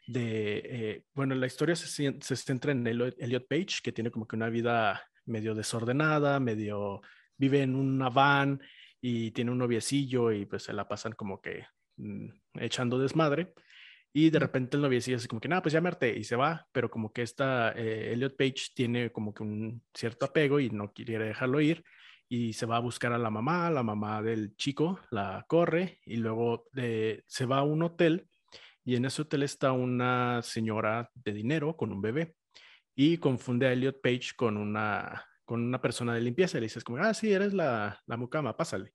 de, 0.07 0.61
eh, 0.65 1.03
bueno, 1.13 1.35
la 1.35 1.47
historia 1.47 1.75
se, 1.75 1.87
se 2.19 2.35
centra 2.35 2.71
en 2.71 2.85
Elliot 2.85 3.47
Page, 3.47 3.79
que 3.83 3.91
tiene 3.91 4.11
como 4.11 4.27
que 4.27 4.35
una 4.35 4.49
vida 4.49 5.03
medio 5.25 5.55
desordenada, 5.55 6.39
medio 6.39 7.01
vive 7.37 7.61
en 7.63 7.75
una 7.75 8.09
van 8.09 8.61
y 9.01 9.31
tiene 9.31 9.51
un 9.51 9.57
noviecillo 9.57 10.31
y 10.31 10.45
pues 10.45 10.63
se 10.63 10.73
la 10.73 10.87
pasan 10.87 11.13
como 11.13 11.41
que 11.41 11.65
mm, 11.97 12.29
echando 12.59 12.99
desmadre. 12.99 13.53
Y 14.13 14.29
de 14.29 14.39
repente 14.39 14.75
el 14.75 14.83
noviecillo 14.83 15.17
así 15.17 15.27
como 15.27 15.39
que, 15.39 15.47
nada, 15.47 15.61
pues 15.61 15.73
ya 15.73 15.81
me 15.81 15.87
harté", 15.87 16.17
y 16.17 16.23
se 16.25 16.35
va, 16.35 16.67
pero 16.73 16.89
como 16.91 17.13
que 17.13 17.21
esta 17.21 17.71
eh, 17.71 18.11
Elliot 18.13 18.35
Page 18.35 18.71
tiene 18.75 19.11
como 19.11 19.33
que 19.33 19.43
un 19.43 19.81
cierto 19.93 20.25
apego 20.25 20.59
y 20.59 20.69
no 20.69 20.91
quiere 20.91 21.17
dejarlo 21.19 21.61
ir 21.61 21.83
y 22.33 22.53
se 22.53 22.65
va 22.65 22.77
a 22.77 22.79
buscar 22.79 23.11
a 23.11 23.17
la 23.17 23.29
mamá, 23.29 23.69
la 23.69 23.83
mamá 23.83 24.21
del 24.21 24.55
chico 24.55 25.01
la 25.11 25.43
corre 25.49 25.99
y 26.05 26.15
luego 26.15 26.63
de- 26.71 27.25
se 27.27 27.45
va 27.45 27.57
a 27.57 27.63
un 27.63 27.83
hotel 27.83 28.29
y 28.85 28.95
en 28.95 29.03
ese 29.03 29.23
hotel 29.23 29.43
está 29.43 29.73
una 29.73 30.41
señora 30.41 31.11
de 31.13 31.33
dinero 31.33 31.75
con 31.75 31.91
un 31.91 32.01
bebé 32.01 32.37
y 32.95 33.17
confunde 33.17 33.67
a 33.67 33.73
Elliot 33.73 33.99
Page 34.01 34.29
con 34.37 34.55
una, 34.55 35.25
con 35.43 35.61
una 35.61 35.81
persona 35.81 36.13
de 36.13 36.21
limpieza 36.21 36.57
le 36.57 36.67
dices 36.67 36.85
como, 36.85 36.99
ah, 37.03 37.13
sí, 37.13 37.33
eres 37.33 37.53
la, 37.53 38.01
la 38.05 38.15
mucama, 38.15 38.55
pásale. 38.55 38.93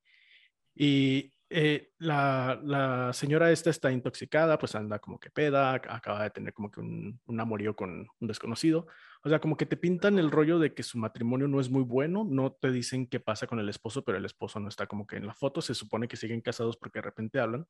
Y 0.75 1.35
eh, 1.51 1.93
la, 1.99 2.61
la 2.63 3.13
señora 3.13 3.51
esta 3.53 3.71
está 3.71 3.93
intoxicada, 3.93 4.59
pues 4.59 4.75
anda 4.75 4.99
como 4.99 5.21
que 5.21 5.31
peda, 5.31 5.75
ac- 5.77 5.87
acaba 5.89 6.23
de 6.25 6.31
tener 6.31 6.53
como 6.53 6.71
que 6.71 6.81
un, 6.81 7.21
un 7.27 7.41
amorío 7.41 7.77
con 7.77 8.09
un 8.21 8.29
desconocido. 8.29 8.87
O 9.23 9.29
sea, 9.29 9.41
como 9.41 9.57
que 9.57 9.67
te 9.67 9.77
pintan 9.77 10.19
el 10.19 10.31
rollo 10.31 10.59
de 10.59 10.75
que 10.75 10.83
su 10.83 10.99
matrimonio 10.99 11.49
no 11.49 11.61
es 11.61 11.71
muy 11.71 11.83
bueno, 11.83 12.25
no 12.29 12.53
te 12.53 12.71
dicen 12.71 13.07
qué 13.07 13.21
pasa 13.21 13.47
con 13.47 13.59
el 13.61 13.69
esposo, 13.69 14.05
pero 14.05 14.19
el 14.19 14.25
esposo 14.25 14.61
no 14.61 14.69
está 14.69 14.87
como 14.87 15.07
que 15.07 15.17
en 15.17 15.27
la 15.27 15.35
foto, 15.35 15.61
se 15.63 15.75
supone 15.75 16.09
que 16.09 16.17
siguen 16.17 16.41
casados 16.41 16.77
porque 16.77 16.99
de 16.99 17.03
repente 17.05 17.41
hablan, 17.41 17.67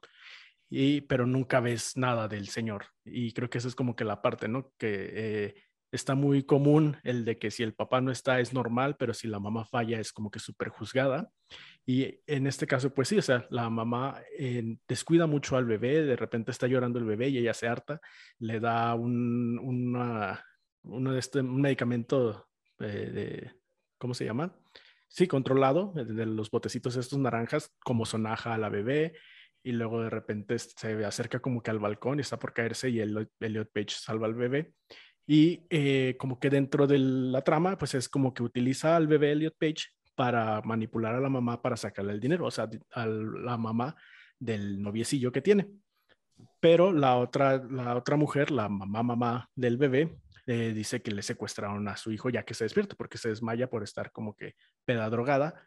y, 0.68 1.03
pero 1.03 1.27
nunca 1.27 1.61
ves 1.61 1.97
nada 1.97 2.29
del 2.29 2.49
señor. 2.49 2.87
Y 3.05 3.33
creo 3.33 3.49
que 3.51 3.59
esa 3.59 3.68
es 3.68 3.74
como 3.74 3.95
que 3.97 4.05
la 4.05 4.22
parte, 4.22 4.49
¿no? 4.49 4.72
Que 4.79 5.11
eh, 5.12 5.55
está 5.93 6.14
muy 6.14 6.43
común 6.43 6.97
el 7.05 7.24
de 7.24 7.39
que 7.39 7.51
si 7.51 7.62
el 7.62 7.74
papá 7.74 8.01
no 8.01 8.11
está 8.11 8.41
es 8.41 8.53
normal, 8.53 8.97
pero 8.99 9.14
si 9.14 9.28
la 9.28 9.41
mamá 9.41 9.64
falla 9.64 10.01
es 10.01 10.12
como 10.12 10.30
que 10.30 10.39
súper 10.39 10.68
juzgada. 10.68 11.30
Y 11.84 12.20
en 12.26 12.47
este 12.47 12.66
caso, 12.66 12.93
pues 12.93 13.09
sí, 13.09 13.18
o 13.18 13.22
sea, 13.22 13.47
la 13.51 13.70
mamá 13.70 14.20
eh, 14.39 14.76
descuida 14.89 15.26
mucho 15.26 15.57
al 15.57 15.64
bebé, 15.64 16.03
de 16.03 16.16
repente 16.16 16.51
está 16.51 16.66
llorando 16.66 16.99
el 16.99 17.05
bebé 17.05 17.28
y 17.28 17.39
ella 17.39 17.55
se 17.55 17.68
harta, 17.68 18.01
le 18.39 18.59
da 18.61 18.95
un, 18.95 19.59
una, 19.59 20.45
uno 20.82 21.12
de 21.12 21.18
este, 21.18 21.41
un 21.41 21.61
medicamento 21.61 22.49
eh, 22.80 23.11
de, 23.12 23.53
¿cómo 23.99 24.14
se 24.14 24.24
llama? 24.24 24.55
Sí, 25.09 25.28
controlado, 25.28 25.93
de 25.95 26.26
los 26.26 26.51
botecitos 26.51 26.97
estos 26.97 27.18
naranjas, 27.18 27.72
como 27.84 28.05
sonaja 28.05 28.55
a 28.55 28.59
la 28.59 28.68
bebé. 28.68 29.14
y 29.62 29.72
luego 29.72 30.03
de 30.03 30.11
repente 30.11 30.59
se 30.59 31.05
acerca 31.05 31.41
como 31.41 31.62
que 31.62 31.70
al 31.70 31.78
balcón 31.80 32.18
y 32.18 32.22
está 32.22 32.39
por 32.39 32.53
caerse 32.53 32.89
y 32.91 33.01
el, 33.01 33.28
Elliot 33.41 33.70
Page 33.72 33.91
salva 33.91 34.26
al 34.26 34.34
bebé. 34.34 34.74
Y 35.27 35.66
eh, 35.70 36.16
como 36.18 36.39
que 36.39 36.51
dentro 36.51 36.87
de 36.87 36.99
la 36.99 37.43
trama, 37.43 37.77
pues 37.77 37.95
es 37.95 38.09
como 38.09 38.33
que 38.33 38.43
utiliza 38.43 38.97
al 38.97 39.09
bebé 39.09 39.33
Elliot 39.33 39.57
Page 39.59 39.89
para 40.14 40.62
manipular 40.62 41.14
a 41.14 41.20
la 41.20 41.29
mamá 41.29 41.61
para 41.61 41.77
sacarle 41.77 42.12
el 42.12 42.20
dinero, 42.20 42.47
o 42.47 42.51
sea, 42.51 42.68
a 42.93 43.07
la 43.07 43.57
mamá 43.57 43.97
del 44.39 44.81
noviecillo 44.81 45.33
que 45.33 45.43
tiene. 45.43 45.68
Pero 46.61 46.93
la 46.93 47.16
otra, 47.16 47.59
la 47.70 47.97
otra 47.97 48.16
mujer, 48.16 48.51
la 48.51 48.68
mamá 48.68 49.03
mamá 49.03 49.51
del 49.55 49.77
bebé, 49.77 50.16
le 50.47 50.72
dice 50.72 51.03
que 51.03 51.11
le 51.11 51.22
secuestraron 51.22 51.87
a 51.89 51.97
su 51.97 52.12
hijo 52.12 52.31
ya 52.31 52.45
que 52.45 52.55
se 52.55 52.64
despierta 52.64 52.95
porque 52.97 53.18
se 53.18 53.29
desmaya 53.29 53.68
por 53.68 53.83
estar 53.83 54.12
como 54.12 54.35
que 54.37 54.55
peda 54.85 55.11
drogada 55.11 55.61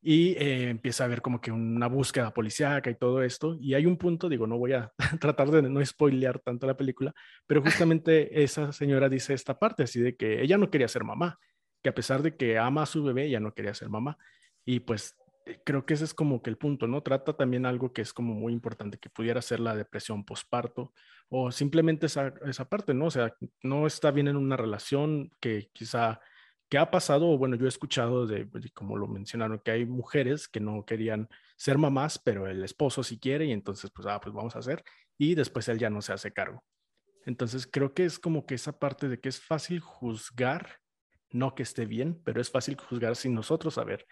y 0.00 0.32
eh, 0.32 0.70
empieza 0.70 1.04
a 1.04 1.08
ver 1.08 1.22
como 1.22 1.40
que 1.40 1.50
una 1.50 1.88
búsqueda 1.88 2.32
policíaca 2.32 2.90
y 2.90 2.94
todo 2.94 3.22
esto. 3.22 3.56
Y 3.60 3.74
hay 3.74 3.86
un 3.86 3.96
punto, 3.96 4.28
digo, 4.28 4.46
no 4.46 4.58
voy 4.58 4.72
a 4.72 4.92
tratar 5.20 5.50
de 5.50 5.62
no 5.62 5.84
spoilear 5.84 6.38
tanto 6.40 6.66
la 6.66 6.76
película, 6.76 7.12
pero 7.46 7.62
justamente 7.62 8.42
esa 8.42 8.72
señora 8.72 9.08
dice 9.08 9.34
esta 9.34 9.58
parte 9.58 9.82
así 9.82 10.00
de 10.00 10.16
que 10.16 10.42
ella 10.42 10.58
no 10.58 10.70
quería 10.70 10.88
ser 10.88 11.04
mamá, 11.04 11.38
que 11.82 11.88
a 11.88 11.94
pesar 11.94 12.22
de 12.22 12.36
que 12.36 12.58
ama 12.58 12.82
a 12.82 12.86
su 12.86 13.02
bebé, 13.02 13.26
ella 13.26 13.40
no 13.40 13.52
quería 13.52 13.74
ser 13.74 13.88
mamá. 13.88 14.16
Y 14.64 14.80
pues 14.80 15.16
eh, 15.46 15.60
creo 15.64 15.86
que 15.86 15.94
ese 15.94 16.04
es 16.04 16.14
como 16.14 16.42
que 16.42 16.50
el 16.50 16.58
punto, 16.58 16.86
¿no? 16.86 17.02
Trata 17.02 17.36
también 17.36 17.66
algo 17.66 17.92
que 17.92 18.02
es 18.02 18.12
como 18.12 18.34
muy 18.34 18.52
importante, 18.52 18.98
que 18.98 19.10
pudiera 19.10 19.40
ser 19.40 19.60
la 19.60 19.74
depresión 19.74 20.24
posparto 20.24 20.92
o 21.28 21.50
simplemente 21.52 22.06
esa, 22.06 22.34
esa 22.46 22.68
parte, 22.68 22.94
¿no? 22.94 23.06
O 23.06 23.10
sea, 23.10 23.34
no 23.62 23.86
está 23.86 24.10
bien 24.10 24.28
en 24.28 24.36
una 24.36 24.56
relación 24.56 25.30
que 25.40 25.70
quizá, 25.72 26.20
que 26.68 26.78
ha 26.78 26.90
pasado, 26.90 27.38
bueno, 27.38 27.56
yo 27.56 27.66
he 27.66 27.68
escuchado 27.68 28.26
de, 28.26 28.48
como 28.74 28.96
lo 28.96 29.06
mencionaron, 29.06 29.60
que 29.60 29.70
hay 29.70 29.86
mujeres 29.86 30.48
que 30.48 30.60
no 30.60 30.84
querían 30.84 31.28
ser 31.56 31.78
mamás, 31.78 32.18
pero 32.18 32.46
el 32.46 32.64
esposo 32.64 33.02
sí 33.02 33.18
quiere 33.18 33.46
y 33.46 33.52
entonces, 33.52 33.90
pues, 33.94 34.06
ah, 34.06 34.20
pues 34.20 34.34
vamos 34.34 34.56
a 34.56 34.58
hacer, 34.58 34.82
y 35.16 35.34
después 35.34 35.68
él 35.68 35.78
ya 35.78 35.90
no 35.90 36.02
se 36.02 36.12
hace 36.12 36.32
cargo. 36.32 36.64
Entonces, 37.24 37.66
creo 37.66 37.94
que 37.94 38.04
es 38.04 38.18
como 38.18 38.46
que 38.46 38.54
esa 38.54 38.78
parte 38.78 39.08
de 39.08 39.20
que 39.20 39.28
es 39.28 39.40
fácil 39.40 39.80
juzgar, 39.80 40.80
no 41.30 41.54
que 41.54 41.62
esté 41.62 41.86
bien, 41.86 42.20
pero 42.24 42.40
es 42.40 42.50
fácil 42.50 42.76
juzgar 42.76 43.16
sin 43.16 43.34
nosotros 43.34 43.74
saber 43.74 44.06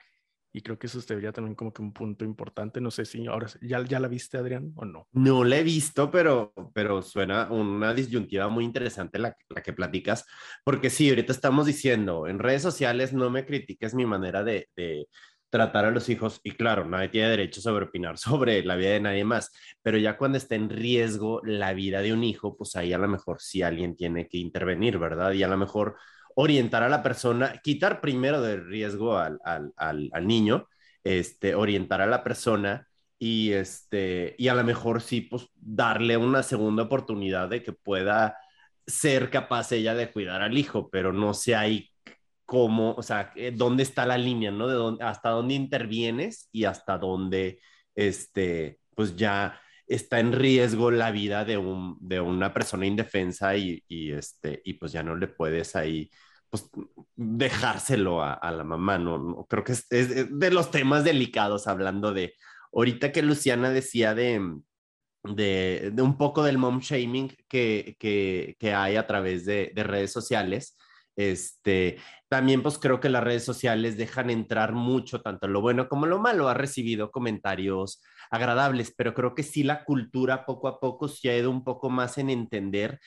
y 0.56 0.62
creo 0.62 0.78
que 0.78 0.86
eso 0.86 1.00
debería 1.00 1.32
también 1.32 1.56
como 1.56 1.72
que 1.72 1.82
un 1.82 1.92
punto 1.92 2.24
importante. 2.24 2.80
No 2.80 2.92
sé 2.92 3.04
si 3.04 3.26
ahora 3.26 3.48
ya, 3.60 3.82
ya 3.84 3.98
la 3.98 4.06
viste, 4.06 4.38
Adrián, 4.38 4.72
o 4.76 4.84
no. 4.84 5.08
No 5.12 5.42
la 5.42 5.58
he 5.58 5.64
visto, 5.64 6.12
pero, 6.12 6.52
pero 6.72 7.02
suena 7.02 7.50
una 7.50 7.92
disyuntiva 7.92 8.48
muy 8.48 8.64
interesante 8.64 9.18
la, 9.18 9.36
la 9.48 9.62
que 9.62 9.72
platicas, 9.72 10.24
porque 10.64 10.90
sí, 10.90 11.08
ahorita 11.10 11.32
estamos 11.32 11.66
diciendo, 11.66 12.28
en 12.28 12.38
redes 12.38 12.62
sociales 12.62 13.12
no 13.12 13.30
me 13.30 13.44
critiques 13.44 13.94
mi 13.94 14.06
manera 14.06 14.44
de, 14.44 14.68
de 14.76 15.08
tratar 15.50 15.86
a 15.86 15.90
los 15.90 16.08
hijos 16.08 16.40
y 16.44 16.52
claro, 16.52 16.84
nadie 16.84 17.08
tiene 17.08 17.30
derecho 17.30 17.60
sobre 17.60 17.86
opinar 17.86 18.16
sobre 18.18 18.64
la 18.64 18.76
vida 18.76 18.90
de 18.90 19.00
nadie 19.00 19.24
más, 19.24 19.50
pero 19.82 19.98
ya 19.98 20.16
cuando 20.16 20.38
está 20.38 20.54
en 20.54 20.70
riesgo 20.70 21.40
la 21.44 21.72
vida 21.74 22.00
de 22.00 22.12
un 22.12 22.22
hijo, 22.24 22.56
pues 22.56 22.76
ahí 22.76 22.92
a 22.92 22.98
lo 22.98 23.08
mejor 23.08 23.40
sí 23.40 23.62
alguien 23.62 23.96
tiene 23.96 24.28
que 24.28 24.38
intervenir, 24.38 24.98
¿verdad? 24.98 25.32
Y 25.32 25.42
a 25.42 25.48
lo 25.48 25.56
mejor 25.56 25.96
orientar 26.34 26.82
a 26.82 26.88
la 26.88 27.02
persona, 27.02 27.60
quitar 27.62 28.00
primero 28.00 28.40
del 28.42 28.66
riesgo 28.66 29.16
al, 29.18 29.38
al, 29.44 29.72
al, 29.76 30.26
niño, 30.26 30.68
este, 31.04 31.54
orientar 31.54 32.00
a 32.00 32.06
la 32.06 32.24
persona 32.24 32.88
y, 33.18 33.52
este, 33.52 34.34
y 34.38 34.48
a 34.48 34.54
lo 34.54 34.64
mejor 34.64 35.00
sí, 35.00 35.22
pues 35.22 35.48
darle 35.54 36.16
una 36.16 36.42
segunda 36.42 36.84
oportunidad 36.84 37.48
de 37.48 37.62
que 37.62 37.72
pueda 37.72 38.36
ser 38.86 39.30
capaz 39.30 39.72
ella 39.72 39.94
de 39.94 40.10
cuidar 40.12 40.42
al 40.42 40.58
hijo, 40.58 40.90
pero 40.90 41.12
no 41.12 41.34
sé 41.34 41.54
ahí 41.54 41.90
cómo, 42.44 42.94
o 42.94 43.02
sea, 43.02 43.32
eh, 43.36 43.52
dónde 43.54 43.82
está 43.82 44.06
la 44.06 44.18
línea, 44.18 44.50
¿no? 44.50 44.68
De 44.68 44.74
dónde, 44.74 45.04
hasta 45.04 45.30
dónde 45.30 45.54
intervienes 45.54 46.48
y 46.52 46.64
hasta 46.64 46.98
dónde, 46.98 47.60
este, 47.94 48.80
pues 48.94 49.16
ya 49.16 49.60
está 49.86 50.20
en 50.20 50.32
riesgo 50.32 50.90
la 50.90 51.10
vida 51.10 51.44
de, 51.44 51.58
un, 51.58 51.96
de 52.00 52.20
una 52.20 52.52
persona 52.52 52.86
indefensa 52.86 53.56
y, 53.56 53.82
y, 53.88 54.12
este, 54.12 54.62
y 54.64 54.74
pues 54.74 54.92
ya 54.92 55.02
no 55.02 55.16
le 55.16 55.28
puedes 55.28 55.76
ahí 55.76 56.10
pues, 56.50 56.70
dejárselo 57.16 58.22
a, 58.22 58.50
la 58.52 58.64
mamá, 58.64 58.98
¿no? 58.98 59.46
Creo 59.48 59.64
que 59.64 59.72
es, 59.72 59.88
de 59.90 60.50
los 60.50 60.70
temas 60.70 61.04
delicados 61.04 61.66
hablando 61.66 62.12
de, 62.12 62.34
ahorita 62.72 63.12
que 63.12 63.22
Luciana 63.22 63.70
decía 63.70 64.14
de, 64.14 64.40
de, 65.24 65.90
de 65.92 66.02
un 66.02 66.16
poco 66.16 66.44
del 66.44 66.58
mom 66.58 66.80
shaming 66.80 67.34
que, 67.48 67.96
que, 67.98 68.56
que 68.58 68.74
hay 68.74 68.96
a 68.96 69.06
través 69.06 69.44
de, 69.46 69.72
de 69.74 69.82
redes 69.84 70.12
sociales. 70.12 70.76
Este, 71.16 71.98
también 72.28 72.62
pues 72.62 72.78
creo 72.78 73.00
que 73.00 73.08
las 73.08 73.22
redes 73.22 73.44
sociales 73.44 73.96
dejan 73.96 74.30
entrar 74.30 74.72
mucho, 74.72 75.20
tanto 75.22 75.46
lo 75.48 75.60
bueno 75.60 75.88
como 75.88 76.06
lo 76.06 76.18
malo. 76.18 76.48
Ha 76.48 76.54
recibido 76.54 77.10
comentarios 77.10 78.02
agradables, 78.30 78.92
pero 78.96 79.14
creo 79.14 79.34
que 79.34 79.42
sí 79.42 79.62
la 79.62 79.84
cultura 79.84 80.44
poco 80.46 80.68
a 80.68 80.80
poco 80.80 81.08
se 81.08 81.30
ha 81.30 81.38
ido 81.38 81.50
un 81.50 81.64
poco 81.64 81.90
más 81.90 82.18
en 82.18 82.30
entender 82.30 83.00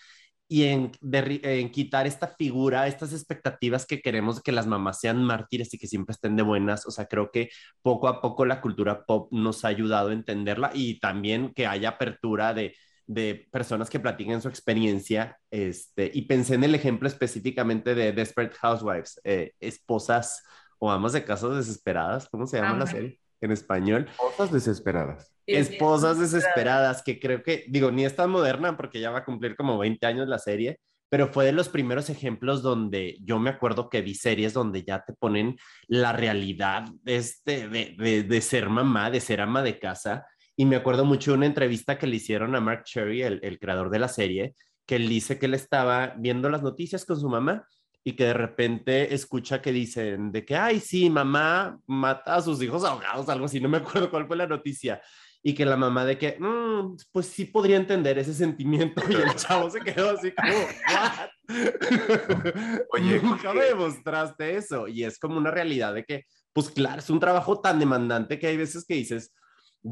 y 0.49 0.63
en, 0.65 0.91
en, 1.03 1.71
quitar 1.71 2.07
esta 2.07 2.27
figura, 2.29 2.87
estas 2.87 3.11
expectativas 3.13 3.85
que 3.85 4.01
queremos 4.01 4.41
que 4.41 4.53
las 4.53 4.65
mamás 4.65 4.99
sean 5.01 5.23
mártires 5.23 5.73
y 5.73 5.77
que 5.77 5.87
siempre 5.87 6.13
estén 6.13 6.37
de 6.37 6.43
buenas. 6.43 6.85
O 6.87 6.91
sea, 6.91 7.05
creo 7.07 7.31
que 7.31 7.49
poco 7.81 8.07
a 8.07 8.21
poco 8.21 8.45
la 8.45 8.61
cultura 8.61 9.05
pop 9.05 9.29
nos 9.33 9.65
ha 9.65 9.69
ayudado 9.69 10.09
a 10.09 10.13
entenderla 10.13 10.71
y 10.73 10.99
también 10.99 11.53
que 11.53 11.67
haya 11.67 11.89
apertura 11.89 12.53
de, 12.53 12.75
de 13.07 13.47
personas 13.51 13.89
que 13.89 13.99
platiquen 13.99 14.41
su 14.41 14.49
experiencia. 14.49 15.39
Este, 15.49 16.11
y 16.13 16.23
pensé 16.23 16.55
en 16.55 16.63
el 16.65 16.75
ejemplo 16.75 17.07
específicamente 17.07 17.95
de 17.95 18.11
Desperate 18.11 18.55
Housewives, 18.55 19.19
eh, 19.23 19.53
esposas 19.59 20.43
o 20.77 20.91
amas 20.91 21.13
de 21.13 21.23
casas 21.23 21.55
desesperadas, 21.55 22.29
¿cómo 22.29 22.45
se 22.45 22.57
llama 22.57 22.77
la 22.77 22.87
serie? 22.87 23.19
en 23.41 23.51
español. 23.51 24.07
Esposas 24.09 24.51
desesperadas. 24.51 25.31
Esposas 25.45 26.19
desesperadas, 26.19 27.01
que 27.03 27.19
creo 27.19 27.43
que, 27.43 27.65
digo, 27.69 27.91
ni 27.91 28.05
es 28.05 28.15
tan 28.15 28.29
moderna 28.29 28.75
porque 28.75 28.99
ya 28.99 29.11
va 29.11 29.19
a 29.19 29.25
cumplir 29.25 29.55
como 29.55 29.77
20 29.77 30.05
años 30.05 30.27
la 30.27 30.39
serie, 30.39 30.79
pero 31.09 31.27
fue 31.29 31.45
de 31.45 31.53
los 31.53 31.69
primeros 31.69 32.09
ejemplos 32.09 32.61
donde 32.61 33.17
yo 33.21 33.39
me 33.39 33.49
acuerdo 33.49 33.89
que 33.89 34.01
vi 34.01 34.13
series 34.13 34.53
donde 34.53 34.83
ya 34.83 35.03
te 35.05 35.13
ponen 35.13 35.55
la 35.87 36.11
realidad 36.11 36.85
este, 37.05 37.69
de, 37.69 37.95
de, 37.97 38.23
de 38.23 38.41
ser 38.41 38.69
mamá, 38.69 39.09
de 39.09 39.21
ser 39.21 39.39
ama 39.39 39.61
de 39.61 39.79
casa. 39.79 40.25
Y 40.59 40.65
me 40.65 40.75
acuerdo 40.75 41.05
mucho 41.05 41.31
de 41.31 41.37
una 41.37 41.45
entrevista 41.45 41.99
que 41.99 42.07
le 42.07 42.15
hicieron 42.15 42.55
a 42.55 42.59
Mark 42.59 42.83
Cherry, 42.83 43.21
el, 43.21 43.39
el 43.43 43.59
creador 43.59 43.91
de 43.91 43.99
la 43.99 44.07
serie, 44.07 44.55
que 44.87 44.95
él 44.95 45.07
dice 45.07 45.37
que 45.37 45.45
él 45.45 45.53
estaba 45.53 46.15
viendo 46.17 46.49
las 46.49 46.63
noticias 46.63 47.05
con 47.05 47.19
su 47.19 47.29
mamá 47.29 47.67
y 48.03 48.13
que 48.13 48.23
de 48.23 48.33
repente 48.33 49.13
escucha 49.13 49.61
que 49.61 49.71
dicen 49.71 50.31
de 50.31 50.45
que, 50.45 50.55
ay, 50.55 50.79
sí, 50.79 51.09
mamá 51.09 51.77
mata 51.85 52.35
a 52.35 52.41
sus 52.41 52.61
hijos 52.63 52.85
ahogados, 52.85 53.29
algo 53.29 53.45
así, 53.45 53.59
no 53.59 53.69
me 53.69 53.77
acuerdo 53.77 54.09
cuál 54.09 54.25
fue 54.25 54.37
la 54.37 54.47
noticia. 54.47 55.01
Y 55.43 55.53
que 55.53 55.65
la 55.65 55.77
mamá 55.77 56.05
de 56.05 56.17
que, 56.17 56.37
mm, 56.39 56.95
pues 57.11 57.27
sí 57.27 57.45
podría 57.45 57.75
entender 57.75 58.17
ese 58.17 58.33
sentimiento. 58.33 59.03
Y 59.09 59.13
el 59.13 59.35
chavo 59.35 59.69
se 59.69 59.81
quedó 59.81 60.11
así 60.11 60.31
como, 60.31 60.53
¿what? 60.53 61.29
Oye, 62.93 63.19
nunca 63.21 63.53
me 63.53 63.65
demostraste 63.65 64.55
eso. 64.55 64.87
Y 64.87 65.03
es 65.03 65.19
como 65.19 65.37
una 65.37 65.51
realidad 65.51 65.93
de 65.93 66.03
que, 66.03 66.23
pues 66.51 66.69
claro, 66.69 66.99
es 66.99 67.09
un 67.09 67.19
trabajo 67.19 67.59
tan 67.61 67.77
demandante 67.77 68.39
que 68.39 68.47
hay 68.47 68.57
veces 68.57 68.85
que 68.87 68.95
dices, 68.95 69.33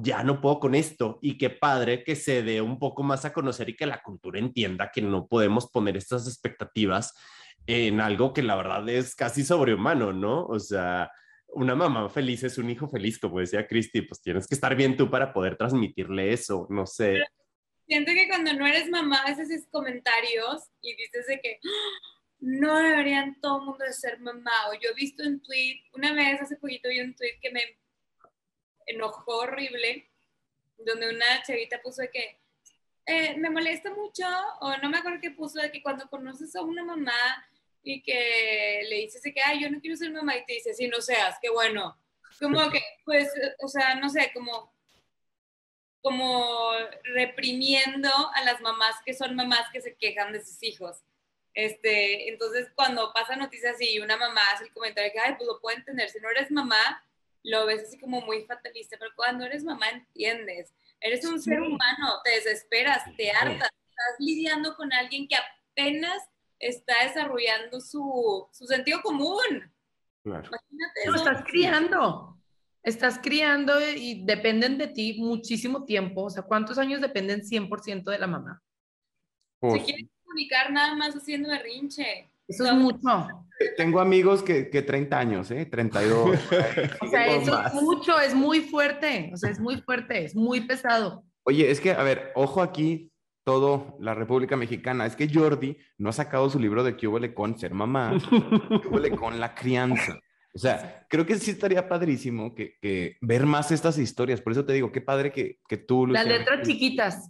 ya 0.02 0.24
no 0.24 0.42
puedo 0.42 0.60
con 0.60 0.76
esto. 0.76 1.20
Y 1.22 1.38
qué 1.38 1.50
padre 1.50 2.04
que 2.04 2.16
se 2.16 2.44
dé 2.44 2.62
un 2.62 2.80
poco 2.80 3.04
más 3.04 3.26
a 3.26 3.34
conocer 3.34 3.70
y 3.70 3.76
que 3.76 3.86
la 3.86 4.02
cultura 4.02 4.40
entienda 4.40 4.92
que 4.94 5.02
no 5.02 5.28
podemos 5.28 5.70
poner 5.70 5.98
estas 5.98 6.28
expectativas 6.28 7.14
en 7.68 8.00
algo 8.00 8.34
que 8.34 8.44
la 8.44 8.56
verdad 8.56 8.88
es 8.90 9.16
casi 9.16 9.44
sobrehumano, 9.44 10.14
¿no? 10.14 10.46
O 10.46 10.60
sea, 10.60 11.12
una 11.48 11.76
mamá 11.76 12.10
feliz 12.10 12.44
es 12.44 12.58
un 12.58 12.70
hijo 12.70 12.90
feliz, 12.90 13.18
como 13.18 13.40
decía 13.40 13.68
Cristi, 13.68 14.02
pues 14.02 14.22
tienes 14.22 14.48
que 14.48 14.56
estar 14.56 14.76
bien 14.76 14.98
tú 14.98 15.10
para 15.10 15.34
poder 15.34 15.56
transmitirle 15.56 16.34
eso, 16.34 16.68
no 16.70 16.86
sé. 16.86 17.24
siento 17.88 18.12
que 18.12 18.28
cuando 18.28 18.54
no 18.54 18.68
eres 18.68 18.90
mamá 18.90 19.24
haces 19.26 19.50
esos 19.50 19.68
comentarios 19.72 20.64
y 20.82 20.96
dices 20.96 21.28
de 21.28 21.40
que 21.40 21.60
¡Ah! 21.64 22.16
no 22.40 22.78
deberían 22.78 23.40
todo 23.42 23.60
el 23.60 23.66
mundo 23.66 23.86
de 23.86 23.94
ser 23.94 24.20
mamá. 24.20 24.52
O 24.70 24.74
yo 24.74 24.90
he 24.92 24.94
visto 24.94 25.24
un 25.24 25.42
tweet, 25.42 25.82
una 25.94 26.14
vez 26.14 26.42
hace 26.42 26.58
poquito 26.58 26.90
vi 26.90 27.00
un 27.00 27.16
tweet 27.16 27.40
que 27.42 27.52
me 27.52 27.62
enojó 29.06 29.38
horrible, 29.38 30.10
donde 30.78 31.10
una 31.10 31.44
chavita 31.44 31.82
puso 31.82 32.02
de 32.02 32.12
que 32.12 32.40
eh, 33.06 33.38
me 33.38 33.50
molesta 33.50 33.94
mucho, 33.94 34.26
o 34.62 34.76
no 34.78 34.90
me 34.90 34.98
acuerdo 34.98 35.20
qué 35.22 35.32
puso, 35.32 35.62
de 35.62 35.72
que 35.72 35.84
cuando 35.84 36.10
conoces 36.10 36.56
a 36.56 36.62
una 36.62 36.84
mamá 36.84 37.48
y 37.84 38.02
que 38.02 38.82
le 38.90 38.96
dices 38.98 39.22
que, 39.24 39.42
ay, 39.46 39.62
yo 39.62 39.70
no 39.70 39.80
quiero 39.80 39.96
ser 39.96 40.12
mamá 40.12 40.36
y 40.36 40.46
te 40.46 40.54
dice, 40.54 40.74
si 40.74 40.88
no 40.88 41.02
seas, 41.02 41.38
qué 41.42 41.50
bueno. 41.50 41.98
Como 42.40 42.70
que, 42.72 42.82
pues, 43.06 43.32
o 43.62 43.68
sea, 43.68 43.96
no 43.96 44.10
sé, 44.10 44.32
como, 44.34 44.74
como 46.02 46.72
reprimiendo 47.04 48.10
a 48.34 48.44
las 48.44 48.60
mamás 48.62 48.96
que 49.06 49.14
son 49.14 49.36
mamás 49.36 49.70
que 49.72 49.82
se 49.82 49.96
quejan 49.96 50.34
de 50.34 50.44
sus 50.44 50.62
hijos. 50.64 50.98
Este, 51.54 52.28
entonces, 52.30 52.70
cuando 52.76 53.14
pasa 53.14 53.36
noticias 53.36 53.78
y 53.80 54.00
una 54.00 54.18
mamá 54.18 54.42
hace 54.54 54.66
el 54.66 54.74
comentario 54.74 55.12
que, 55.14 55.20
ay, 55.20 55.36
pues 55.38 55.48
lo 55.48 55.62
puedo 55.62 55.78
entender, 55.78 56.10
si 56.10 56.20
no 56.20 56.30
eres 56.30 56.52
mamá, 56.52 57.06
lo 57.46 57.66
ves 57.66 57.84
así 57.84 58.00
como 58.00 58.22
muy 58.22 58.44
fatalista, 58.44 58.98
pero 59.00 59.12
cuando 59.16 59.46
eres 59.46 59.64
mamá 59.64 59.90
entiendes. 59.90 60.74
Eres 61.00 61.24
un 61.26 61.40
ser 61.42 61.62
humano, 61.62 62.22
te 62.24 62.32
desesperas, 62.32 63.04
te 63.16 63.32
hartas, 63.32 63.70
estás 63.90 64.16
lidiando 64.20 64.76
con 64.76 64.92
alguien 64.92 65.28
que 65.28 65.36
apenas 65.36 66.24
está 66.60 67.04
desarrollando 67.04 67.80
su, 67.80 68.48
su 68.52 68.66
sentido 68.66 69.02
común. 69.02 69.72
Claro. 70.24 70.48
Imagínate 70.48 71.06
Lo 71.06 71.16
estás 71.16 71.44
criando. 71.46 72.42
estás 72.82 73.20
criando 73.20 73.80
y 73.80 74.26
dependen 74.26 74.78
de 74.78 74.88
ti 74.88 75.18
muchísimo 75.20 75.86
tiempo. 75.86 76.24
O 76.24 76.30
sea, 76.30 76.44
¿cuántos 76.44 76.80
años 76.80 77.02
dependen 77.02 77.42
100% 77.42 78.04
de 78.06 78.20
la 78.20 78.28
mamá? 78.28 78.64
Se 79.62 79.84
quieren 79.84 80.10
comunicar 80.24 80.72
nada 80.72 80.96
más 80.96 81.16
haciendo 81.16 81.50
berrinche. 81.50 82.32
Eso 82.48 82.66
es 82.66 82.74
mucho. 82.74 83.28
Tengo 83.78 84.00
amigos 84.00 84.44
que, 84.44 84.70
que 84.70 84.82
30 84.82 85.18
años, 85.18 85.52
¿eh? 85.52 85.66
32. 85.66 86.40
O 87.02 87.08
sea, 87.08 87.28
eso 87.28 87.62
es 87.66 87.74
mucho, 87.74 88.20
es 88.20 88.34
muy 88.34 88.62
fuerte. 88.62 89.32
O 89.34 89.38
sea, 89.38 89.50
es 89.50 89.60
muy 89.60 89.82
fuerte, 89.82 90.26
es 90.26 90.36
muy 90.36 90.62
pesado. 90.62 91.24
Oye, 91.44 91.70
es 91.70 91.80
que, 91.80 91.92
a 91.92 92.04
ver, 92.04 92.32
ojo 92.36 92.62
aquí, 92.62 93.12
todo 93.46 93.96
la 94.00 94.14
República 94.14 94.58
Mexicana. 94.58 95.06
Es 95.06 95.16
que 95.16 95.30
Jordi 95.32 95.78
no 95.98 96.10
ha 96.10 96.14
sacado 96.14 96.50
su 96.50 96.60
libro 96.60 96.84
de 96.84 96.98
qué 96.98 97.08
hubo 97.08 97.20
con 97.34 97.58
ser 97.58 97.74
mamá, 97.74 98.18
qué 98.30 98.88
hubo 98.88 99.16
con 99.16 99.40
la 99.40 99.56
crianza. 99.56 100.20
O 100.54 100.58
sea, 100.58 101.06
creo 101.10 101.26
que 101.26 101.36
sí 101.36 101.52
estaría 101.52 101.88
padrísimo 101.88 102.56
que, 102.56 102.78
que, 102.82 103.18
ver 103.22 103.46
más 103.46 103.72
estas 103.72 103.98
historias. 103.98 104.42
Por 104.42 104.54
eso 104.54 104.66
te 104.66 104.74
digo, 104.74 104.92
qué 104.92 105.02
padre 105.02 105.32
que, 105.32 105.60
que 105.68 105.78
tú... 105.78 106.08
Las 106.08 106.26
letras 106.26 106.66
chiquitas. 106.66 107.30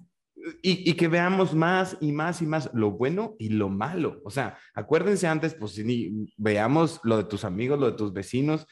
Y, 0.61 0.93
que 0.93 1.07
veamos 1.07 1.55
más 1.55 1.97
y 2.01 2.11
más 2.11 2.41
y 2.41 2.45
más 2.45 2.69
lo 2.73 2.91
bueno 2.91 3.35
y 3.39 3.49
lo 3.49 3.69
malo. 3.69 4.21
O 4.23 4.29
sea, 4.29 4.57
acuérdense 4.73 5.27
antes, 5.27 5.55
pues 5.55 5.77
ni, 5.83 6.31
veamos 6.37 6.99
lo 7.03 7.17
de 7.17 7.23
tus 7.23 7.43
amigos, 7.43 7.79
lo 7.79 7.91
de 7.91 7.97
tus 7.97 8.13
vecinos 8.13 8.67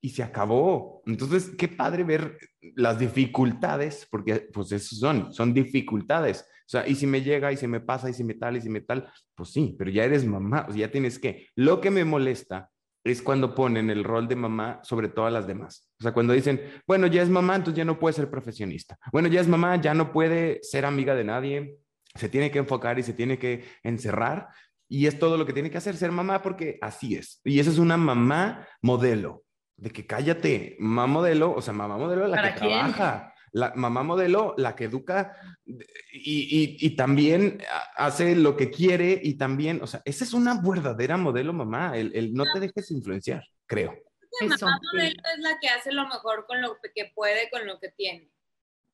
y 0.00 0.10
se 0.10 0.22
acabó. 0.22 1.02
Entonces, 1.06 1.50
qué 1.56 1.68
padre 1.68 2.04
ver 2.04 2.38
las 2.76 2.98
dificultades, 2.98 4.06
porque 4.10 4.48
pues 4.52 4.72
eso 4.72 4.96
son, 4.96 5.32
son 5.32 5.52
dificultades. 5.52 6.42
O 6.42 6.70
sea, 6.70 6.86
y 6.86 6.94
si 6.94 7.06
me 7.06 7.22
llega 7.22 7.52
y 7.52 7.56
si 7.56 7.66
me 7.66 7.80
pasa 7.80 8.10
y 8.10 8.14
si 8.14 8.24
me 8.24 8.34
tal 8.34 8.56
y 8.56 8.60
si 8.60 8.68
me 8.68 8.80
tal, 8.80 9.10
pues 9.34 9.50
sí, 9.50 9.74
pero 9.78 9.90
ya 9.90 10.04
eres 10.04 10.24
mamá, 10.26 10.66
o 10.68 10.72
sea, 10.72 10.80
ya 10.80 10.90
tienes 10.90 11.18
que. 11.18 11.46
Lo 11.54 11.80
que 11.80 11.90
me 11.90 12.04
molesta 12.04 12.70
es 13.10 13.22
cuando 13.22 13.54
ponen 13.54 13.90
el 13.90 14.04
rol 14.04 14.28
de 14.28 14.36
mamá 14.36 14.80
sobre 14.82 15.08
todas 15.08 15.32
las 15.32 15.46
demás. 15.46 15.88
O 16.00 16.02
sea, 16.02 16.12
cuando 16.12 16.32
dicen, 16.32 16.60
bueno, 16.86 17.06
ya 17.06 17.22
es 17.22 17.28
mamá, 17.28 17.56
entonces 17.56 17.78
ya 17.78 17.84
no 17.84 17.98
puede 17.98 18.14
ser 18.14 18.30
profesionista. 18.30 18.98
Bueno, 19.12 19.28
ya 19.28 19.40
es 19.40 19.48
mamá, 19.48 19.76
ya 19.76 19.94
no 19.94 20.12
puede 20.12 20.60
ser 20.62 20.84
amiga 20.84 21.14
de 21.14 21.24
nadie, 21.24 21.78
se 22.14 22.28
tiene 22.28 22.50
que 22.50 22.58
enfocar 22.58 22.98
y 22.98 23.02
se 23.02 23.12
tiene 23.12 23.38
que 23.38 23.64
encerrar. 23.82 24.48
Y 24.88 25.06
es 25.06 25.18
todo 25.18 25.36
lo 25.36 25.46
que 25.46 25.52
tiene 25.52 25.70
que 25.70 25.78
hacer 25.78 25.96
ser 25.96 26.12
mamá 26.12 26.42
porque 26.42 26.78
así 26.80 27.14
es. 27.14 27.40
Y 27.44 27.60
esa 27.60 27.70
es 27.70 27.78
una 27.78 27.96
mamá 27.96 28.66
modelo, 28.80 29.44
de 29.76 29.90
que 29.90 30.06
cállate, 30.06 30.76
mamá 30.78 31.06
modelo, 31.06 31.52
o 31.52 31.62
sea, 31.62 31.72
mamá 31.72 31.96
modelo 31.98 32.26
la 32.26 32.42
que 32.42 32.58
trabaja 32.58 33.34
la 33.52 33.72
mamá 33.74 34.02
modelo, 34.02 34.54
la 34.56 34.74
que 34.74 34.84
educa 34.84 35.36
y, 35.64 36.76
y, 36.80 36.96
también 36.96 37.62
hace 37.96 38.34
lo 38.36 38.56
que 38.56 38.70
quiere 38.70 39.20
y 39.22 39.34
también, 39.34 39.80
o 39.82 39.86
sea, 39.86 40.02
esa 40.04 40.24
es 40.24 40.32
una 40.32 40.60
verdadera 40.60 41.16
modelo 41.16 41.52
mamá, 41.52 41.96
el, 41.96 42.14
el 42.14 42.34
no 42.34 42.44
te 42.52 42.60
dejes 42.60 42.90
influenciar, 42.90 43.44
creo. 43.66 43.94
La 44.40 44.56
mamá 44.60 44.78
modelo 44.92 45.22
es 45.34 45.38
la 45.40 45.58
que 45.58 45.68
hace 45.68 45.92
lo 45.92 46.06
mejor 46.06 46.46
con 46.46 46.60
lo 46.60 46.78
que 46.94 47.12
puede, 47.14 47.50
con 47.50 47.66
lo 47.66 47.78
que 47.80 47.90
tiene. 47.90 48.28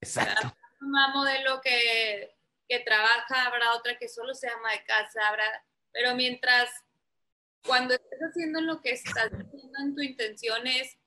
Exacto. 0.00 0.42
La 0.42 0.86
mamá 0.86 1.14
modelo 1.14 1.60
que, 1.62 2.34
que 2.68 2.80
trabaja, 2.80 3.46
habrá 3.46 3.74
otra 3.74 3.98
que 3.98 4.08
solo 4.08 4.34
se 4.34 4.48
ama 4.48 4.72
de 4.72 4.84
casa, 4.84 5.28
habrá, 5.28 5.44
pero 5.92 6.14
mientras 6.14 6.70
cuando 7.66 7.94
estés 7.94 8.20
haciendo 8.20 8.60
lo 8.60 8.80
que 8.80 8.90
estás 8.90 9.30
haciendo 9.32 9.78
en 9.80 9.94
tu 9.94 10.02
intención 10.02 10.66
es 10.66 10.98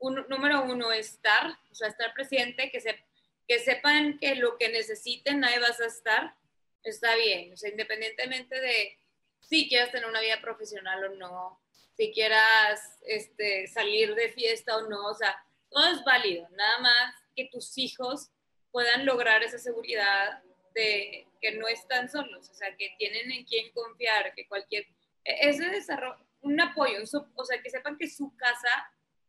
número 0.00 0.62
uno, 0.64 0.92
estar, 0.92 1.58
o 1.70 1.74
sea, 1.74 1.88
estar 1.88 2.12
presente, 2.14 2.70
que, 2.70 2.80
se, 2.80 2.98
que 3.46 3.58
sepan 3.58 4.18
que 4.18 4.34
lo 4.36 4.56
que 4.58 4.68
necesiten, 4.68 5.44
ahí 5.44 5.58
vas 5.58 5.80
a 5.80 5.86
estar, 5.86 6.34
está 6.82 7.14
bien, 7.16 7.52
o 7.52 7.56
sea, 7.56 7.70
independientemente 7.70 8.60
de 8.60 8.98
si 9.40 9.68
quieras 9.68 9.90
tener 9.90 10.08
una 10.08 10.20
vida 10.20 10.40
profesional 10.40 11.04
o 11.04 11.14
no, 11.16 11.60
si 11.96 12.12
quieras 12.12 12.98
este, 13.06 13.66
salir 13.66 14.14
de 14.14 14.30
fiesta 14.30 14.76
o 14.76 14.88
no, 14.88 15.06
o 15.06 15.14
sea, 15.14 15.42
todo 15.70 15.86
es 15.88 16.04
válido, 16.04 16.48
nada 16.50 16.78
más 16.78 17.14
que 17.34 17.46
tus 17.46 17.76
hijos 17.78 18.30
puedan 18.70 19.04
lograr 19.04 19.42
esa 19.42 19.58
seguridad 19.58 20.42
de 20.74 21.26
que 21.40 21.52
no 21.52 21.66
están 21.66 22.08
solos, 22.08 22.48
o 22.50 22.54
sea, 22.54 22.74
que 22.76 22.94
tienen 22.98 23.30
en 23.32 23.44
quién 23.44 23.70
confiar, 23.72 24.34
que 24.34 24.46
cualquier, 24.46 24.86
e, 25.24 25.48
ese 25.48 25.66
desarrollo, 25.66 26.24
un 26.40 26.60
apoyo, 26.60 27.02
o 27.02 27.44
sea, 27.44 27.60
que 27.62 27.70
sepan 27.70 27.98
que 27.98 28.08
su 28.08 28.34
casa 28.36 28.70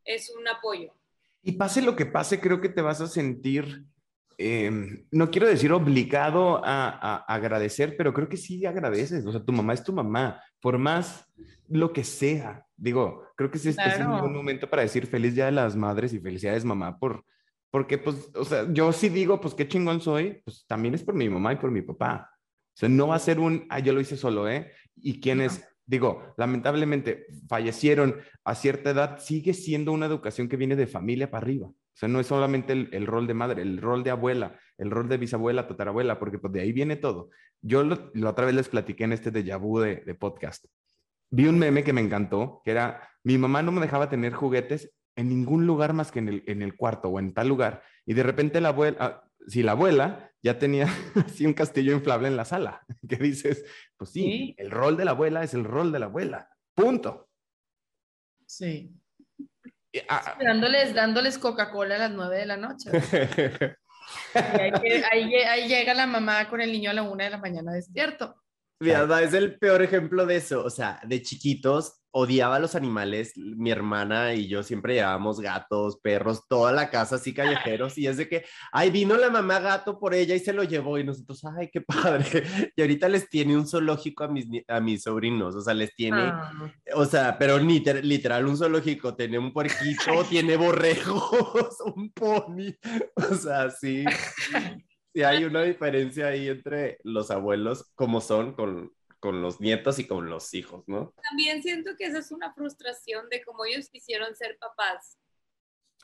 es 0.09 0.29
un 0.35 0.47
apoyo. 0.47 0.91
Y 1.41 1.53
pase 1.53 1.81
lo 1.81 1.95
que 1.95 2.05
pase, 2.05 2.39
creo 2.39 2.59
que 2.59 2.69
te 2.69 2.81
vas 2.81 2.99
a 2.99 3.07
sentir, 3.07 3.85
em, 4.37 5.05
no 5.11 5.29
quiero 5.29 5.47
decir 5.47 5.71
obligado 5.71 6.61
a, 6.63 7.17
agradecer, 7.27 7.95
pero 7.95 8.13
creo 8.13 8.27
que 8.27 8.37
sí 8.37 8.65
agradeces. 8.65 9.25
O 9.25 9.31
sea, 9.31 9.43
tu 9.43 9.53
mamá 9.53 9.73
es 9.73 9.83
tu 9.83 9.93
mamá, 9.93 10.41
por 10.59 10.77
más 10.77 11.25
lo 11.69 11.93
que 11.93 12.03
sea. 12.03 12.65
Digo, 12.75 13.23
creo 13.35 13.51
que 13.51 13.59
sí 13.59 13.69
es, 13.69 13.77
un 13.99 14.33
momento 14.33 14.69
para 14.69 14.81
decir 14.81 15.05
feliz 15.05 15.35
día 15.35 15.45
de 15.45 15.51
las 15.51 15.75
madres 15.75 16.11
y 16.13 16.19
felicidades 16.19 16.65
mamá 16.65 16.97
por, 16.97 17.23
porque 17.69 17.97
pues, 17.97 18.31
o 18.33 18.43
sea, 18.43 18.65
yo 18.71 18.91
sí 18.91 19.09
digo, 19.09 19.39
pues 19.39 19.53
qué 19.53 19.67
chingón 19.67 20.01
soy, 20.01 20.41
pues 20.43 20.65
también 20.67 20.95
es 20.95 21.03
por 21.03 21.13
mi 21.13 21.29
mamá 21.29 21.53
y 21.53 21.57
por 21.57 21.71
mi 21.71 21.81
papá. 21.81 22.31
O 22.33 22.77
sea, 22.79 22.89
no 22.89 23.07
va 23.07 23.15
a 23.15 23.19
ser 23.19 23.39
un, 23.39 23.65
ah, 23.69 23.79
yo 23.79 23.93
lo 23.93 24.01
hice 24.01 24.17
solo, 24.17 24.49
¿eh? 24.49 24.71
Y 24.95 25.19
quienes 25.19 25.68
digo, 25.89 26.35
lamentablemente 26.37 27.25
fallecieron 27.47 28.17
a 28.43 28.53
cierta 28.53 28.91
edad, 28.91 29.17
sigue 29.17 29.55
siendo 29.55 29.91
una 29.91 30.05
educación 30.05 30.47
que 30.47 30.55
viene 30.55 30.75
de 30.75 30.85
familia 30.85 31.31
para 31.31 31.43
arriba. 31.43 31.67
O 31.67 31.95
sea, 31.99 32.07
no 32.07 32.19
es 32.19 32.27
solamente 32.27 32.73
el, 32.73 33.07
rol 33.07 33.25
de 33.25 33.33
madre, 33.33 33.63
el 33.63 33.81
rol 33.81 34.03
de 34.03 34.11
abuela, 34.11 34.59
el 34.77 34.91
rol 34.91 35.09
de 35.09 35.17
bisabuela, 35.17 35.67
tatarabuela, 35.67 36.19
porque 36.19 36.37
pues 36.37 36.53
de 36.53 36.61
ahí 36.61 36.71
viene 36.71 36.95
todo. 36.95 37.31
Yo 37.61 37.83
la 37.83 38.29
otra 38.29 38.45
vez 38.45 38.53
les 38.53 38.69
platiqué 38.69 39.03
en 39.03 39.13
este 39.13 39.31
de 39.31 39.55
vu 39.55 39.79
de, 39.79 40.03
de 40.05 40.13
podcast. 40.13 40.65
Vi 41.31 41.47
un 41.47 41.57
meme 41.57 41.83
que 41.83 41.91
me 41.91 42.01
encantó, 42.01 42.61
que 42.63 42.71
era, 42.71 43.09
mi 43.23 43.39
mamá 43.39 43.63
no 43.63 43.71
me 43.71 43.81
dejaba 43.81 44.09
tener 44.09 44.33
juguetes 44.33 44.93
en 45.15 45.27
ningún 45.27 45.65
lugar 45.65 45.93
más 45.93 46.11
que 46.11 46.19
en 46.19 46.29
el, 46.29 46.43
en 46.45 46.61
el 46.61 46.77
cuarto 46.77 47.09
o 47.09 47.19
en 47.19 47.33
tal 47.33 47.47
lugar. 47.47 47.81
Y 48.05 48.13
de 48.13 48.23
repente 48.23 48.61
la 48.61 48.69
abuela, 48.69 48.97
ah, 48.99 49.28
si 49.47 49.63
la 49.63 49.71
abuela 49.71 50.31
ya 50.41 50.57
tenía 50.57 50.87
así 51.25 51.45
un 51.45 51.53
castillo 51.53 51.93
inflable 51.93 52.27
en 52.27 52.37
la 52.37 52.45
sala, 52.45 52.85
que 53.07 53.17
dices, 53.17 53.65
pues 53.97 54.11
sí, 54.11 54.55
el 54.57 54.71
rol 54.71 54.97
de 54.97 55.05
la 55.05 55.11
abuela 55.11 55.43
es 55.43 55.53
el 55.53 55.63
rol 55.63 55.91
de 55.91 55.99
la 55.99 56.05
abuela, 56.07 56.49
punto. 56.73 57.29
Sí. 58.45 58.95
Ah, 60.07 60.37
dándoles, 60.39 60.93
dándoles 60.93 61.37
Coca-Cola 61.37 61.95
a 61.95 61.99
las 61.99 62.11
nueve 62.11 62.37
de 62.37 62.45
la 62.45 62.57
noche. 62.57 62.91
ahí, 65.11 65.67
llega 65.67 65.93
la 65.93 66.07
mamá 66.07 66.47
con 66.49 66.61
el 66.61 66.71
niño 66.71 66.91
a 66.91 66.93
la 66.93 67.03
una 67.03 67.25
de 67.25 67.29
la 67.31 67.37
mañana 67.37 67.73
despierto. 67.73 68.35
Mira, 68.81 69.21
es 69.21 69.33
el 69.33 69.57
peor 69.57 69.81
ejemplo 69.81 70.25
de 70.25 70.37
eso. 70.37 70.63
O 70.63 70.69
sea, 70.69 70.99
de 71.05 71.21
chiquitos 71.21 71.98
odiaba 72.11 72.55
a 72.57 72.59
los 72.59 72.75
animales. 72.75 73.33
Mi 73.35 73.71
hermana 73.71 74.33
y 74.33 74.47
yo 74.47 74.63
siempre 74.63 74.95
llevábamos 74.95 75.39
gatos, 75.39 75.99
perros, 76.01 76.47
toda 76.47 76.71
la 76.71 76.89
casa 76.89 77.15
así 77.15 77.33
callejeros. 77.33 77.97
Y 77.97 78.07
es 78.07 78.17
de 78.17 78.27
que, 78.27 78.45
ay, 78.71 78.89
vino 78.91 79.17
la 79.17 79.29
mamá 79.29 79.59
gato 79.59 79.99
por 79.99 80.13
ella 80.13 80.35
y 80.35 80.39
se 80.39 80.53
lo 80.53 80.63
llevó. 80.63 80.97
Y 80.97 81.03
nosotros, 81.03 81.43
ay, 81.45 81.69
qué 81.71 81.81
padre. 81.81 82.43
Y 82.75 82.81
ahorita 82.81 83.09
les 83.09 83.29
tiene 83.29 83.57
un 83.57 83.67
zoológico 83.67 84.23
a 84.23 84.27
mis, 84.27 84.47
a 84.67 84.79
mis 84.79 85.03
sobrinos. 85.03 85.55
O 85.55 85.61
sea, 85.61 85.73
les 85.73 85.93
tiene, 85.95 86.21
ah. 86.21 86.51
o 86.95 87.05
sea, 87.05 87.37
pero 87.37 87.59
ni 87.59 87.79
literal 87.79 88.45
un 88.45 88.57
zoológico. 88.57 89.15
Tiene 89.15 89.37
un 89.39 89.53
puerquito, 89.53 90.23
tiene 90.29 90.55
borregos, 90.57 91.75
un 91.95 92.11
pony. 92.11 92.73
O 93.15 93.35
sea, 93.35 93.69
sí. 93.69 94.05
Sí, 95.13 95.23
hay 95.23 95.43
una 95.43 95.63
diferencia 95.63 96.27
ahí 96.27 96.47
entre 96.47 96.99
los 97.03 97.31
abuelos, 97.31 97.91
como 97.95 98.21
son 98.21 98.53
con, 98.53 98.91
con 99.19 99.41
los 99.41 99.59
nietos 99.59 99.99
y 99.99 100.07
con 100.07 100.29
los 100.29 100.53
hijos, 100.53 100.87
¿no? 100.87 101.13
También 101.29 101.61
siento 101.61 101.91
que 101.97 102.05
esa 102.05 102.19
es 102.19 102.31
una 102.31 102.53
frustración 102.53 103.29
de 103.29 103.43
cómo 103.43 103.65
ellos 103.65 103.89
quisieron 103.89 104.35
ser 104.35 104.57
papás. 104.57 105.17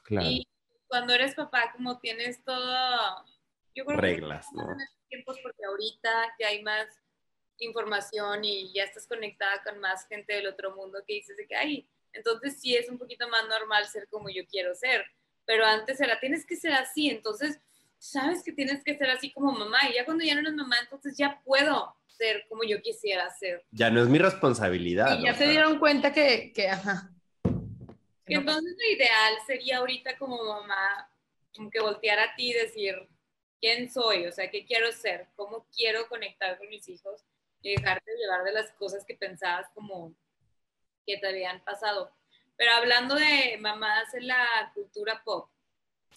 Claro. 0.04 0.28
Y 0.28 0.48
cuando 0.88 1.14
eres 1.14 1.34
papá, 1.36 1.72
como 1.74 2.00
tienes 2.00 2.44
todo, 2.44 3.26
yo 3.74 3.86
creo 3.86 4.00
reglas, 4.00 4.48
que 4.52 4.58
¿no? 4.58 4.68
tiempos 5.10 5.40
porque 5.42 5.66
ahorita 5.66 6.36
ya 6.40 6.48
hay 6.48 6.62
más 6.64 6.88
información 7.60 8.44
y 8.44 8.74
ya 8.74 8.84
estás 8.84 9.08
conectada 9.08 9.64
con 9.64 9.80
más 9.80 10.08
gente 10.08 10.34
del 10.34 10.48
otro 10.48 10.76
mundo 10.76 11.04
que 11.08 11.16
dices 11.16 11.38
de 11.38 11.48
que 11.48 11.56
hay. 11.56 11.90
Entonces 12.12 12.60
sí 12.60 12.76
es 12.76 12.90
un 12.90 12.98
poquito 12.98 13.28
más 13.30 13.48
normal 13.48 13.86
ser 13.88 14.08
como 14.10 14.30
yo 14.30 14.46
quiero 14.48 14.76
ser, 14.76 15.06
pero 15.46 15.66
antes 15.66 16.00
era 16.00 16.20
tienes 16.20 16.46
que 16.46 16.56
ser 16.56 16.74
así, 16.74 17.10
entonces 17.10 17.60
sabes 17.98 18.44
que 18.44 18.52
tienes 18.52 18.84
que 18.84 18.98
ser 18.98 19.10
así 19.10 19.32
como 19.32 19.52
mamá 19.52 19.80
y 19.90 19.96
ya 19.96 20.06
cuando 20.06 20.24
ya 20.24 20.36
no 20.36 20.42
eres 20.42 20.54
mamá, 20.54 20.78
entonces 20.82 21.18
ya 21.18 21.42
puedo 21.44 21.96
ser 22.08 22.46
como 22.48 22.64
yo 22.64 22.82
quisiera 22.82 23.30
ser. 23.30 23.66
Ya 23.72 23.90
no 23.90 24.02
es 24.02 24.10
mi 24.10 24.18
responsabilidad. 24.18 25.20
Y 25.20 25.24
ya 25.24 25.34
se 25.34 25.48
dieron 25.48 25.80
cuenta 25.80 26.14
que, 26.14 26.52
que 26.54 26.70
ajá. 26.70 27.12
entonces 28.26 28.76
lo 28.78 28.96
ideal 28.96 29.34
sería 29.46 29.78
ahorita 29.78 30.18
como 30.18 30.44
mamá, 30.44 31.10
como 31.56 31.70
que 31.70 31.82
voltear 31.82 32.20
a 32.20 32.36
ti 32.36 32.52
y 32.52 32.54
decir, 32.54 32.96
¿quién 33.60 33.90
soy? 33.92 34.26
O 34.28 34.32
sea, 34.32 34.50
¿qué 34.50 34.66
quiero 34.66 34.92
ser? 34.92 35.28
¿Cómo 35.36 35.68
quiero 35.76 36.08
conectar 36.08 36.58
con 36.58 36.70
mis 36.70 36.88
hijos? 36.90 37.24
Y 37.62 37.76
dejarte 37.76 38.12
llevar 38.16 38.44
de 38.44 38.54
las 38.54 38.72
cosas 38.74 39.04
que 39.06 39.16
pensabas 39.16 39.68
como 39.74 40.14
que 41.06 41.18
te 41.18 41.28
habían 41.28 41.64
pasado. 41.64 42.12
Pero 42.58 42.72
hablando 42.74 43.16
de 43.16 43.58
mamás 43.60 44.14
en 44.14 44.28
la 44.28 44.72
cultura 44.74 45.22
pop, 45.24 45.50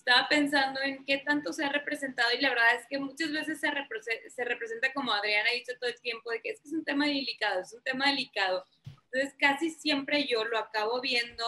estaba 0.09 0.27
pensando 0.27 0.81
en 0.81 1.05
qué 1.05 1.19
tanto 1.19 1.53
se 1.53 1.65
ha 1.65 1.69
representado 1.69 2.31
y 2.33 2.41
la 2.41 2.49
verdad 2.49 2.77
es 2.81 2.87
que 2.87 2.99
muchas 2.99 3.31
veces 3.31 3.61
se, 3.61 4.31
se 4.31 4.45
representa 4.45 4.91
como 4.95 5.13
Adriana 5.13 5.51
ha 5.51 5.55
dicho 5.55 5.73
todo 5.79 5.91
el 5.91 6.01
tiempo, 6.01 6.31
de 6.31 6.41
que 6.41 6.51
es 6.51 6.61
que 6.61 6.69
es 6.69 6.73
un 6.75 6.85
tema 6.85 7.05
delicado, 7.05 7.61
es 7.61 7.75
un 7.75 7.83
tema 7.83 8.07
delicado. 8.07 8.65
Entonces 8.87 9.35
casi 9.39 9.69
siempre 9.69 10.27
yo 10.27 10.47
lo 10.47 10.59
acabo 10.59 11.03
viendo 11.03 11.45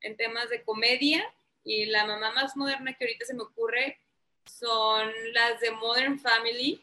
en 0.00 0.16
temas 0.16 0.48
de 0.48 0.62
comedia 0.62 1.22
Y 1.62 1.86
la 1.86 2.04
mamá 2.04 2.32
más 2.32 2.56
moderna 2.56 2.94
que 2.94 3.04
ahorita 3.04 3.26
se 3.26 3.34
me 3.34 3.42
ocurre 3.42 4.00
son 4.44 5.12
las 5.32 5.60
de 5.60 5.70
Modern 5.70 6.18
Family. 6.18 6.82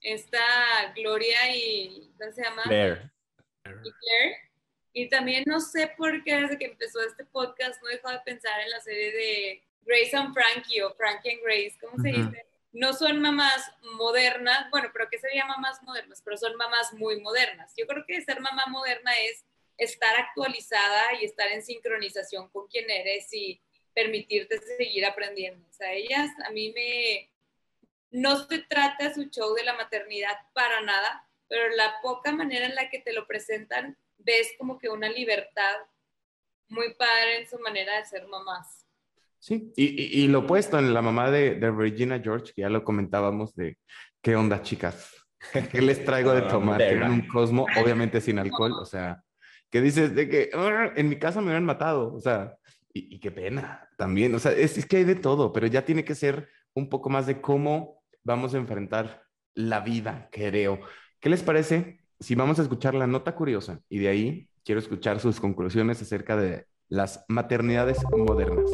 Esta 0.00 0.40
Gloria 0.94 1.54
y, 1.54 2.10
¿cómo 2.18 2.32
se 2.32 2.42
llama? 2.44 2.62
Claire. 2.62 3.10
Y 3.66 3.92
Claire. 3.92 4.50
Y 4.94 5.08
también 5.10 5.44
no 5.46 5.60
sé 5.60 5.92
por 5.98 6.24
qué 6.24 6.36
desde 6.36 6.58
que 6.58 6.66
empezó 6.66 7.02
este 7.02 7.26
podcast 7.26 7.82
no 7.82 7.90
he 7.90 7.94
dejado 7.94 8.14
de 8.14 8.24
pensar 8.24 8.60
en 8.60 8.70
la 8.70 8.80
serie 8.80 9.12
de 9.12 9.62
Grace 9.84 10.16
and 10.16 10.32
Frankie 10.32 10.80
o 10.82 10.94
Frankie 10.94 11.32
and 11.32 11.42
Grace, 11.42 11.76
¿cómo 11.80 12.02
se 12.02 12.10
Ujú. 12.10 12.30
dice? 12.30 12.46
No 12.72 12.92
son 12.94 13.20
mamás 13.20 13.70
modernas, 13.82 14.70
bueno, 14.70 14.88
pero 14.92 15.08
¿qué 15.10 15.18
sería 15.18 15.44
mamás 15.44 15.82
modernas? 15.82 16.22
Pero 16.24 16.38
son 16.38 16.56
mamás 16.56 16.92
muy 16.94 17.20
modernas. 17.20 17.72
Yo 17.76 17.86
creo 17.86 18.04
que 18.06 18.20
ser 18.22 18.40
mamá 18.40 18.64
moderna 18.68 19.12
es 19.18 19.44
estar 19.76 20.14
actualizada 20.18 21.14
y 21.20 21.24
estar 21.24 21.48
en 21.48 21.62
sincronización 21.62 22.48
con 22.48 22.66
quien 22.68 22.88
eres 22.88 23.32
y 23.32 23.60
permitirte 23.94 24.58
seguir 24.58 25.04
aprendiendo. 25.04 25.66
O 25.68 25.72
sea, 25.72 25.92
ellas 25.92 26.30
a 26.46 26.50
mí 26.50 26.72
me... 26.72 27.28
No 28.10 28.46
se 28.46 28.58
trata 28.60 29.12
su 29.12 29.24
show 29.24 29.54
de 29.54 29.64
la 29.64 29.74
maternidad 29.74 30.36
para 30.52 30.80
nada, 30.82 31.26
pero 31.48 31.68
la 31.76 32.00
poca 32.02 32.32
manera 32.32 32.66
en 32.66 32.74
la 32.74 32.88
que 32.90 32.98
te 32.98 33.12
lo 33.12 33.26
presentan, 33.26 33.96
ves 34.18 34.52
como 34.58 34.78
que 34.78 34.88
una 34.88 35.08
libertad 35.08 35.76
muy 36.68 36.94
padre 36.94 37.38
en 37.38 37.48
su 37.48 37.58
manera 37.58 37.96
de 37.96 38.04
ser 38.04 38.26
mamás. 38.26 38.81
Sí, 39.42 39.72
y, 39.74 39.86
y, 39.86 40.22
y 40.22 40.28
lo 40.28 40.40
opuesto 40.40 40.78
en 40.78 40.94
la 40.94 41.02
mamá 41.02 41.28
de, 41.32 41.56
de 41.56 41.72
Regina 41.72 42.20
George, 42.20 42.52
que 42.54 42.62
ya 42.62 42.68
lo 42.68 42.84
comentábamos 42.84 43.56
de 43.56 43.76
qué 44.22 44.36
onda, 44.36 44.62
chicas, 44.62 45.10
qué 45.72 45.82
les 45.82 46.04
traigo 46.04 46.32
de 46.32 46.42
tomar. 46.48 46.78
Tienen 46.78 47.10
un 47.10 47.26
cosmo, 47.26 47.66
obviamente 47.82 48.20
sin 48.20 48.38
alcohol, 48.38 48.70
o 48.80 48.84
sea, 48.84 49.20
que 49.68 49.80
dices 49.80 50.14
de 50.14 50.28
que 50.28 50.50
"Arr, 50.54 50.92
en 50.94 51.08
mi 51.08 51.16
casa 51.16 51.40
me 51.40 51.46
hubieran 51.46 51.64
matado, 51.64 52.14
o 52.14 52.20
sea, 52.20 52.54
y, 52.94 53.16
y 53.16 53.18
qué 53.18 53.32
pena 53.32 53.88
también, 53.96 54.32
o 54.32 54.38
sea, 54.38 54.52
es, 54.52 54.78
es 54.78 54.86
que 54.86 54.98
hay 54.98 55.04
de 55.04 55.16
todo, 55.16 55.52
pero 55.52 55.66
ya 55.66 55.84
tiene 55.84 56.04
que 56.04 56.14
ser 56.14 56.48
un 56.72 56.88
poco 56.88 57.10
más 57.10 57.26
de 57.26 57.40
cómo 57.40 58.00
vamos 58.22 58.54
a 58.54 58.58
enfrentar 58.58 59.24
la 59.56 59.80
vida, 59.80 60.28
creo. 60.30 60.78
¿Qué 61.18 61.28
les 61.28 61.42
parece 61.42 61.98
si 62.20 62.36
vamos 62.36 62.60
a 62.60 62.62
escuchar 62.62 62.94
la 62.94 63.08
nota 63.08 63.34
curiosa 63.34 63.80
y 63.88 63.98
de 63.98 64.08
ahí 64.08 64.48
quiero 64.64 64.78
escuchar 64.78 65.18
sus 65.18 65.40
conclusiones 65.40 66.00
acerca 66.00 66.36
de 66.36 66.66
las 66.88 67.24
maternidades 67.26 67.98
modernas? 68.16 68.70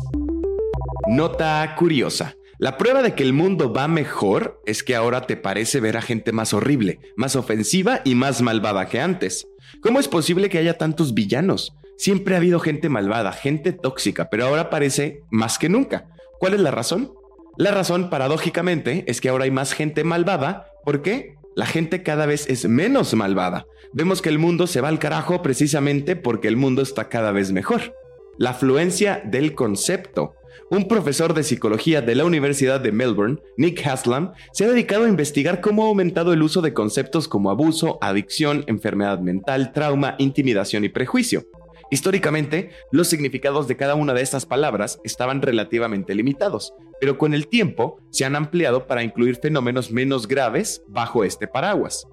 Nota 1.06 1.74
curiosa. 1.76 2.34
La 2.58 2.76
prueba 2.76 3.02
de 3.02 3.14
que 3.14 3.22
el 3.22 3.32
mundo 3.32 3.72
va 3.72 3.86
mejor 3.86 4.60
es 4.66 4.82
que 4.82 4.96
ahora 4.96 5.22
te 5.22 5.36
parece 5.36 5.78
ver 5.78 5.96
a 5.96 6.02
gente 6.02 6.32
más 6.32 6.52
horrible, 6.52 6.98
más 7.16 7.36
ofensiva 7.36 8.00
y 8.04 8.16
más 8.16 8.42
malvada 8.42 8.88
que 8.88 9.00
antes. 9.00 9.46
¿Cómo 9.80 10.00
es 10.00 10.08
posible 10.08 10.48
que 10.48 10.58
haya 10.58 10.76
tantos 10.76 11.14
villanos? 11.14 11.76
Siempre 11.96 12.34
ha 12.34 12.38
habido 12.38 12.58
gente 12.58 12.88
malvada, 12.88 13.32
gente 13.32 13.72
tóxica, 13.72 14.28
pero 14.28 14.46
ahora 14.46 14.70
parece 14.70 15.22
más 15.30 15.58
que 15.58 15.68
nunca. 15.68 16.08
¿Cuál 16.40 16.54
es 16.54 16.60
la 16.60 16.72
razón? 16.72 17.12
La 17.56 17.70
razón, 17.70 18.10
paradójicamente, 18.10 19.04
es 19.06 19.20
que 19.20 19.28
ahora 19.28 19.44
hay 19.44 19.50
más 19.50 19.72
gente 19.72 20.02
malvada. 20.04 20.66
¿Por 20.84 21.02
qué? 21.02 21.36
La 21.54 21.66
gente 21.66 22.02
cada 22.02 22.26
vez 22.26 22.48
es 22.48 22.68
menos 22.68 23.14
malvada. 23.14 23.66
Vemos 23.92 24.22
que 24.22 24.28
el 24.28 24.38
mundo 24.38 24.66
se 24.66 24.80
va 24.80 24.88
al 24.88 24.98
carajo 24.98 25.42
precisamente 25.42 26.14
porque 26.14 26.48
el 26.48 26.56
mundo 26.56 26.82
está 26.82 27.08
cada 27.08 27.32
vez 27.32 27.50
mejor. 27.52 27.94
La 28.36 28.50
afluencia 28.50 29.22
del 29.24 29.54
concepto. 29.56 30.34
Un 30.70 30.86
profesor 30.86 31.32
de 31.32 31.44
psicología 31.44 32.02
de 32.02 32.14
la 32.14 32.26
Universidad 32.26 32.78
de 32.78 32.92
Melbourne, 32.92 33.38
Nick 33.56 33.86
Haslam, 33.86 34.32
se 34.52 34.66
ha 34.66 34.68
dedicado 34.68 35.06
a 35.06 35.08
investigar 35.08 35.62
cómo 35.62 35.84
ha 35.84 35.88
aumentado 35.88 36.34
el 36.34 36.42
uso 36.42 36.60
de 36.60 36.74
conceptos 36.74 37.26
como 37.26 37.50
abuso, 37.50 37.98
adicción, 38.02 38.64
enfermedad 38.66 39.18
mental, 39.18 39.72
trauma, 39.72 40.14
intimidación 40.18 40.84
y 40.84 40.90
prejuicio. 40.90 41.46
Históricamente, 41.90 42.68
los 42.92 43.08
significados 43.08 43.66
de 43.66 43.78
cada 43.78 43.94
una 43.94 44.12
de 44.12 44.20
estas 44.20 44.44
palabras 44.44 45.00
estaban 45.04 45.40
relativamente 45.40 46.14
limitados, 46.14 46.74
pero 47.00 47.16
con 47.16 47.32
el 47.32 47.48
tiempo 47.48 47.98
se 48.10 48.26
han 48.26 48.36
ampliado 48.36 48.86
para 48.86 49.02
incluir 49.02 49.36
fenómenos 49.36 49.90
menos 49.90 50.28
graves 50.28 50.82
bajo 50.86 51.24
este 51.24 51.48
paraguas. 51.48 52.06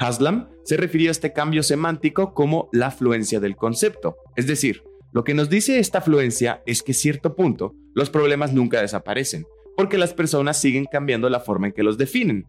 Haslam 0.00 0.48
se 0.64 0.76
refirió 0.76 1.10
a 1.10 1.12
este 1.12 1.32
cambio 1.32 1.62
semántico 1.62 2.34
como 2.34 2.68
la 2.72 2.88
afluencia 2.88 3.38
del 3.38 3.54
concepto, 3.54 4.16
es 4.34 4.48
decir, 4.48 4.82
lo 5.12 5.24
que 5.24 5.34
nos 5.34 5.50
dice 5.50 5.80
esta 5.80 5.98
afluencia 5.98 6.62
es 6.66 6.82
que 6.82 6.94
cierto 6.94 7.34
punto 7.34 7.74
los 7.94 8.10
problemas 8.10 8.52
nunca 8.52 8.80
desaparecen, 8.80 9.46
porque 9.76 9.98
las 9.98 10.14
personas 10.14 10.60
siguen 10.60 10.86
cambiando 10.90 11.28
la 11.28 11.40
forma 11.40 11.68
en 11.68 11.72
que 11.72 11.82
los 11.82 11.98
definen. 11.98 12.46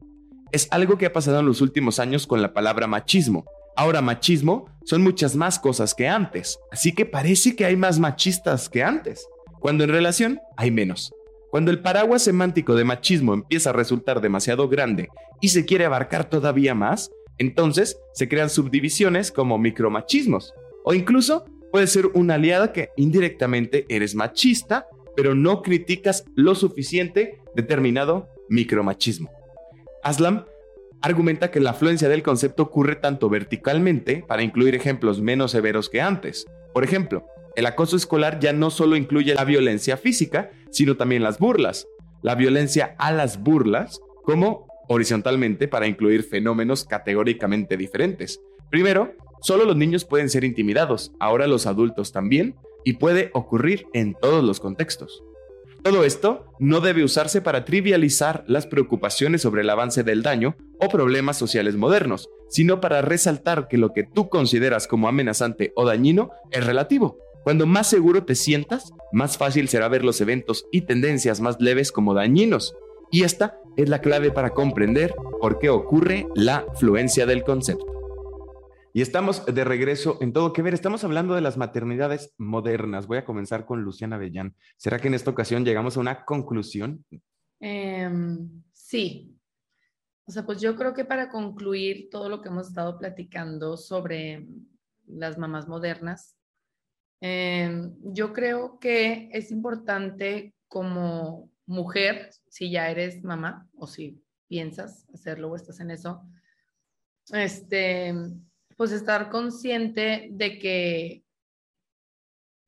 Es 0.52 0.68
algo 0.72 0.98
que 0.98 1.06
ha 1.06 1.14
pasado 1.14 1.40
en 1.40 1.46
los 1.46 1.62
últimos 1.62 2.00
años 2.00 2.28
con 2.28 2.42
la 2.42 2.54
palabra 2.54 2.88
machismo. 2.88 3.46
Ahora 3.76 4.02
machismo 4.02 4.66
son 4.84 5.02
muchas 5.02 5.36
más 5.36 5.58
cosas 5.58 5.96
que 5.96 6.08
antes, 6.08 6.60
así 6.72 6.94
que 6.94 7.06
parece 7.06 7.56
que 7.56 7.66
hay 7.66 7.78
más 7.78 8.00
machistas 8.00 8.68
que 8.70 8.84
antes, 8.84 9.28
cuando 9.60 9.84
en 9.84 9.92
relación 9.92 10.40
hay 10.58 10.72
menos. 10.72 11.14
Cuando 11.52 11.72
el 11.72 11.82
paraguas 11.82 12.24
semántico 12.24 12.76
de 12.76 12.84
machismo 12.84 13.34
empieza 13.34 13.70
a 13.70 13.74
resultar 13.74 14.22
demasiado 14.22 14.70
grande 14.70 15.10
y 15.42 15.50
se 15.50 15.66
quiere 15.66 15.86
abarcar 15.86 16.30
todavía 16.30 16.76
más, 16.76 17.12
entonces 17.38 17.98
se 18.14 18.30
crean 18.30 18.50
subdivisiones 18.50 19.32
como 19.32 19.58
micromachismos, 19.58 20.54
o 20.84 20.94
incluso 20.94 21.46
puede 21.72 21.88
ser 21.88 22.08
una 22.14 22.36
aliada 22.36 22.72
que 22.72 22.90
indirectamente 22.98 23.86
eres 23.90 24.16
machista, 24.16 24.88
pero 25.16 25.36
no 25.36 25.62
criticas 25.62 26.26
lo 26.36 26.56
suficiente 26.56 27.40
determinado 27.56 28.30
micromachismo. 28.50 29.30
Aslam 30.04 30.46
argumenta 31.02 31.52
que 31.52 31.60
la 31.60 31.72
afluencia 31.72 32.10
del 32.10 32.24
concepto 32.24 32.64
ocurre 32.64 32.96
tanto 32.96 33.30
verticalmente, 33.30 34.24
para 34.28 34.44
incluir 34.44 34.76
ejemplos 34.76 35.20
menos 35.20 35.52
severos 35.52 35.90
que 35.90 36.02
antes. 36.02 36.46
Por 36.74 36.84
ejemplo, 36.84 37.26
el 37.56 37.66
acoso 37.66 37.96
escolar 37.96 38.40
ya 38.40 38.54
no 38.54 38.70
solo 38.70 38.96
incluye 38.96 39.34
la 39.36 39.44
violencia 39.44 39.98
física, 39.98 40.52
sino 40.70 40.96
también 40.98 41.24
las 41.24 41.40
burlas. 41.40 41.88
La 42.22 42.36
violencia 42.36 42.96
a 43.00 43.12
las 43.12 43.42
burlas, 43.42 44.00
como 44.24 44.68
horizontalmente 44.88 45.68
para 45.68 45.88
incluir 45.88 46.24
fenómenos 46.24 46.86
categóricamente 46.86 47.78
diferentes. 47.78 48.40
Primero, 48.70 49.14
solo 49.42 49.66
los 49.66 49.76
niños 49.76 50.06
pueden 50.06 50.30
ser 50.30 50.44
intimidados, 50.44 51.12
ahora 51.20 51.48
los 51.48 51.66
adultos 51.66 52.12
también, 52.12 52.56
y 52.84 52.94
puede 52.94 53.32
ocurrir 53.34 53.88
en 53.94 54.16
todos 54.16 54.44
los 54.44 54.60
contextos. 54.60 55.24
Todo 55.84 56.04
esto 56.04 56.46
no 56.60 56.80
debe 56.80 57.04
usarse 57.04 57.42
para 57.42 57.66
trivializar 57.66 58.44
las 58.48 58.68
preocupaciones 58.68 59.42
sobre 59.42 59.62
el 59.62 59.70
avance 59.70 60.04
del 60.04 60.22
daño 60.22 60.56
o 60.80 60.90
problemas 60.90 61.38
sociales 61.38 61.76
modernos, 61.76 62.30
sino 62.50 62.80
para 62.80 63.02
resaltar 63.02 63.68
que 63.68 63.80
lo 63.80 63.92
que 63.92 64.04
tú 64.04 64.30
consideras 64.30 64.88
como 64.88 65.08
amenazante 65.08 65.74
o 65.76 65.86
dañino 65.86 66.30
es 66.52 66.66
relativo. 66.66 67.18
Cuando 67.44 67.66
más 67.66 67.88
seguro 67.88 68.24
te 68.24 68.36
sientas, 68.36 68.92
más 69.12 69.38
fácil 69.38 69.68
será 69.70 69.88
ver 69.88 70.06
los 70.06 70.22
eventos 70.22 70.68
y 70.72 70.82
tendencias 70.82 71.42
más 71.42 71.60
leves 71.60 71.92
como 71.92 72.14
dañinos. 72.14 72.76
Y 73.10 73.24
esta 73.24 73.58
es 73.76 73.90
la 73.90 74.02
clave 74.02 74.32
para 74.32 74.52
comprender 74.52 75.16
por 75.40 75.58
qué 75.58 75.70
ocurre 75.70 76.28
la 76.36 76.66
fluencia 76.76 77.26
del 77.26 77.44
concepto. 77.44 78.01
Y 78.94 79.02
estamos 79.02 79.46
de 79.46 79.64
regreso 79.64 80.18
en 80.20 80.34
todo 80.34 80.52
que 80.52 80.62
ver. 80.62 80.74
Estamos 80.74 81.04
hablando 81.04 81.34
de 81.34 81.42
las 81.42 81.56
maternidades 81.56 82.34
modernas. 82.38 83.08
Voy 83.08 83.18
a 83.18 83.26
comenzar 83.26 83.66
con 83.66 83.84
Luciana 83.84 84.18
Bellán. 84.18 84.56
¿Será 84.76 85.00
que 85.00 85.08
en 85.08 85.14
esta 85.14 85.32
ocasión 85.32 85.64
llegamos 85.64 85.96
a 85.96 86.02
una 86.02 86.26
conclusión? 86.26 87.06
Em, 87.60 88.64
sí. 88.74 89.34
O 90.26 90.32
sea, 90.32 90.46
pues 90.46 90.60
yo 90.60 90.76
creo 90.76 90.94
que 90.94 91.06
para 91.06 91.30
concluir 91.30 92.10
todo 92.10 92.28
lo 92.28 92.42
que 92.42 92.50
hemos 92.50 92.68
estado 92.68 92.98
platicando 92.98 93.78
sobre 93.78 94.46
las 95.08 95.38
mamás 95.38 95.70
modernas, 95.70 96.36
em, 97.22 97.96
yo 98.04 98.34
creo 98.34 98.78
que 98.80 99.30
es 99.32 99.52
importante 99.52 100.54
como 100.68 101.50
mujer, 101.66 102.32
si 102.50 102.72
ya 102.72 102.90
eres 102.90 103.24
mamá 103.24 103.70
o 103.76 103.88
si 103.88 104.22
piensas 104.48 105.08
hacerlo 105.14 105.50
o 105.50 105.56
estás 105.56 105.80
en 105.80 105.92
eso, 105.92 106.22
este, 107.32 108.14
pues 108.78 108.92
estar 108.92 109.30
consciente 109.30 110.30
de 110.32 110.60
que 110.60 111.24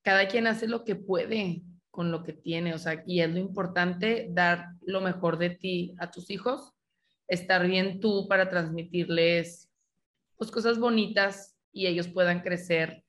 cada 0.04 0.28
quien 0.28 0.48
hace 0.48 0.68
lo 0.68 0.84
que 0.84 0.96
puede 0.96 1.62
con 1.90 2.12
lo 2.12 2.24
que 2.24 2.34
tiene, 2.34 2.74
o 2.74 2.80
sea, 2.80 3.04
y 3.06 3.22
es 3.22 3.30
lo 3.30 3.38
importante 3.38 4.28
dar 4.32 4.70
lo 4.82 5.00
mejor 5.00 5.38
de 5.38 5.52
ti 5.52 5.94
a 6.00 6.10
tus 6.10 6.30
hijos, 6.32 6.74
estar 7.28 7.68
bien 7.68 8.00
tú 8.00 8.28
para 8.28 8.50
transmitirles 8.50 9.70
pues 10.36 10.52
cosas 10.52 10.80
bonitas 10.80 11.56
y 11.72 11.88
ellos 11.88 12.08
puedan 12.08 12.42
crecer 12.42 13.04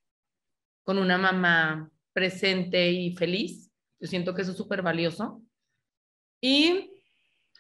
con 0.85 0.99
una 0.99 1.19
mamá 1.19 1.91
presente 2.13 2.91
y 2.91 3.17
feliz. 3.17 3.71
Yo 3.99 4.07
siento 4.07 4.35
que 4.35 4.43
eso 4.43 4.53
es 4.53 4.57
súper 4.57 4.83
valioso. 4.83 5.43
Y 6.41 6.91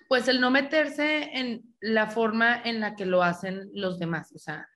pues 0.08 0.28
el 0.28 0.40
no 0.40 0.50
meterse 0.50 1.30
en 1.32 1.74
la 1.80 2.06
forma 2.06 2.62
en 2.62 2.80
la 2.80 2.94
que 2.94 3.06
lo 3.06 3.22
hacen 3.22 3.70
los 3.72 3.98
demás, 3.98 4.30
o 4.34 4.38
sea, 4.38 4.68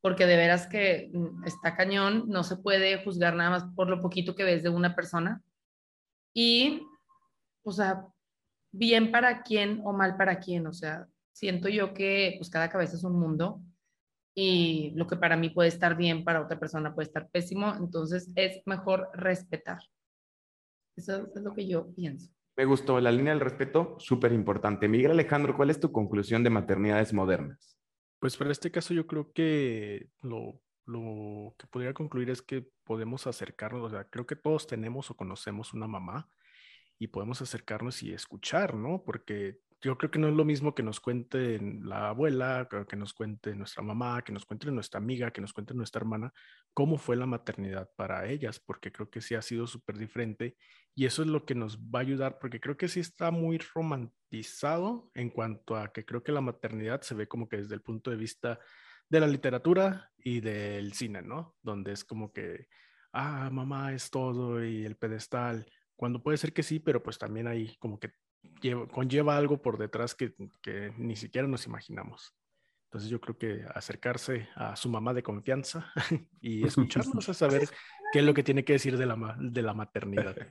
porque 0.00 0.26
de 0.26 0.36
veras 0.36 0.66
que 0.66 1.10
mm, 1.12 1.44
está 1.44 1.76
cañón, 1.76 2.24
no 2.28 2.44
se 2.44 2.56
puede 2.56 3.02
juzgar 3.04 3.34
nada 3.34 3.50
más 3.50 3.64
por 3.74 3.88
lo 3.88 4.00
poquito 4.00 4.34
que 4.34 4.44
ves 4.44 4.62
de 4.62 4.68
una 4.68 4.94
persona. 4.94 5.42
Y, 6.34 6.82
o 7.64 7.72
sea, 7.72 8.06
bien 8.72 9.10
para 9.10 9.42
quién 9.42 9.80
o 9.84 9.92
mal 9.92 10.16
para 10.16 10.38
quién, 10.38 10.66
o 10.66 10.72
sea, 10.72 11.06
siento 11.32 11.68
yo 11.68 11.94
que 11.94 12.34
pues 12.38 12.50
cada 12.50 12.68
cabeza 12.68 12.96
es 12.96 13.04
un 13.04 13.18
mundo 13.18 13.60
y 14.34 14.92
lo 14.94 15.06
que 15.06 15.16
para 15.16 15.36
mí 15.36 15.50
puede 15.50 15.68
estar 15.68 15.96
bien, 15.96 16.22
para 16.22 16.42
otra 16.42 16.60
persona 16.60 16.94
puede 16.94 17.06
estar 17.06 17.28
pésimo, 17.28 17.74
entonces 17.74 18.30
es 18.36 18.62
mejor 18.66 19.08
respetar. 19.14 19.80
Eso 20.96 21.28
es 21.34 21.42
lo 21.42 21.54
que 21.54 21.66
yo 21.66 21.92
pienso. 21.94 22.30
Me 22.56 22.64
gustó 22.64 23.00
la 23.00 23.12
línea 23.12 23.32
del 23.32 23.40
respeto, 23.40 23.96
súper 23.98 24.32
importante. 24.32 24.88
Miguel 24.88 25.12
Alejandro, 25.12 25.56
¿cuál 25.56 25.70
es 25.70 25.78
tu 25.78 25.92
conclusión 25.92 26.42
de 26.42 26.50
maternidades 26.50 27.12
modernas? 27.12 27.77
Pues 28.18 28.36
para 28.36 28.50
este 28.50 28.70
caso 28.70 28.94
yo 28.94 29.06
creo 29.06 29.32
que 29.32 30.08
lo, 30.22 30.60
lo 30.84 31.54
que 31.58 31.66
podría 31.68 31.94
concluir 31.94 32.30
es 32.30 32.42
que 32.42 32.66
podemos 32.84 33.26
acercarnos, 33.26 33.82
o 33.84 33.90
sea, 33.90 34.04
creo 34.04 34.26
que 34.26 34.36
todos 34.36 34.66
tenemos 34.66 35.10
o 35.10 35.16
conocemos 35.16 35.72
una 35.72 35.86
mamá 35.86 36.28
y 36.98 37.08
podemos 37.08 37.40
acercarnos 37.42 38.02
y 38.02 38.12
escuchar, 38.12 38.74
¿no? 38.74 39.04
Porque 39.04 39.60
yo 39.80 39.96
creo 39.96 40.10
que 40.10 40.18
no 40.18 40.28
es 40.28 40.34
lo 40.34 40.44
mismo 40.44 40.74
que 40.74 40.82
nos 40.82 40.98
cuente 41.00 41.60
la 41.60 42.08
abuela, 42.08 42.68
que 42.88 42.96
nos 42.96 43.14
cuente 43.14 43.54
nuestra 43.54 43.82
mamá, 43.82 44.22
que 44.22 44.32
nos 44.32 44.44
cuente 44.44 44.70
nuestra 44.72 44.98
amiga, 44.98 45.30
que 45.30 45.40
nos 45.40 45.52
cuente 45.52 45.74
nuestra 45.74 46.00
hermana, 46.00 46.32
cómo 46.74 46.98
fue 46.98 47.16
la 47.16 47.26
maternidad 47.26 47.88
para 47.94 48.26
ellas, 48.28 48.58
porque 48.58 48.90
creo 48.90 49.08
que 49.08 49.20
sí 49.20 49.36
ha 49.36 49.42
sido 49.42 49.66
súper 49.66 49.96
diferente 49.96 50.56
y 50.94 51.06
eso 51.06 51.22
es 51.22 51.28
lo 51.28 51.44
que 51.44 51.54
nos 51.54 51.78
va 51.78 52.00
a 52.00 52.02
ayudar, 52.02 52.38
porque 52.40 52.60
creo 52.60 52.76
que 52.76 52.88
sí 52.88 52.98
está 52.98 53.30
muy 53.30 53.58
romantizado 53.58 55.10
en 55.14 55.30
cuanto 55.30 55.76
a 55.76 55.92
que 55.92 56.04
creo 56.04 56.24
que 56.24 56.32
la 56.32 56.40
maternidad 56.40 57.02
se 57.02 57.14
ve 57.14 57.28
como 57.28 57.48
que 57.48 57.58
desde 57.58 57.76
el 57.76 57.82
punto 57.82 58.10
de 58.10 58.16
vista 58.16 58.58
de 59.08 59.20
la 59.20 59.28
literatura 59.28 60.10
y 60.16 60.40
del 60.40 60.92
cine, 60.92 61.22
¿no? 61.22 61.54
Donde 61.62 61.92
es 61.92 62.04
como 62.04 62.32
que, 62.32 62.66
ah, 63.12 63.48
mamá 63.50 63.92
es 63.94 64.10
todo 64.10 64.64
y 64.64 64.84
el 64.84 64.96
pedestal, 64.96 65.66
cuando 65.94 66.22
puede 66.22 66.36
ser 66.36 66.52
que 66.52 66.62
sí, 66.62 66.80
pero 66.80 67.02
pues 67.02 67.16
también 67.16 67.46
hay 67.46 67.76
como 67.76 67.98
que 67.98 68.12
conlleva 68.90 69.36
algo 69.36 69.62
por 69.62 69.78
detrás 69.78 70.14
que, 70.14 70.34
que, 70.62 70.92
ni 70.96 71.16
siquiera 71.16 71.46
nos 71.46 71.66
imaginamos. 71.66 72.34
Entonces 72.84 73.10
yo 73.10 73.20
creo 73.20 73.36
que 73.36 73.64
acercarse 73.74 74.48
a 74.54 74.74
su 74.74 74.88
mamá 74.88 75.12
de 75.12 75.22
confianza 75.22 75.92
y 76.40 76.66
escucharnos 76.66 77.28
a 77.28 77.34
saber 77.34 77.68
qué 78.12 78.20
es 78.20 78.24
lo 78.24 78.34
que 78.34 78.42
tiene 78.42 78.64
que 78.64 78.74
decir 78.74 78.96
de 78.96 79.06
la, 79.06 79.36
de 79.38 79.62
la 79.62 79.74
maternidad. 79.74 80.36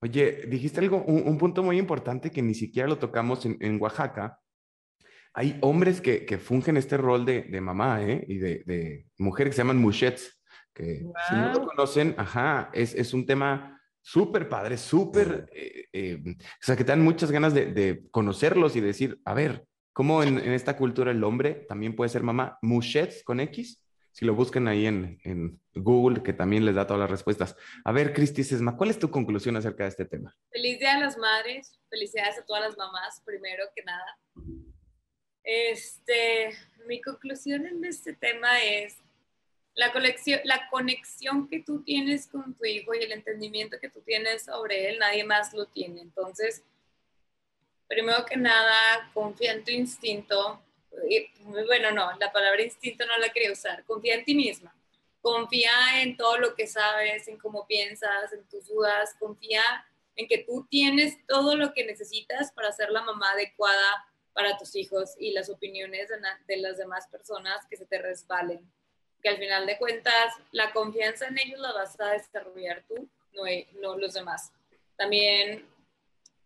Oye, 0.00 0.46
dijiste 0.48 0.80
algo, 0.80 1.02
un, 1.04 1.38
punto 1.38 1.62
muy 1.62 1.78
importante 1.78 2.32
que 2.32 2.42
ni 2.42 2.54
siquiera 2.54 2.88
lo 2.88 2.98
tocamos 2.98 3.46
en, 3.46 3.56
en 3.60 3.80
Oaxaca. 3.80 4.40
Hay 5.32 5.58
hombres 5.62 6.00
que, 6.00 6.26
que, 6.26 6.38
fungen 6.38 6.76
este 6.76 6.96
rol 6.96 7.24
de, 7.24 7.42
de 7.42 7.60
mamá 7.60 8.02
¿eh? 8.02 8.24
y 8.26 8.38
de, 8.38 8.64
de, 8.66 9.06
mujeres 9.18 9.52
que 9.52 9.56
se 9.56 9.60
llaman 9.62 9.78
muchets, 9.78 10.42
que 10.74 11.06
si 11.28 11.34
no 11.36 11.52
lo 11.52 11.66
conocen, 11.66 12.16
ajá, 12.18 12.68
es, 12.74 12.96
es 12.96 13.14
un 13.14 13.26
tema 13.26 13.80
súper 14.02 14.48
padre, 14.48 14.76
súper, 14.76 15.48
eh, 15.52 15.86
eh, 15.92 16.20
o 16.26 16.34
sea, 16.60 16.76
que 16.76 16.84
te 16.84 16.92
dan 16.92 17.02
muchas 17.02 17.30
ganas 17.30 17.54
de, 17.54 18.02
conocerlos 18.10 18.76
y 18.76 18.80
decir, 18.80 19.20
a 19.24 19.32
ver, 19.32 19.64
¿cómo 19.92 20.22
en, 20.22 20.38
esta 20.38 20.76
cultura 20.76 21.12
el 21.12 21.24
hombre 21.24 21.64
también 21.68 21.94
puede 21.94 22.10
ser 22.10 22.22
mamá? 22.22 22.58
Muchets 22.62 23.22
con 23.22 23.40
X, 23.40 23.82
si 24.10 24.24
lo 24.24 24.34
buscan 24.34 24.68
ahí 24.68 24.86
en, 24.86 25.18
en, 25.24 25.60
Google, 25.74 26.22
que 26.22 26.34
también 26.34 26.66
les 26.66 26.74
da 26.74 26.86
todas 26.86 27.00
las 27.00 27.10
respuestas. 27.10 27.56
A 27.84 27.92
ver, 27.92 28.12
Cristi 28.12 28.44
Sesma, 28.44 28.76
¿cuál 28.76 28.90
es 28.90 28.98
tu 28.98 29.10
conclusión 29.10 29.56
acerca 29.56 29.84
de 29.84 29.88
este 29.88 30.04
tema? 30.04 30.36
Feliz 30.50 30.78
Día 30.78 30.96
a 30.96 31.00
las 31.00 31.16
Madres, 31.16 31.80
felicidades 31.88 32.38
a 32.38 32.44
todas 32.44 32.62
las 32.62 32.76
mamás, 32.76 33.22
primero 33.24 33.64
que 33.74 33.82
nada. 33.82 34.18
Este, 35.42 36.50
mi 36.86 37.00
conclusión 37.00 37.66
en 37.66 37.84
este 37.84 38.12
tema 38.12 38.62
es 38.62 38.98
la, 39.74 39.92
colección, 39.92 40.40
la 40.44 40.68
conexión 40.68 41.48
que 41.48 41.60
tú 41.60 41.82
tienes 41.82 42.26
con 42.26 42.54
tu 42.54 42.64
hijo 42.64 42.94
y 42.94 42.98
el 42.98 43.12
entendimiento 43.12 43.78
que 43.80 43.88
tú 43.88 44.00
tienes 44.00 44.44
sobre 44.44 44.88
él, 44.88 44.98
nadie 44.98 45.24
más 45.24 45.52
lo 45.54 45.66
tiene. 45.66 46.00
Entonces, 46.00 46.62
primero 47.88 48.24
que 48.24 48.36
nada, 48.36 49.10
confía 49.14 49.52
en 49.52 49.64
tu 49.64 49.70
instinto. 49.70 50.62
Bueno, 51.66 51.90
no, 51.90 52.12
la 52.18 52.32
palabra 52.32 52.62
instinto 52.62 53.06
no 53.06 53.16
la 53.18 53.30
quería 53.30 53.52
usar. 53.52 53.84
Confía 53.84 54.14
en 54.14 54.24
ti 54.24 54.34
misma. 54.34 54.74
Confía 55.20 56.02
en 56.02 56.16
todo 56.16 56.36
lo 56.38 56.54
que 56.54 56.66
sabes, 56.66 57.28
en 57.28 57.38
cómo 57.38 57.66
piensas, 57.66 58.32
en 58.32 58.44
tus 58.48 58.68
dudas. 58.68 59.14
Confía 59.18 59.62
en 60.16 60.28
que 60.28 60.38
tú 60.38 60.66
tienes 60.68 61.24
todo 61.26 61.56
lo 61.56 61.72
que 61.72 61.86
necesitas 61.86 62.52
para 62.52 62.72
ser 62.72 62.90
la 62.90 63.02
mamá 63.02 63.30
adecuada 63.30 64.06
para 64.34 64.56
tus 64.58 64.74
hijos 64.76 65.14
y 65.18 65.32
las 65.32 65.48
opiniones 65.48 66.08
de, 66.46 66.56
las 66.56 66.78
demás 66.78 67.06
personas 67.08 67.66
que 67.68 67.76
se 67.76 67.86
te 67.86 67.98
resbalen 67.98 68.66
que 69.22 69.28
al 69.28 69.38
final 69.38 69.66
de 69.66 69.78
cuentas 69.78 70.34
la 70.50 70.72
confianza 70.72 71.28
en 71.28 71.38
ellos 71.38 71.60
la 71.60 71.72
vas 71.72 71.98
a 72.00 72.10
desarrollar 72.10 72.82
tú, 72.88 73.08
no, 73.34 73.46
e, 73.46 73.68
no 73.80 73.96
los 73.96 74.14
demás. 74.14 74.52
También, 74.96 75.64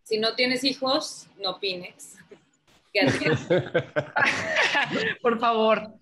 si 0.03 0.19
no 0.19 0.35
tienes 0.35 0.63
hijos, 0.63 1.27
no 1.37 1.51
opines. 1.51 2.17
Por 5.21 5.39
favor. 5.39 5.93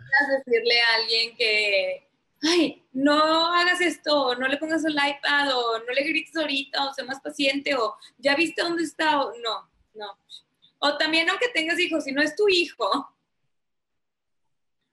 Decirle 0.45 0.81
a 0.81 0.95
alguien 0.95 1.35
que, 1.35 2.07
ay, 2.41 2.83
no 2.93 3.53
hagas 3.53 3.81
esto, 3.81 4.35
no 4.35 4.47
le 4.47 4.57
pongas 4.57 4.85
el 4.85 4.93
iPad, 4.93 5.57
o 5.57 5.79
no 5.79 5.93
le 5.93 6.03
grites 6.03 6.35
ahorita, 6.35 6.89
o 6.89 6.93
sea 6.93 7.05
más 7.05 7.21
paciente, 7.21 7.75
o 7.75 7.95
ya 8.17 8.35
viste 8.35 8.61
dónde 8.61 8.83
está, 8.83 9.21
o 9.21 9.33
no, 9.39 9.69
no. 9.93 10.17
O 10.79 10.97
también, 10.97 11.29
aunque 11.29 11.49
tengas 11.49 11.79
hijos, 11.79 12.03
si 12.03 12.11
no 12.11 12.21
es 12.21 12.35
tu 12.35 12.47
hijo, 12.47 13.14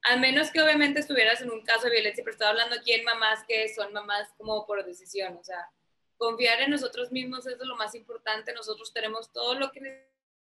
al 0.02 0.20
menos 0.20 0.50
que 0.50 0.60
obviamente 0.60 1.00
estuvieras 1.00 1.40
en 1.40 1.50
un 1.50 1.62
caso 1.62 1.84
de 1.84 1.92
violencia, 1.92 2.24
pero 2.24 2.32
estaba 2.32 2.50
hablando 2.50 2.76
aquí 2.76 2.92
en 2.92 3.04
mamás 3.04 3.44
que 3.46 3.68
son 3.68 3.92
mamás 3.92 4.28
como 4.36 4.66
por 4.66 4.84
decisión, 4.84 5.36
o 5.36 5.44
sea, 5.44 5.70
confiar 6.16 6.60
en 6.60 6.70
nosotros 6.70 7.10
mismos 7.12 7.46
es 7.46 7.58
lo 7.58 7.76
más 7.76 7.94
importante, 7.94 8.52
nosotros 8.52 8.92
tenemos 8.92 9.32
todo 9.32 9.54
lo 9.54 9.70
que 9.72 9.80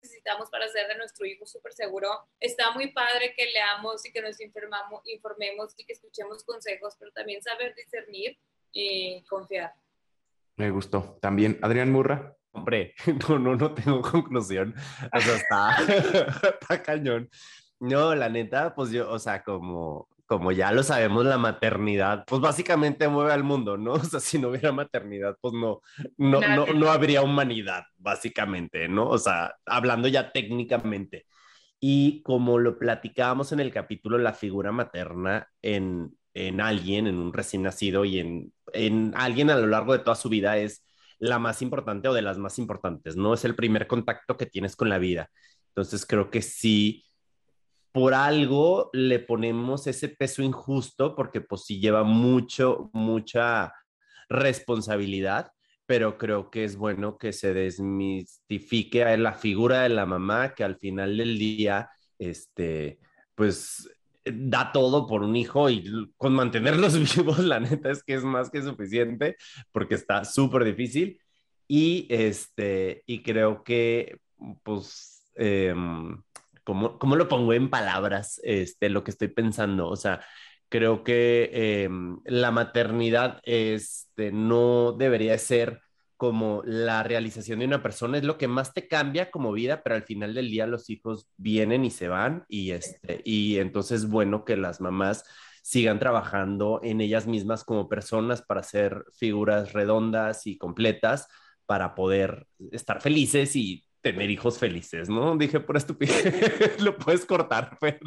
necesitamos 0.02 0.50
para 0.50 0.66
hacer 0.66 0.88
de 0.88 0.98
nuestro 0.98 1.26
hijo 1.26 1.46
súper 1.46 1.74
seguro. 1.74 2.08
Está 2.40 2.72
muy 2.72 2.92
padre 2.92 3.34
que 3.36 3.46
leamos 3.48 4.06
y 4.06 4.12
que 4.12 4.22
nos 4.22 4.40
informamos, 4.40 5.02
informemos 5.06 5.74
y 5.78 5.86
que 5.86 5.94
escuchemos 5.94 6.44
consejos, 6.44 6.96
pero 7.00 7.12
también 7.12 7.42
saber 7.42 7.74
discernir 7.76 8.38
y 8.72 9.24
confiar. 9.24 9.74
Me 10.58 10.70
gustó. 10.70 11.18
También, 11.22 11.60
Adrián 11.62 11.92
Murra. 11.92 12.38
Hombre, 12.52 12.94
no, 13.28 13.40
no, 13.40 13.56
no 13.56 13.74
tengo 13.74 14.02
conclusión. 14.02 14.74
O 15.12 15.20
sea, 15.20 15.36
está, 15.36 15.78
está 16.62 16.84
cañón. 16.84 17.30
No, 17.86 18.16
la 18.16 18.30
neta, 18.30 18.74
pues 18.74 18.92
yo, 18.92 19.10
o 19.12 19.20
sea, 19.20 19.44
como, 19.44 20.10
como 20.26 20.52
ya 20.52 20.72
lo 20.72 20.84
sabemos, 20.84 21.26
la 21.26 21.38
maternidad, 21.38 22.24
pues 22.26 22.42
básicamente 22.42 23.08
mueve 23.08 23.32
al 23.32 23.44
mundo, 23.44 23.78
¿no? 23.78 23.94
O 23.94 24.04
sea, 24.04 24.20
si 24.20 24.40
no 24.40 24.50
hubiera 24.50 24.72
maternidad, 24.72 25.38
pues 25.40 25.54
no, 25.54 25.82
no, 26.18 26.42
no, 26.42 26.66
no 26.68 26.90
habría 26.90 27.22
humanidad, 27.22 27.84
básicamente, 27.98 28.88
¿no? 28.88 29.08
O 29.08 29.18
sea, 29.18 29.56
hablando 29.66 30.08
ya 30.08 30.32
técnicamente. 30.32 31.26
Y 31.80 32.24
como 32.24 32.58
lo 32.58 32.80
platicábamos 32.80 33.52
en 33.52 33.60
el 33.60 33.72
capítulo, 33.72 34.18
la 34.18 34.34
figura 34.34 34.72
materna 34.72 35.48
en, 35.62 36.18
en 36.34 36.62
alguien, 36.62 37.08
en 37.08 37.18
un 37.20 37.34
recién 37.34 37.64
nacido 37.64 38.06
y 38.06 38.20
en, 38.20 38.54
en 38.74 39.14
alguien 39.16 39.50
a 39.52 39.58
lo 39.58 39.68
largo 39.68 39.94
de 39.94 40.00
toda 40.00 40.16
su 40.16 40.30
vida 40.30 40.58
es 40.58 40.84
la 41.20 41.40
más 41.40 41.62
importante 41.62 42.08
o 42.08 42.14
de 42.14 42.22
las 42.24 42.38
más 42.38 42.58
importantes, 42.60 43.16
¿no? 43.16 43.34
Es 43.34 43.46
el 43.46 43.56
primer 43.56 43.88
contacto 43.88 44.38
que 44.38 44.46
tienes 44.48 44.76
con 44.76 44.90
la 44.90 44.98
vida. 44.98 45.30
Entonces 45.70 46.06
creo 46.06 46.30
que 46.32 46.42
sí 46.42 47.06
por 47.96 48.14
algo 48.14 48.90
le 48.92 49.20
ponemos 49.20 49.88
ese 49.88 50.10
peso 50.10 50.44
injusto 50.44 51.16
porque 51.16 51.40
pues 51.40 51.62
sí 51.64 51.80
lleva 51.80 52.04
mucho, 52.04 52.90
mucha 52.92 53.72
responsabilidad, 54.28 55.54
pero 55.86 56.18
creo 56.18 56.50
que 56.50 56.66
es 56.66 56.76
bueno 56.76 57.18
que 57.18 57.32
se 57.32 57.54
desmistifique 57.54 59.06
a 59.06 59.16
la 59.16 59.32
figura 59.32 59.84
de 59.84 59.90
la 59.90 60.06
mamá 60.06 60.56
que 60.56 60.66
al 60.66 60.76
final 60.76 61.16
del 61.16 61.40
día, 61.40 61.90
este, 62.20 63.00
pues 63.34 63.90
da 64.26 64.74
todo 64.74 65.08
por 65.08 65.24
un 65.24 65.38
hijo 65.38 65.70
y 65.70 66.12
con 66.18 66.34
mantenerlos 66.34 67.00
vivos, 67.16 67.40
la 67.40 67.62
neta 67.62 67.92
es 67.92 68.04
que 68.04 68.16
es 68.16 68.26
más 68.26 68.50
que 68.50 68.62
suficiente 68.62 69.38
porque 69.72 69.96
está 69.96 70.26
súper 70.26 70.66
difícil. 70.66 71.18
Y 71.66 72.08
este, 72.10 73.04
y 73.06 73.24
creo 73.24 73.64
que 73.64 74.20
pues... 74.64 75.32
Eh, 75.38 75.74
¿cómo, 76.66 77.00
¿cómo, 77.00 77.16
lo 77.16 77.30
pongo 77.30 77.54
en 77.54 77.70
palabras 77.70 78.42
este, 78.44 78.90
lo 78.90 79.04
que 79.06 79.12
estoy 79.12 79.30
pensando? 79.30 79.88
O 79.88 79.96
sea, 79.96 80.22
creo 80.70 81.04
que 81.04 81.50
eh, 81.54 81.90
la 82.26 82.52
maternidad 82.52 83.40
este, 83.44 84.32
no 84.34 84.92
debería 84.92 85.38
ser 85.38 85.82
como 86.18 86.62
la 86.66 87.04
realización 87.04 87.60
de 87.60 87.66
una 87.66 87.84
persona, 87.84 88.18
es 88.18 88.24
lo 88.24 88.38
que 88.38 88.48
más 88.48 88.74
te 88.74 88.88
cambia 88.88 89.32
como 89.32 89.52
vida, 89.52 89.84
pero 89.84 89.96
al 89.96 90.04
final 90.04 90.34
del 90.34 90.50
día 90.50 90.66
los 90.68 90.90
hijos 90.90 91.30
vienen 91.38 91.86
y 91.86 91.92
se 91.92 92.08
van 92.08 92.46
y, 92.48 92.72
este, 92.72 93.22
y 93.26 93.60
entonces 93.60 94.04
es 94.04 94.10
bueno 94.10 94.46
que 94.46 94.58
las 94.58 94.82
mamás 94.82 95.26
sigan 95.62 96.00
trabajando 96.00 96.80
en 96.84 97.02
ellas 97.02 97.28
mismas 97.28 97.64
como 97.64 97.90
personas 97.90 98.42
para 98.42 98.64
ser 98.64 99.04
figuras 99.18 99.74
redondas 99.74 100.48
y 100.48 100.58
completas 100.58 101.28
para 101.66 101.96
poder 101.96 102.48
estar 102.72 103.02
felices 103.02 103.56
y 103.56 103.85
tener 104.06 104.30
hijos 104.30 104.60
felices, 104.60 105.10
¿no? 105.10 105.36
Dije 105.36 105.60
por 105.60 105.78
estupidez, 105.78 106.80
lo 106.80 106.96
puedes 106.96 107.26
cortar, 107.26 107.76
pero... 107.82 107.98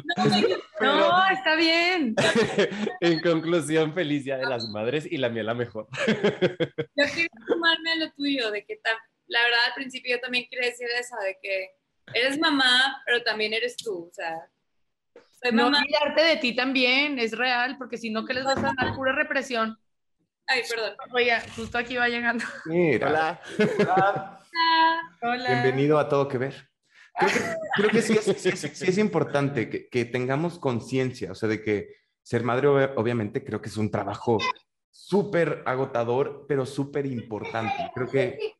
No, 0.79 1.27
está 1.29 1.57
bien. 1.57 2.15
en 3.01 3.19
conclusión, 3.19 3.93
felicidad 3.93 4.37
de 4.37 4.45
las 4.45 4.69
madres 4.69 5.05
y 5.11 5.17
la 5.17 5.27
mía 5.27 5.43
la 5.43 5.55
mejor. 5.55 5.87
yo 6.07 7.05
quiero 7.13 7.29
sumarme 7.45 7.91
a 7.91 7.95
lo 7.97 8.11
tuyo, 8.13 8.49
de 8.49 8.63
que 8.63 8.79
la 9.27 9.43
verdad 9.43 9.59
al 9.67 9.73
principio 9.73 10.15
yo 10.15 10.21
también 10.21 10.47
quería 10.49 10.69
decir 10.69 10.87
eso, 10.97 11.17
de 11.21 11.37
que 11.41 11.71
eres 12.13 12.39
mamá, 12.39 13.03
pero 13.05 13.21
también 13.23 13.53
eres 13.53 13.75
tú, 13.75 14.07
o 14.09 14.13
sea... 14.13 14.37
Soy 15.43 15.51
no 15.51 15.67
olvidarte 15.67 16.21
de 16.21 16.37
ti 16.37 16.55
también, 16.55 17.19
es 17.19 17.37
real, 17.37 17.77
porque 17.77 17.97
si 17.97 18.09
no, 18.09 18.25
¿qué 18.25 18.33
les 18.33 18.45
vas 18.45 18.57
a 18.57 18.73
dar? 18.77 18.95
Pura 18.95 19.11
represión. 19.11 19.77
Ay, 20.47 20.63
perdón. 20.69 20.95
Oiga, 21.11 21.43
justo 21.57 21.77
aquí 21.77 21.97
va 21.97 22.07
llegando. 22.07 22.45
Mira. 22.65 23.07
Hola. 23.07 23.41
Hola. 23.79 24.38
Hola. 25.21 25.47
Bienvenido 25.49 25.99
a 25.99 26.07
Todo 26.09 26.27
Que 26.27 26.37
Ver. 26.37 26.69
Creo 27.17 27.29
que, 27.31 27.39
creo 27.75 27.89
que 27.89 28.01
sí, 28.01 28.13
es, 28.13 28.23
sí 28.23 28.49
es- 28.49 28.59
sí 28.59 28.85
es 28.87 28.97
importante 28.97 29.69
que, 29.69 29.89
que 29.89 30.05
tengamos 30.05 30.57
conciencia, 30.59 31.31
o 31.31 31.35
sea, 31.35 31.49
de 31.49 31.61
que 31.61 31.89
ser 32.23 32.43
madre 32.43 32.67
ob- 32.67 32.93
obviamente 32.95 33.43
creo 33.43 33.61
que 33.61 33.69
es 33.69 33.77
un 33.77 33.91
trabajo 33.91 34.37
súper 34.91 35.63
agotador, 35.65 36.45
pero 36.47 36.65
súper 36.65 37.05
importante. 37.05 37.73
Creo 37.93 38.07
que... 38.09 38.55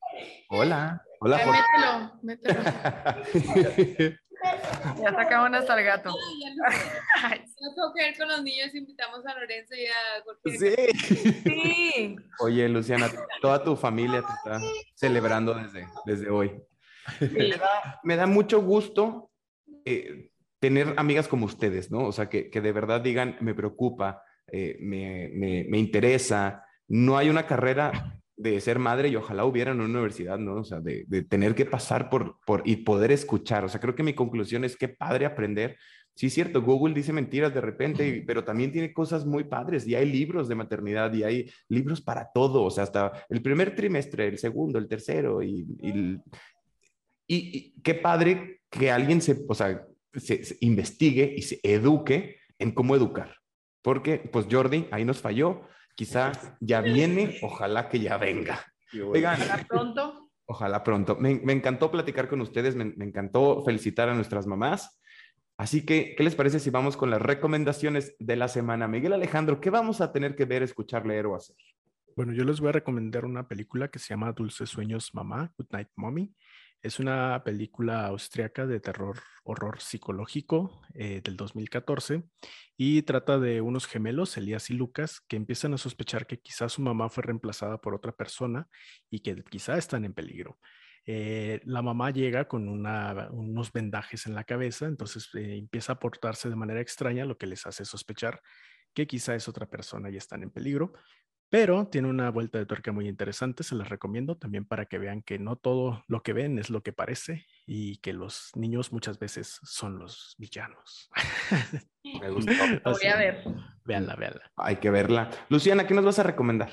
Hola. 0.50 1.02
Hola, 1.22 1.40
Jorge. 1.40 1.62
mételo, 2.22 2.60
mételo. 3.34 4.16
Ya 5.02 5.12
sacaban 5.14 5.56
hasta 5.56 5.78
el 5.80 5.86
gato. 5.86 6.10
No 6.10 7.74
tengo 7.76 7.94
que 7.96 8.04
ver 8.04 8.18
con 8.18 8.28
los 8.30 8.44
niños, 8.44 8.74
invitamos 8.74 9.26
a 9.26 9.34
Lorenzo 9.38 9.76
y 9.76 9.86
a 9.86 10.24
Jorge. 10.24 10.58
Sí. 10.58 11.44
sí. 11.44 12.16
Oye, 12.40 12.70
Luciana, 12.70 13.10
toda 13.42 13.64
tu 13.64 13.76
familia 13.76 14.22
te 14.22 14.34
está 14.34 14.66
celebrando 14.96 15.54
desde, 15.54 15.88
desde 16.06 16.30
hoy. 16.30 16.62
Me 17.20 17.50
da, 17.50 18.00
me 18.04 18.16
da 18.16 18.28
mucho 18.28 18.62
gusto 18.62 19.32
eh, 19.86 20.32
tener 20.60 20.94
amigas 20.98 21.28
como 21.28 21.46
ustedes, 21.46 21.92
¿no? 21.92 22.06
O 22.06 22.12
sea, 22.12 22.30
que, 22.30 22.50
que 22.50 22.62
de 22.62 22.72
verdad 22.72 23.02
digan, 23.02 23.38
me 23.42 23.54
preocupa, 23.56 24.24
eh, 24.52 24.78
me, 24.80 25.30
me- 25.34 25.66
me 25.68 25.78
interesa. 25.78 26.66
No 26.88 27.18
hay 27.18 27.30
una 27.30 27.46
carrera 27.46 28.19
de 28.40 28.62
ser 28.62 28.80
madre 28.80 29.10
y 29.10 29.18
ojalá 29.18 29.44
hubiera 29.44 29.72
en 29.72 29.82
una 29.82 29.90
universidad, 29.90 30.40
¿no? 30.40 30.62
O 30.62 30.64
sea, 30.64 30.80
de, 30.80 31.04
de 31.08 31.24
tener 31.24 31.54
que 31.56 31.66
pasar 31.66 32.10
por, 32.10 32.38
por 32.46 32.64
y 32.66 32.78
poder 32.78 33.12
escuchar. 33.12 33.66
O 33.66 33.70
sea, 33.70 33.82
creo 33.82 33.96
que 33.96 34.04
mi 34.04 34.14
conclusión 34.14 34.64
es 34.64 34.78
que 34.78 34.88
padre 34.88 35.26
aprender. 35.26 35.78
Sí, 36.16 36.28
es 36.28 36.34
cierto, 36.34 36.62
Google 36.62 36.94
dice 36.94 37.12
mentiras 37.12 37.54
de 37.54 37.60
repente, 37.60 38.24
pero 38.26 38.46
también 38.46 38.72
tiene 38.72 38.94
cosas 38.94 39.26
muy 39.26 39.44
padres 39.44 39.86
y 39.86 39.96
hay 39.96 40.10
libros 40.10 40.48
de 40.48 40.56
maternidad 40.56 41.14
y 41.14 41.24
hay 41.24 41.52
libros 41.68 42.02
para 42.02 42.30
todo, 42.34 42.64
o 42.64 42.72
sea, 42.72 42.84
hasta 42.86 43.12
el 43.30 43.42
primer 43.42 43.76
trimestre, 43.76 44.28
el 44.28 44.38
segundo, 44.38 44.80
el 44.80 44.88
tercero 44.88 45.44
y, 45.44 45.66
y 47.28 47.72
qué 47.82 47.94
padre 47.94 48.62
que 48.70 48.90
alguien 48.90 49.22
se, 49.22 49.38
o 49.48 49.54
sea, 49.54 49.86
se, 50.14 50.44
se 50.44 50.58
investigue 50.62 51.34
y 51.38 51.42
se 51.42 51.60
eduque 51.64 52.38
en 52.58 52.72
cómo 52.72 52.96
educar. 52.96 53.36
Porque, 53.82 54.18
pues 54.18 54.48
Jordi, 54.50 54.88
ahí 54.92 55.06
nos 55.06 55.20
falló. 55.20 55.62
Quizá 56.00 56.32
ya 56.62 56.80
viene, 56.80 57.40
ojalá 57.42 57.90
que 57.90 58.00
ya 58.00 58.16
venga. 58.16 58.58
Oigan, 59.06 59.34
Hasta 59.42 59.68
pronto. 59.68 60.30
ojalá 60.46 60.82
pronto. 60.82 61.18
Me, 61.18 61.42
me 61.44 61.52
encantó 61.52 61.92
platicar 61.92 62.30
con 62.30 62.40
ustedes, 62.40 62.74
me, 62.74 62.86
me 62.86 63.04
encantó 63.04 63.66
felicitar 63.66 64.08
a 64.08 64.14
nuestras 64.14 64.48
mamás. 64.48 64.98
Así 65.58 65.86
que, 65.86 66.16
¿qué 66.16 66.24
les 66.24 66.36
parece 66.36 66.62
si 66.62 66.70
vamos 66.70 66.96
con 66.96 67.10
las 67.10 67.22
recomendaciones 67.22 68.16
de 68.18 68.38
la 68.38 68.48
semana? 68.48 68.88
Miguel 68.88 69.12
Alejandro, 69.12 69.60
¿qué 69.60 69.70
vamos 69.72 70.00
a 70.00 70.14
tener 70.14 70.38
que 70.38 70.46
ver, 70.46 70.64
escuchar, 70.64 71.06
leer 71.06 71.26
o 71.26 71.36
hacer? 71.36 71.58
Bueno, 72.16 72.32
yo 72.32 72.46
les 72.46 72.62
voy 72.62 72.70
a 72.70 72.72
recomendar 72.72 73.26
una 73.26 73.50
película 73.50 73.90
que 73.90 74.00
se 74.00 74.08
llama 74.14 74.32
Dulces 74.32 74.70
Sueños 74.70 75.14
Mamá, 75.14 75.52
Good 75.58 75.68
Night 75.72 75.90
Mommy. 75.98 76.34
Es 76.82 77.00
una 77.00 77.44
película 77.44 78.06
austriaca 78.08 78.66
de 78.66 78.80
terror, 78.80 79.20
horror 79.44 79.82
psicológico 79.82 80.82
eh, 80.94 81.20
del 81.22 81.36
2014 81.36 82.24
y 82.78 83.02
trata 83.02 83.38
de 83.38 83.60
unos 83.60 83.86
gemelos, 83.86 84.38
Elías 84.38 84.70
y 84.70 84.76
Lucas, 84.76 85.20
que 85.28 85.36
empiezan 85.36 85.74
a 85.74 85.78
sospechar 85.78 86.26
que 86.26 86.40
quizás 86.40 86.72
su 86.74 86.82
mamá 86.82 87.10
fue 87.10 87.24
reemplazada 87.24 87.80
por 87.82 87.96
otra 87.96 88.14
persona 88.14 88.70
y 89.10 89.20
que 89.20 89.44
quizá 89.44 89.78
están 89.78 90.06
en 90.06 90.14
peligro. 90.14 90.58
Eh, 91.06 91.60
la 91.66 91.82
mamá 91.82 92.12
llega 92.12 92.48
con 92.48 92.70
una- 92.70 93.30
unos 93.32 93.74
vendajes 93.74 94.26
en 94.26 94.36
la 94.36 94.46
cabeza, 94.46 94.86
entonces 94.86 95.30
eh, 95.36 95.58
empieza 95.58 95.94
a 95.94 96.00
portarse 96.00 96.50
de 96.50 96.56
manera 96.56 96.80
extraña, 96.82 97.26
lo 97.26 97.38
que 97.38 97.48
les 97.48 97.66
hace 97.66 97.84
sospechar 97.84 98.42
que 98.94 99.06
quizá 99.06 99.36
es 99.36 99.48
otra 99.50 99.66
persona 99.70 100.10
y 100.10 100.18
están 100.18 100.44
en 100.44 100.50
peligro. 100.52 100.94
Pero 101.50 101.88
tiene 101.88 102.08
una 102.08 102.30
vuelta 102.30 102.60
de 102.60 102.68
tuerca 102.68 102.92
muy 102.92 103.08
interesante, 103.08 103.64
se 103.64 103.74
las 103.74 103.90
recomiendo 103.90 104.38
también 104.38 104.66
para 104.66 104.86
que 104.86 105.00
vean 105.00 105.24
que 105.24 105.40
no 105.40 105.56
todo 105.56 106.04
lo 106.08 106.22
que 106.22 106.34
ven 106.34 106.60
es 106.60 106.70
lo 106.70 106.84
que 106.84 106.94
parece 106.94 107.48
y 107.66 107.98
que 107.98 108.14
los 108.14 108.52
niños 108.56 108.94
muchas 108.94 109.18
veces 109.18 109.60
son 109.64 109.98
los 109.98 110.36
villanos. 110.38 111.10
Me 112.04 112.30
gustó. 112.30 112.52
Voy 112.86 113.08
a 113.08 113.16
ver. 113.18 113.44
Véanla, 113.84 114.16
véanla. 114.16 114.52
Hay 114.58 114.76
que 114.76 114.92
verla. 114.92 115.32
Luciana, 115.50 115.88
¿qué 115.88 115.96
nos 115.96 116.06
vas 116.06 116.20
a 116.20 116.24
recomendar? 116.24 116.72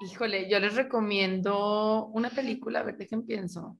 Híjole, 0.00 0.50
yo 0.50 0.58
les 0.58 0.74
recomiendo 0.74 2.06
una 2.06 2.30
película, 2.30 2.80
a 2.80 2.82
ver, 2.82 2.96
dejen 2.96 3.24
pienso. 3.24 3.78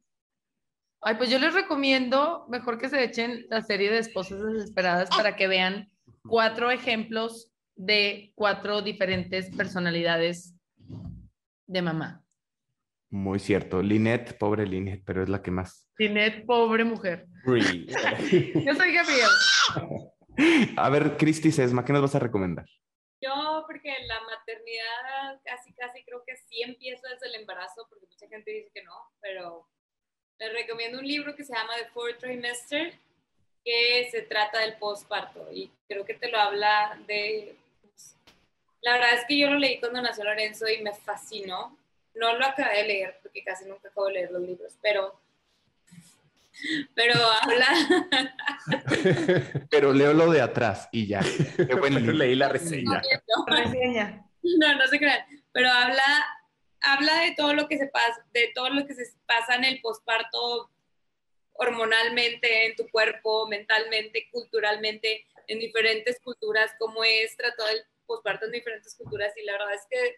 Ay, 1.00 1.16
pues 1.16 1.30
yo 1.30 1.38
les 1.38 1.54
recomiendo 1.54 2.46
mejor 2.48 2.78
que 2.78 2.90
se 2.90 3.02
echen 3.02 3.46
la 3.48 3.62
serie 3.62 3.90
de 3.90 3.98
Esposas 3.98 4.40
Desesperadas 4.40 5.08
para 5.08 5.34
que 5.34 5.48
vean 5.48 5.90
cuatro 6.22 6.70
ejemplos 6.70 7.49
de 7.80 8.30
cuatro 8.34 8.82
diferentes 8.82 9.48
personalidades 9.56 10.54
de 11.66 11.80
mamá. 11.80 12.22
Muy 13.08 13.38
cierto. 13.38 13.82
Linette, 13.82 14.34
pobre 14.34 14.66
Linette, 14.66 15.02
pero 15.06 15.22
es 15.22 15.30
la 15.30 15.40
que 15.40 15.50
más. 15.50 15.88
Tiene 15.96 16.30
pobre 16.46 16.84
mujer. 16.84 17.26
Yo 17.46 18.74
soy 18.74 18.92
Gabriel. 18.92 19.30
A 20.76 20.90
ver, 20.90 21.16
Cristi 21.16 21.50
Sesma, 21.50 21.84
¿qué 21.84 21.94
nos 21.94 22.02
vas 22.02 22.14
a 22.14 22.18
recomendar? 22.18 22.66
Yo, 23.22 23.64
porque 23.66 23.94
la 24.06 24.20
maternidad 24.20 25.40
casi, 25.44 25.72
casi 25.72 26.04
creo 26.04 26.22
que 26.26 26.36
sí 26.36 26.62
empieza 26.62 27.08
desde 27.08 27.28
el 27.28 27.40
embarazo, 27.40 27.86
porque 27.88 28.06
mucha 28.06 28.28
gente 28.28 28.50
dice 28.50 28.70
que 28.74 28.82
no, 28.82 28.92
pero 29.20 29.66
les 30.38 30.52
recomiendo 30.52 30.98
un 30.98 31.06
libro 31.06 31.34
que 31.34 31.44
se 31.44 31.54
llama 31.54 31.72
The 31.78 31.90
Fourth 31.90 32.18
Trimester, 32.18 32.94
que 33.64 34.08
se 34.10 34.22
trata 34.22 34.60
del 34.60 34.76
postparto 34.76 35.48
y 35.50 35.70
creo 35.88 36.04
que 36.04 36.14
te 36.14 36.30
lo 36.30 36.38
habla 36.38 36.98
de... 37.06 37.56
La 38.82 38.92
verdad 38.94 39.14
es 39.14 39.24
que 39.26 39.38
yo 39.38 39.50
lo 39.50 39.58
leí 39.58 39.78
cuando 39.78 40.00
nació 40.00 40.24
Lorenzo 40.24 40.68
y 40.68 40.82
me 40.82 40.92
fascinó. 40.92 41.76
No 42.14 42.36
lo 42.36 42.46
acabé 42.46 42.78
de 42.78 42.88
leer 42.88 43.18
porque 43.22 43.44
casi 43.44 43.64
nunca 43.66 43.88
acabo 43.88 44.06
de 44.06 44.14
leer 44.14 44.30
los 44.30 44.42
libros, 44.42 44.76
pero... 44.82 45.20
Pero 46.94 47.14
habla... 47.40 47.66
Pero 49.70 49.92
leo 49.92 50.12
lo 50.12 50.30
de 50.30 50.40
atrás 50.40 50.88
y 50.92 51.06
ya. 51.06 51.20
Qué 51.56 51.74
buen 51.74 51.94
libro. 51.94 52.12
Leí 52.12 52.34
la 52.34 52.48
reseña. 52.48 53.00
Reseña. 53.46 54.26
No, 54.42 54.74
no 54.74 54.86
se 54.86 54.98
crean, 54.98 55.24
pero 55.52 55.68
habla, 55.68 56.02
habla 56.80 57.20
de 57.22 57.32
todo 57.32 57.54
lo 57.54 57.68
que 57.68 57.78
se 57.78 57.86
pasa, 57.88 58.24
de 58.32 58.50
todo 58.54 58.70
lo 58.70 58.86
que 58.86 58.94
se 58.94 59.04
pasa 59.26 59.54
en 59.54 59.64
el 59.64 59.80
posparto 59.80 60.70
hormonalmente 61.52 62.66
en 62.66 62.76
tu 62.76 62.88
cuerpo, 62.88 63.46
mentalmente, 63.46 64.28
culturalmente, 64.32 65.26
en 65.46 65.58
diferentes 65.58 66.18
culturas, 66.20 66.70
cómo 66.78 67.04
es 67.04 67.36
tratado 67.36 67.68
el 67.68 67.84
posparto 68.10 68.46
en 68.46 68.52
diferentes 68.52 68.96
culturas 68.96 69.32
y 69.36 69.44
la 69.44 69.52
verdad 69.52 69.74
es 69.74 69.86
que 69.88 70.16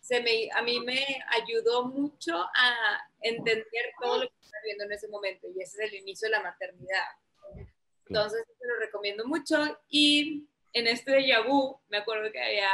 se 0.00 0.20
me, 0.20 0.48
a 0.52 0.62
mí 0.62 0.80
me 0.80 1.06
ayudó 1.40 1.84
mucho 1.84 2.34
a 2.34 3.08
entender 3.20 3.92
todo 4.00 4.24
lo 4.24 4.28
que 4.28 4.34
estaba 4.42 4.64
viendo 4.64 4.84
en 4.84 4.92
ese 4.92 5.06
momento 5.06 5.46
y 5.48 5.62
ese 5.62 5.84
es 5.84 5.92
el 5.92 6.00
inicio 6.00 6.26
de 6.26 6.32
la 6.32 6.42
maternidad. 6.42 7.06
Entonces, 8.08 8.44
te 8.58 8.66
lo 8.66 8.76
recomiendo 8.80 9.24
mucho 9.26 9.78
y 9.88 10.48
en 10.72 10.88
este 10.88 11.12
déjà 11.12 11.46
vu 11.46 11.80
me 11.88 11.98
acuerdo 11.98 12.32
que 12.32 12.42
había 12.42 12.72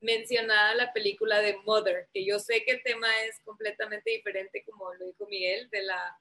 mencionado 0.00 0.74
la 0.76 0.90
película 0.94 1.42
de 1.42 1.58
Mother, 1.58 2.08
que 2.14 2.24
yo 2.24 2.38
sé 2.38 2.64
que 2.64 2.72
el 2.72 2.82
tema 2.82 3.08
es 3.24 3.38
completamente 3.40 4.10
diferente, 4.10 4.64
como 4.64 4.94
lo 4.94 5.04
dijo 5.04 5.26
Miguel, 5.26 5.68
de 5.68 5.82
la, 5.82 6.18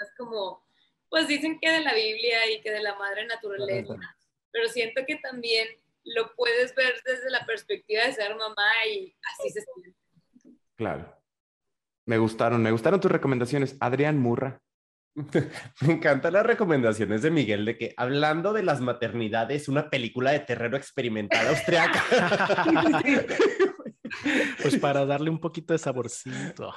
es 0.00 0.10
como, 0.16 0.64
pues 1.10 1.28
dicen 1.28 1.58
que 1.60 1.70
de 1.70 1.80
la 1.80 1.92
Biblia 1.92 2.50
y 2.50 2.62
que 2.62 2.70
de 2.70 2.80
la 2.80 2.94
madre 2.94 3.26
naturaleza, 3.26 3.94
pero 4.50 4.68
siento 4.68 5.02
que 5.06 5.16
también 5.16 5.68
lo 6.04 6.34
puedes 6.34 6.74
ver 6.74 6.94
desde 7.04 7.30
la 7.30 7.44
perspectiva 7.46 8.04
de 8.04 8.12
ser 8.12 8.34
mamá 8.36 8.70
y 8.88 9.16
así 9.32 9.50
se 9.50 9.60
siente. 9.62 9.94
Claro. 10.76 11.16
Me 12.06 12.18
gustaron, 12.18 12.62
me 12.62 12.72
gustaron 12.72 13.00
tus 13.00 13.10
recomendaciones. 13.10 13.76
Adrián 13.80 14.18
Murra. 14.18 14.60
Me 15.80 15.92
encantan 15.92 16.32
las 16.32 16.46
recomendaciones 16.46 17.22
de 17.22 17.30
Miguel 17.30 17.64
de 17.64 17.76
que 17.76 17.94
hablando 17.96 18.52
de 18.52 18.62
las 18.62 18.80
maternidades, 18.80 19.68
una 19.68 19.90
película 19.90 20.30
de 20.30 20.40
terror 20.40 20.74
experimental 20.74 21.48
austriaca. 21.48 22.02
Pues 24.62 24.76
para 24.80 25.06
darle 25.06 25.30
un 25.30 25.38
poquito 25.38 25.72
de 25.72 25.78
saborcito. 25.78 26.72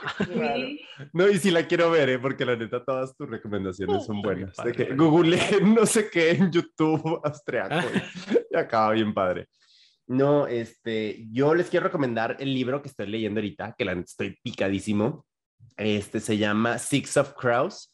No, 1.12 1.28
y 1.28 1.38
sí 1.38 1.52
la 1.52 1.68
quiero 1.68 1.92
ver, 1.92 2.10
¿eh? 2.10 2.20
porque 2.20 2.46
la 2.46 2.56
neta 2.56 2.84
todas 2.84 3.16
tus 3.16 3.30
recomendaciones 3.30 4.06
son 4.06 4.22
buenas. 4.22 4.56
padre. 4.56 4.72
De 4.72 4.78
que 4.78 4.96
Google 4.96 5.38
no 5.62 5.86
sé 5.86 6.10
qué 6.10 6.32
en 6.32 6.52
YouTube 6.52 7.22
austriaco 7.24 7.88
y, 7.94 8.38
y 8.52 8.58
acaba 8.58 8.92
bien 8.94 9.14
padre. 9.14 9.48
No, 10.06 10.48
este, 10.48 11.26
yo 11.32 11.56
les 11.56 11.70
quiero 11.70 11.86
recomendar 11.86 12.36
el 12.40 12.54
libro 12.54 12.82
que 12.82 12.90
estoy 12.90 13.08
leyendo 13.08 13.40
ahorita, 13.40 13.76
que 13.78 13.86
la 13.86 13.94
estoy 13.94 14.38
picadísimo. 14.44 15.26
Este 15.78 16.20
se 16.20 16.38
llama 16.38 16.78
Six 16.78 17.18
of 17.18 17.34
Crows, 17.34 17.94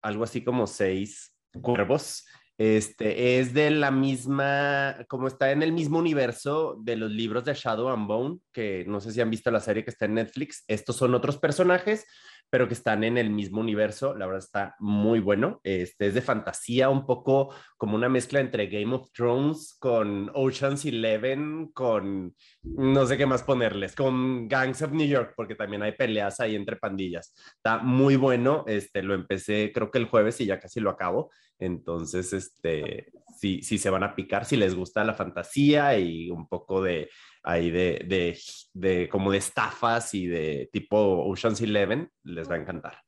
algo 0.00 0.24
así 0.24 0.42
como 0.44 0.66
seis 0.66 1.34
cuervos. 1.60 2.24
Este 2.56 3.40
es 3.40 3.52
de 3.52 3.70
la 3.70 3.90
misma, 3.90 4.96
como 5.08 5.26
está 5.26 5.50
en 5.50 5.62
el 5.62 5.72
mismo 5.72 5.98
universo 5.98 6.76
de 6.80 6.96
los 6.96 7.10
libros 7.10 7.44
de 7.44 7.54
Shadow 7.54 7.88
and 7.88 8.06
Bone, 8.06 8.38
que 8.52 8.84
no 8.86 9.00
sé 9.00 9.12
si 9.12 9.20
han 9.20 9.30
visto 9.30 9.50
la 9.50 9.60
serie 9.60 9.82
que 9.82 9.90
está 9.90 10.04
en 10.04 10.14
Netflix. 10.14 10.64
Estos 10.68 10.96
son 10.96 11.14
otros 11.14 11.38
personajes, 11.38 12.06
pero 12.50 12.68
que 12.68 12.74
están 12.74 13.02
en 13.02 13.18
el 13.18 13.30
mismo 13.30 13.60
universo. 13.60 14.14
La 14.14 14.26
verdad 14.26 14.44
está 14.44 14.76
muy 14.78 15.18
bueno. 15.18 15.60
Este 15.64 16.06
es 16.06 16.14
de 16.14 16.22
fantasía, 16.22 16.88
un 16.88 17.06
poco 17.06 17.52
como 17.76 17.96
una 17.96 18.08
mezcla 18.08 18.38
entre 18.38 18.68
Game 18.68 18.94
of 18.94 19.10
Thrones 19.10 19.76
con 19.80 20.30
Ocean's 20.34 20.84
Eleven, 20.84 21.72
con 21.72 22.36
no 22.62 23.06
sé 23.06 23.16
qué 23.16 23.26
más 23.26 23.42
ponerles, 23.42 23.96
con 23.96 24.46
Gangs 24.46 24.82
of 24.82 24.92
New 24.92 25.08
York, 25.08 25.32
porque 25.36 25.56
también 25.56 25.82
hay 25.82 25.92
peleas 25.92 26.38
ahí 26.38 26.54
entre 26.54 26.76
pandillas. 26.76 27.34
Está 27.56 27.78
muy 27.78 28.14
bueno. 28.14 28.62
Este 28.68 29.02
lo 29.02 29.14
empecé 29.14 29.72
creo 29.74 29.90
que 29.90 29.98
el 29.98 30.06
jueves 30.06 30.40
y 30.40 30.46
ya 30.46 30.60
casi 30.60 30.78
lo 30.78 30.90
acabo. 30.90 31.32
Entonces, 31.58 32.32
este, 32.32 33.12
si, 33.38 33.62
si 33.62 33.78
se 33.78 33.90
van 33.90 34.02
a 34.02 34.14
picar, 34.14 34.44
si 34.44 34.56
les 34.56 34.74
gusta 34.74 35.04
la 35.04 35.14
fantasía 35.14 35.98
y 35.98 36.30
un 36.30 36.48
poco 36.48 36.82
de 36.82 37.10
ahí 37.42 37.70
de, 37.70 38.04
de, 38.06 38.38
de, 38.72 39.08
como 39.08 39.30
de 39.30 39.38
estafas 39.38 40.14
y 40.14 40.26
de 40.26 40.68
tipo 40.72 41.24
Ocean's 41.26 41.60
Eleven, 41.60 42.10
les 42.24 42.50
va 42.50 42.54
a 42.54 42.58
encantar. 42.58 42.98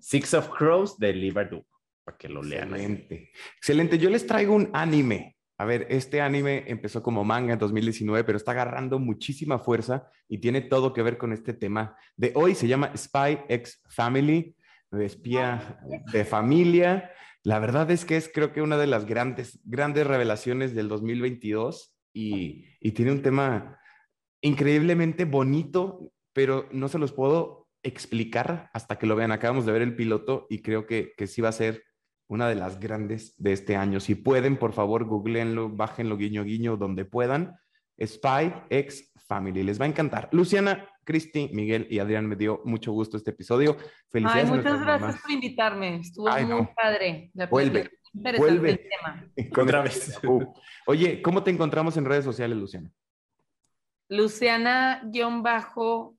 Six 0.00 0.34
of 0.34 0.48
Crows 0.50 0.98
de 0.98 1.12
Lee 1.12 1.32
para 1.32 2.16
que 2.18 2.28
lo 2.28 2.42
lean. 2.42 2.70
Excelente. 2.70 3.32
Excelente. 3.56 3.98
Yo 3.98 4.10
les 4.10 4.26
traigo 4.26 4.54
un 4.54 4.70
anime. 4.72 5.36
A 5.58 5.64
ver, 5.64 5.86
este 5.88 6.20
anime 6.20 6.64
empezó 6.66 7.02
como 7.02 7.24
manga 7.24 7.54
en 7.54 7.58
2019, 7.58 8.24
pero 8.24 8.36
está 8.36 8.52
agarrando 8.52 8.98
muchísima 8.98 9.58
fuerza 9.58 10.08
y 10.28 10.38
tiene 10.38 10.60
todo 10.60 10.92
que 10.92 11.02
ver 11.02 11.16
con 11.16 11.32
este 11.32 11.54
tema 11.54 11.96
de 12.14 12.32
hoy. 12.34 12.54
Se 12.54 12.68
llama 12.68 12.92
Spy 12.94 13.38
X 13.48 13.80
Family, 13.88 14.54
espía 14.92 15.80
de 16.12 16.24
familia. 16.24 17.10
La 17.46 17.60
verdad 17.60 17.88
es 17.92 18.04
que 18.04 18.16
es 18.16 18.28
creo 18.28 18.52
que 18.52 18.60
una 18.60 18.76
de 18.76 18.88
las 18.88 19.06
grandes, 19.06 19.60
grandes 19.62 20.04
revelaciones 20.04 20.74
del 20.74 20.88
2022 20.88 21.96
y, 22.12 22.64
y 22.80 22.90
tiene 22.90 23.12
un 23.12 23.22
tema 23.22 23.78
increíblemente 24.40 25.26
bonito, 25.26 26.10
pero 26.32 26.68
no 26.72 26.88
se 26.88 26.98
los 26.98 27.12
puedo 27.12 27.68
explicar 27.84 28.68
hasta 28.74 28.98
que 28.98 29.06
lo 29.06 29.14
vean. 29.14 29.30
Acabamos 29.30 29.64
de 29.64 29.70
ver 29.70 29.82
el 29.82 29.94
piloto 29.94 30.48
y 30.50 30.60
creo 30.60 30.88
que, 30.88 31.12
que 31.16 31.28
sí 31.28 31.40
va 31.40 31.50
a 31.50 31.52
ser 31.52 31.84
una 32.26 32.48
de 32.48 32.56
las 32.56 32.80
grandes 32.80 33.36
de 33.36 33.52
este 33.52 33.76
año. 33.76 34.00
Si 34.00 34.16
pueden, 34.16 34.56
por 34.56 34.72
favor, 34.72 35.04
googleenlo, 35.04 35.68
bájenlo 35.68 36.16
guiño 36.16 36.42
guiño 36.42 36.76
donde 36.76 37.04
puedan. 37.04 37.54
Spy 38.00 38.52
X 38.70 39.12
Family. 39.26 39.62
Les 39.62 39.80
va 39.80 39.84
a 39.84 39.88
encantar. 39.88 40.28
Luciana, 40.32 40.88
Cristi, 41.04 41.50
Miguel 41.52 41.86
y 41.90 41.98
Adrián, 41.98 42.26
me 42.26 42.36
dio 42.36 42.62
mucho 42.64 42.92
gusto 42.92 43.16
este 43.16 43.30
episodio. 43.30 43.76
Felicidades. 44.10 44.50
muchas 44.50 44.80
gracias 44.80 45.22
por 45.22 45.30
invitarme. 45.30 45.96
Estuvo 45.96 46.28
muy 46.28 46.68
padre. 46.74 47.30
vuelve. 47.50 47.90
Vuelve. 48.12 48.88
Otra 49.56 49.82
vez. 49.82 50.18
Uh. 50.26 50.52
Oye, 50.86 51.22
¿cómo 51.22 51.42
te 51.42 51.50
encontramos 51.50 51.96
en 51.96 52.04
redes 52.04 52.24
sociales, 52.24 52.56
Luciana? 52.56 52.90
Luciana 54.08 55.02
bajo, 55.42 56.16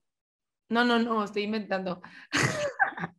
no, 0.70 0.84
no, 0.84 1.00
no, 1.00 1.24
estoy 1.24 1.44
inventando. 1.44 2.02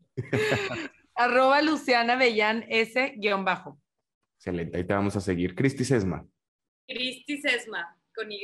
Arroba 1.14 1.62
Luciana 1.62 2.16
Bellán 2.16 2.64
S 2.68 3.14
guion 3.16 3.44
bajo. 3.44 3.80
Excelente, 4.36 4.76
ahí 4.76 4.84
te 4.84 4.94
vamos 4.94 5.16
a 5.16 5.20
seguir. 5.20 5.54
Cristi 5.54 5.84
Sesma. 5.84 6.26
Cristi 6.86 7.38
Sesma, 7.38 7.97
con 8.18 8.32
Y, 8.32 8.40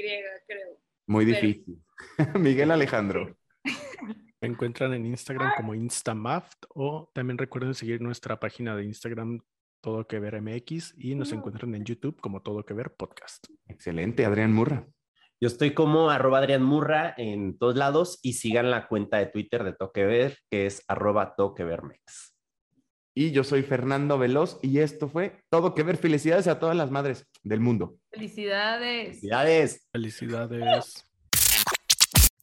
creo. 0.46 0.78
Muy 1.06 1.24
difícil. 1.24 1.82
Miguel 2.38 2.70
Alejandro. 2.70 3.36
Me 4.40 4.48
encuentran 4.48 4.92
en 4.94 5.06
Instagram 5.06 5.52
como 5.56 5.74
Instamaft 5.74 6.64
o 6.68 7.10
también 7.14 7.38
recuerden 7.38 7.74
seguir 7.74 8.00
nuestra 8.00 8.38
página 8.38 8.76
de 8.76 8.84
Instagram 8.84 9.40
Todo 9.82 10.06
Que 10.06 10.20
Ver 10.20 10.40
MX 10.40 10.94
y 10.96 11.14
nos 11.14 11.32
encuentran 11.32 11.74
en 11.74 11.84
YouTube 11.84 12.20
como 12.20 12.42
Todo 12.42 12.64
Que 12.64 12.74
Ver 12.74 12.94
Podcast. 12.94 13.46
Excelente, 13.66 14.24
Adrián 14.24 14.52
Murra. 14.52 14.86
Yo 15.40 15.48
estoy 15.48 15.74
como 15.74 16.10
arroba 16.10 16.38
Adrián 16.38 16.62
Murra 16.62 17.14
en 17.16 17.58
todos 17.58 17.74
lados 17.74 18.20
y 18.22 18.34
sigan 18.34 18.70
la 18.70 18.86
cuenta 18.86 19.18
de 19.18 19.26
Twitter 19.26 19.64
de 19.64 19.72
Toque 19.72 20.04
Ver, 20.04 20.38
que 20.50 20.66
es 20.66 20.84
arroba 20.88 21.34
toquevermex. 21.36 22.33
Y 23.14 23.30
yo 23.30 23.44
soy 23.44 23.62
Fernando 23.62 24.18
Veloz 24.18 24.58
y 24.60 24.78
esto 24.78 25.08
fue 25.08 25.44
Todo 25.48 25.74
Que 25.74 25.84
Ver. 25.84 25.96
Felicidades 25.96 26.48
a 26.48 26.58
todas 26.58 26.76
las 26.76 26.90
madres 26.90 27.26
del 27.42 27.60
mundo. 27.60 27.96
Felicidades. 28.10 29.20
Felicidades. 29.20 29.86
Felicidades. 29.92 31.04